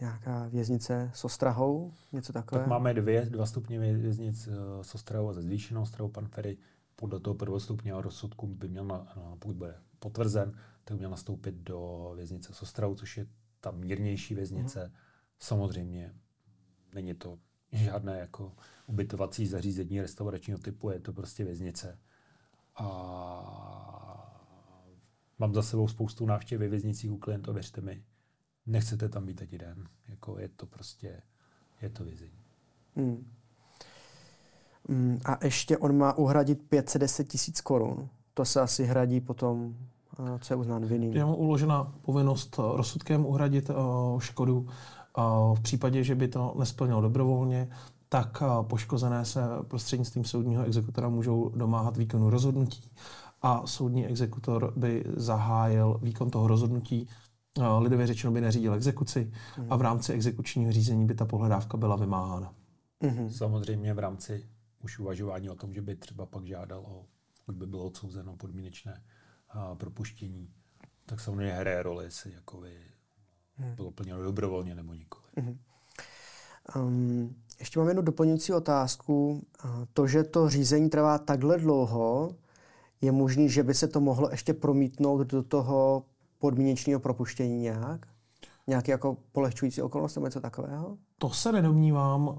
Nějaká 0.00 0.48
věznice 0.48 1.10
s 1.14 1.24
ostrahou, 1.24 1.92
něco 2.12 2.32
takového? 2.32 2.64
Tak 2.64 2.70
máme 2.70 2.94
dvě, 2.94 3.26
dva 3.26 3.46
stupně 3.46 3.78
věznic 3.78 4.48
eh, 4.48 4.84
s 4.84 4.94
ostrahou 4.94 5.28
a 5.28 5.34
se 5.34 5.42
zvýšenou 5.42 5.82
ostrahou. 5.82 6.08
Pan 6.08 6.28
Ferry 6.28 6.58
podle 6.96 7.20
toho 7.20 7.34
prvostupního 7.34 8.02
rozsudku 8.02 8.46
by 8.46 8.68
měl, 8.68 8.84
na, 8.84 9.06
pokud 9.38 9.56
bude 9.56 9.74
potvrzen, 9.98 10.52
tak 10.84 10.96
by 10.96 10.98
měl 10.98 11.10
nastoupit 11.10 11.54
do 11.54 12.12
věznice 12.16 12.54
s 12.54 12.62
ostrahou, 12.62 12.94
což 12.94 13.16
je 13.16 13.26
ta 13.60 13.70
mírnější 13.70 14.34
věznice. 14.34 14.84
Mm. 14.84 14.94
Samozřejmě 15.38 16.14
není 16.94 17.14
to 17.14 17.38
žádné 17.72 18.18
jako 18.18 18.52
ubytovací 18.86 19.46
zařízení 19.46 20.00
restauračního 20.00 20.58
typu, 20.58 20.90
je 20.90 21.00
to 21.00 21.12
prostě 21.12 21.44
věznice. 21.44 21.98
A 22.76 22.84
mám 25.38 25.54
za 25.54 25.62
sebou 25.62 25.88
spoustu 25.88 26.26
návštěv 26.26 26.60
ve 26.60 26.68
věznicích 26.68 27.12
u 27.12 27.18
klientů, 27.18 27.52
věřte 27.52 27.80
mi, 27.80 28.04
nechcete 28.68 29.08
tam 29.08 29.26
být 29.26 29.36
teď 29.36 29.50
den. 29.50 29.84
Jako 30.08 30.38
je 30.38 30.48
to 30.48 30.66
prostě, 30.66 31.22
je 31.82 31.88
to 31.88 32.04
vězení. 32.04 32.42
Hmm. 32.96 33.26
Hmm, 34.88 35.18
a 35.24 35.44
ještě 35.44 35.78
on 35.78 35.96
má 35.96 36.18
uhradit 36.18 36.62
510 36.68 37.28
tisíc 37.28 37.60
korun. 37.60 38.08
To 38.34 38.44
se 38.44 38.60
asi 38.60 38.84
hradí 38.84 39.20
potom, 39.20 39.76
co 40.40 40.52
je 40.54 40.56
uznán 40.56 40.86
vinným. 40.86 41.12
Je 41.12 41.24
mu 41.24 41.36
uložena 41.36 41.92
povinnost 42.02 42.56
rozsudkem 42.58 43.26
uhradit 43.26 43.70
uh, 43.70 44.20
škodu. 44.20 44.58
Uh, 44.58 45.56
v 45.56 45.60
případě, 45.60 46.04
že 46.04 46.14
by 46.14 46.28
to 46.28 46.54
nesplnil 46.58 47.00
dobrovolně, 47.00 47.68
tak 48.08 48.42
uh, 48.42 48.66
poškozené 48.66 49.24
se 49.24 49.40
prostřednictvím 49.68 50.24
soudního 50.24 50.64
exekutora 50.64 51.08
můžou 51.08 51.48
domáhat 51.48 51.96
výkonu 51.96 52.30
rozhodnutí 52.30 52.90
a 53.42 53.66
soudní 53.66 54.06
exekutor 54.06 54.72
by 54.76 55.04
zahájil 55.16 55.98
výkon 56.02 56.30
toho 56.30 56.46
rozhodnutí 56.46 57.08
lidově 57.78 58.06
řečeno 58.06 58.32
by 58.32 58.40
neřídil 58.40 58.74
exekuci 58.74 59.32
a 59.70 59.76
v 59.76 59.82
rámci 59.82 60.12
exekučního 60.12 60.72
řízení 60.72 61.06
by 61.06 61.14
ta 61.14 61.24
pohledávka 61.24 61.76
byla 61.76 61.96
vymáhána. 61.96 62.54
Mm-hmm. 63.02 63.28
Samozřejmě 63.28 63.94
v 63.94 63.98
rámci 63.98 64.46
už 64.84 64.98
uvažování 64.98 65.50
o 65.50 65.54
tom, 65.54 65.74
že 65.74 65.82
by 65.82 65.96
třeba 65.96 66.26
pak 66.26 66.44
žádal 66.44 66.80
o, 66.80 67.04
pokud 67.46 67.56
by 67.56 67.66
bylo 67.66 67.84
odsouzeno 67.84 68.36
podmínečné 68.36 69.02
a, 69.50 69.74
propuštění, 69.74 70.48
tak 71.06 71.20
samozřejmě 71.20 71.52
hraje 71.52 71.82
roli, 71.82 72.04
jestli 72.04 72.32
jako 72.32 72.60
by 72.60 72.72
mm. 73.58 73.74
bylo 73.74 73.90
plněno 73.90 74.22
dobrovolně 74.22 74.74
nebo 74.74 74.94
nikoli. 74.94 75.24
Mm-hmm. 75.36 75.56
Um, 76.76 77.36
ještě 77.58 77.78
mám 77.78 77.88
jednu 77.88 78.02
doplňující 78.02 78.52
otázku. 78.52 79.46
To, 79.92 80.06
že 80.06 80.24
to 80.24 80.48
řízení 80.48 80.90
trvá 80.90 81.18
takhle 81.18 81.58
dlouho, 81.58 82.34
je 83.00 83.12
možný, 83.12 83.48
že 83.48 83.62
by 83.62 83.74
se 83.74 83.88
to 83.88 84.00
mohlo 84.00 84.30
ještě 84.30 84.54
promítnout 84.54 85.22
do 85.22 85.42
toho 85.42 86.04
podmínečního 86.38 87.00
propuštění 87.00 87.58
nějak? 87.58 88.06
Nějaký 88.66 88.90
jako 88.90 89.16
polehčující 89.32 89.82
okolnost 89.82 90.14
nebo 90.14 90.26
něco 90.26 90.40
takového? 90.40 90.96
To 91.18 91.30
se 91.30 91.52
nedomnívám, 91.52 92.28
uh, 92.28 92.36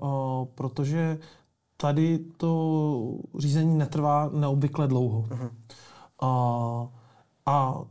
protože 0.55 1.19
tady 1.77 2.19
to 2.37 3.17
řízení 3.37 3.77
netrvá 3.77 4.29
neobvykle 4.29 4.87
dlouho. 4.87 5.21
Uh-huh. 5.21 5.49
Uh, 6.23 6.89
a 7.45 7.81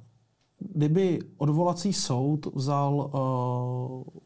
kdyby 0.59 1.19
odvolací 1.37 1.93
soud 1.93 2.47
vzal 2.55 2.95
uh, 2.95 4.21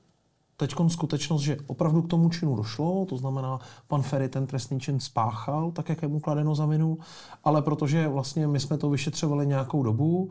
teď 0.56 0.74
skutečnost, 0.88 1.42
že 1.42 1.56
opravdu 1.66 2.02
k 2.02 2.08
tomu 2.08 2.28
činu 2.28 2.56
došlo, 2.56 3.06
to 3.06 3.16
znamená, 3.16 3.58
pan 3.88 4.02
Ferry 4.02 4.28
ten 4.28 4.46
trestný 4.46 4.80
čin 4.80 5.00
spáchal, 5.00 5.70
tak 5.70 5.88
jak 5.88 6.02
je 6.02 6.08
mu 6.08 6.20
kladeno 6.20 6.54
za 6.54 6.66
vinu, 6.66 6.98
ale 7.44 7.62
protože 7.62 8.08
vlastně 8.08 8.46
my 8.46 8.60
jsme 8.60 8.78
to 8.78 8.90
vyšetřovali 8.90 9.46
nějakou 9.46 9.82
dobu, 9.82 10.30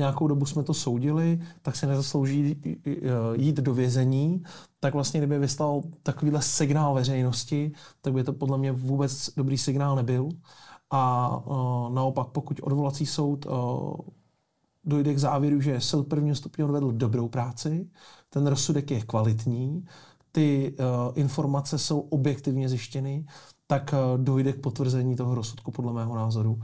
nějakou 0.00 0.28
dobu 0.28 0.46
jsme 0.46 0.62
to 0.62 0.74
soudili, 0.74 1.40
tak 1.62 1.76
si 1.76 1.86
nezaslouží 1.86 2.56
jít 3.36 3.56
do 3.56 3.74
vězení, 3.74 4.42
tak 4.80 4.94
vlastně 4.94 5.20
kdyby 5.20 5.38
vystal 5.38 5.82
takovýhle 6.02 6.42
signál 6.42 6.94
veřejnosti, 6.94 7.72
tak 8.00 8.12
by 8.12 8.24
to 8.24 8.32
podle 8.32 8.58
mě 8.58 8.72
vůbec 8.72 9.30
dobrý 9.36 9.58
signál 9.58 9.96
nebyl. 9.96 10.28
A 10.90 11.02
uh, 11.46 11.94
naopak, 11.94 12.28
pokud 12.28 12.60
odvolací 12.62 13.06
soud 13.06 13.46
uh, 13.46 13.96
dojde 14.84 15.14
k 15.14 15.18
závěru, 15.18 15.60
že 15.60 15.80
soud 15.80 16.08
prvního 16.08 16.36
stupně 16.36 16.64
odvedl 16.64 16.92
dobrou 16.92 17.28
práci, 17.28 17.88
ten 18.30 18.46
rozsudek 18.46 18.90
je 18.90 19.00
kvalitní, 19.00 19.84
ty 20.32 20.74
uh, 20.78 21.12
informace 21.14 21.78
jsou 21.78 22.00
objektivně 22.00 22.68
zjištěny, 22.68 23.26
tak 23.66 23.94
dojde 24.16 24.52
k 24.52 24.60
potvrzení 24.60 25.16
toho 25.16 25.34
rozsudku 25.34 25.70
podle 25.70 25.92
mého 25.92 26.14
názoru 26.14 26.58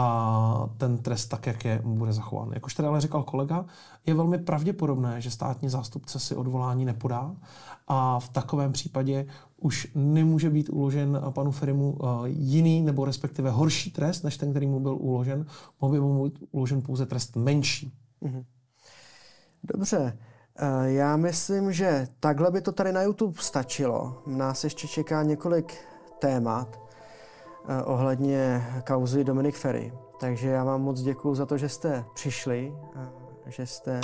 a 0.00 0.68
ten 0.76 0.98
trest 0.98 1.26
tak, 1.26 1.46
jak 1.46 1.64
je, 1.64 1.82
bude 1.84 2.12
zachován. 2.12 2.50
Jak 2.52 2.66
už 2.66 2.74
tady 2.74 2.88
ale 2.88 3.00
říkal 3.00 3.22
kolega, 3.22 3.64
je 4.06 4.14
velmi 4.14 4.38
pravděpodobné, 4.38 5.20
že 5.20 5.30
státní 5.30 5.68
zástupce 5.68 6.18
si 6.18 6.34
odvolání 6.34 6.84
nepodá 6.84 7.36
a 7.88 8.18
v 8.20 8.28
takovém 8.28 8.72
případě 8.72 9.26
už 9.56 9.88
nemůže 9.94 10.50
být 10.50 10.68
uložen 10.68 11.22
panu 11.30 11.50
Ferimu 11.50 11.92
uh, 11.92 12.26
jiný 12.26 12.82
nebo 12.82 13.04
respektive 13.04 13.50
horší 13.50 13.90
trest, 13.90 14.22
než 14.22 14.36
ten, 14.36 14.50
který 14.50 14.66
mu 14.66 14.80
byl 14.80 14.96
uložen. 15.00 15.46
Mohl 15.80 15.92
by 15.92 16.00
mu 16.00 16.24
být 16.24 16.38
uložen 16.50 16.82
pouze 16.82 17.06
trest 17.06 17.36
menší. 17.36 17.92
Mhm. 18.20 18.44
Dobře. 19.64 20.18
Eh, 20.56 20.92
já 20.92 21.16
myslím, 21.16 21.72
že 21.72 22.08
takhle 22.20 22.50
by 22.50 22.60
to 22.60 22.72
tady 22.72 22.92
na 22.92 23.02
YouTube 23.02 23.42
stačilo. 23.42 24.22
Nás 24.26 24.64
ještě 24.64 24.88
čeká 24.88 25.22
několik 25.22 25.74
témat 26.18 26.80
eh, 26.82 26.87
ohledně 27.84 28.66
kauzy 28.86 29.24
Dominik 29.24 29.56
Ferry. 29.56 29.92
Takže 30.20 30.48
já 30.48 30.64
vám 30.64 30.82
moc 30.82 31.00
děkuji 31.00 31.34
za 31.34 31.46
to, 31.46 31.58
že 31.58 31.68
jste 31.68 32.04
přišli, 32.14 32.74
že 33.46 33.66
jste 33.66 34.00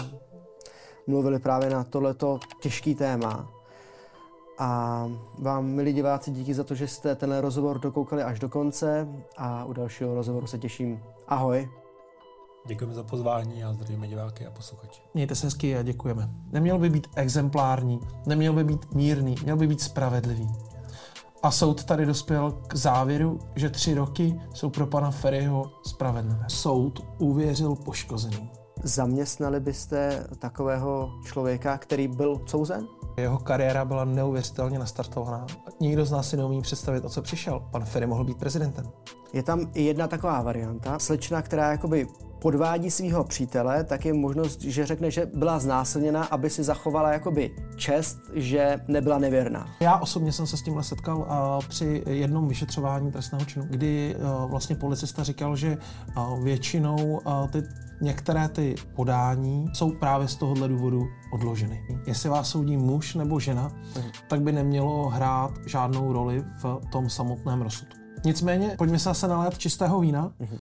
mluvili 1.06 1.38
právě 1.38 1.70
na 1.70 1.84
tohleto 1.84 2.38
těžký 2.60 2.94
téma. 2.94 3.50
A 4.58 5.04
vám, 5.38 5.66
milí 5.66 5.92
diváci, 5.92 6.30
díky 6.30 6.54
za 6.54 6.64
to, 6.64 6.74
že 6.74 6.88
jste 6.88 7.14
tenhle 7.14 7.40
rozhovor 7.40 7.78
dokoukali 7.78 8.22
až 8.22 8.38
do 8.38 8.48
konce 8.48 9.08
a 9.36 9.64
u 9.64 9.72
dalšího 9.72 10.14
rozhovoru 10.14 10.46
se 10.46 10.58
těším. 10.58 11.02
Ahoj. 11.28 11.68
Děkujeme 12.66 12.94
za 12.94 13.02
pozvání 13.02 13.64
a 13.64 13.72
zdravíme 13.72 14.08
diváky 14.08 14.46
a 14.46 14.50
posluchači. 14.50 15.02
Mějte 15.14 15.34
se 15.34 15.46
hezky 15.46 15.76
a 15.76 15.82
děkujeme. 15.82 16.30
Neměl 16.52 16.78
by 16.78 16.90
být 16.90 17.06
exemplární, 17.16 18.00
neměl 18.26 18.52
by 18.52 18.64
být 18.64 18.94
mírný, 18.94 19.34
měl 19.42 19.56
by 19.56 19.66
být 19.66 19.80
spravedlivý. 19.80 20.73
A 21.44 21.50
soud 21.50 21.84
tady 21.84 22.06
dospěl 22.06 22.50
k 22.66 22.76
závěru, 22.76 23.38
že 23.56 23.70
tři 23.70 23.94
roky 23.94 24.40
jsou 24.54 24.70
pro 24.70 24.86
pana 24.86 25.10
Ferryho 25.10 25.72
spravedlivé. 25.86 26.44
Soud 26.48 27.06
uvěřil 27.18 27.74
poškozeným. 27.74 28.50
Zaměstnali 28.82 29.60
byste 29.60 30.26
takového 30.38 31.10
člověka, 31.24 31.78
který 31.78 32.08
byl 32.08 32.40
souzen? 32.46 32.86
Jeho 33.16 33.38
kariéra 33.38 33.84
byla 33.84 34.04
neuvěřitelně 34.04 34.78
nastartovaná. 34.78 35.46
Nikdo 35.80 36.04
z 36.04 36.10
nás 36.10 36.28
si 36.28 36.36
neumí 36.36 36.62
představit, 36.62 37.04
o 37.04 37.08
co 37.08 37.22
přišel. 37.22 37.62
Pan 37.70 37.84
Ferry 37.84 38.06
mohl 38.06 38.24
být 38.24 38.38
prezidentem. 38.38 38.84
Je 39.32 39.42
tam 39.42 39.70
i 39.74 39.82
jedna 39.82 40.08
taková 40.08 40.42
varianta. 40.42 40.98
Slečna, 40.98 41.42
která 41.42 41.70
jakoby 41.70 42.06
podvádí 42.44 42.90
svého 42.90 43.24
přítele, 43.24 43.84
tak 43.84 44.04
je 44.04 44.12
možnost, 44.12 44.60
že 44.60 44.86
řekne, 44.86 45.10
že 45.10 45.26
byla 45.34 45.58
znásilněna, 45.58 46.24
aby 46.24 46.50
si 46.50 46.62
zachovala 46.62 47.12
jakoby 47.12 47.56
čest, 47.76 48.18
že 48.34 48.80
nebyla 48.88 49.18
nevěrná. 49.18 49.66
Já 49.80 49.98
osobně 49.98 50.32
jsem 50.32 50.46
se 50.46 50.56
s 50.56 50.62
tímhle 50.62 50.84
setkal 50.84 51.18
uh, 51.18 51.24
při 51.68 52.02
jednom 52.06 52.48
vyšetřování 52.48 53.12
trestného 53.12 53.44
činu, 53.44 53.66
kdy 53.70 54.16
uh, 54.16 54.50
vlastně 54.50 54.76
policista 54.76 55.22
říkal, 55.22 55.56
že 55.56 55.78
uh, 56.16 56.44
většinou 56.44 57.20
uh, 57.26 57.48
ty 57.48 57.62
některé 58.00 58.48
ty 58.48 58.74
podání 58.94 59.66
jsou 59.72 59.90
právě 59.90 60.28
z 60.28 60.36
tohohle 60.36 60.68
důvodu 60.68 61.06
odloženy. 61.32 61.86
Jestli 62.06 62.28
vás 62.28 62.48
soudí 62.48 62.76
muž 62.76 63.14
nebo 63.14 63.40
žena, 63.40 63.72
mhm. 63.96 64.10
tak 64.28 64.40
by 64.42 64.52
nemělo 64.52 65.08
hrát 65.08 65.52
žádnou 65.66 66.12
roli 66.12 66.44
v 66.62 66.80
tom 66.92 67.10
samotném 67.10 67.62
rozsudku. 67.62 68.04
Nicméně, 68.24 68.74
pojďme 68.78 68.98
se 68.98 69.04
zase 69.04 69.28
nalét 69.28 69.58
čistého 69.58 70.00
vína. 70.00 70.32
Mm-hmm. 70.40 70.48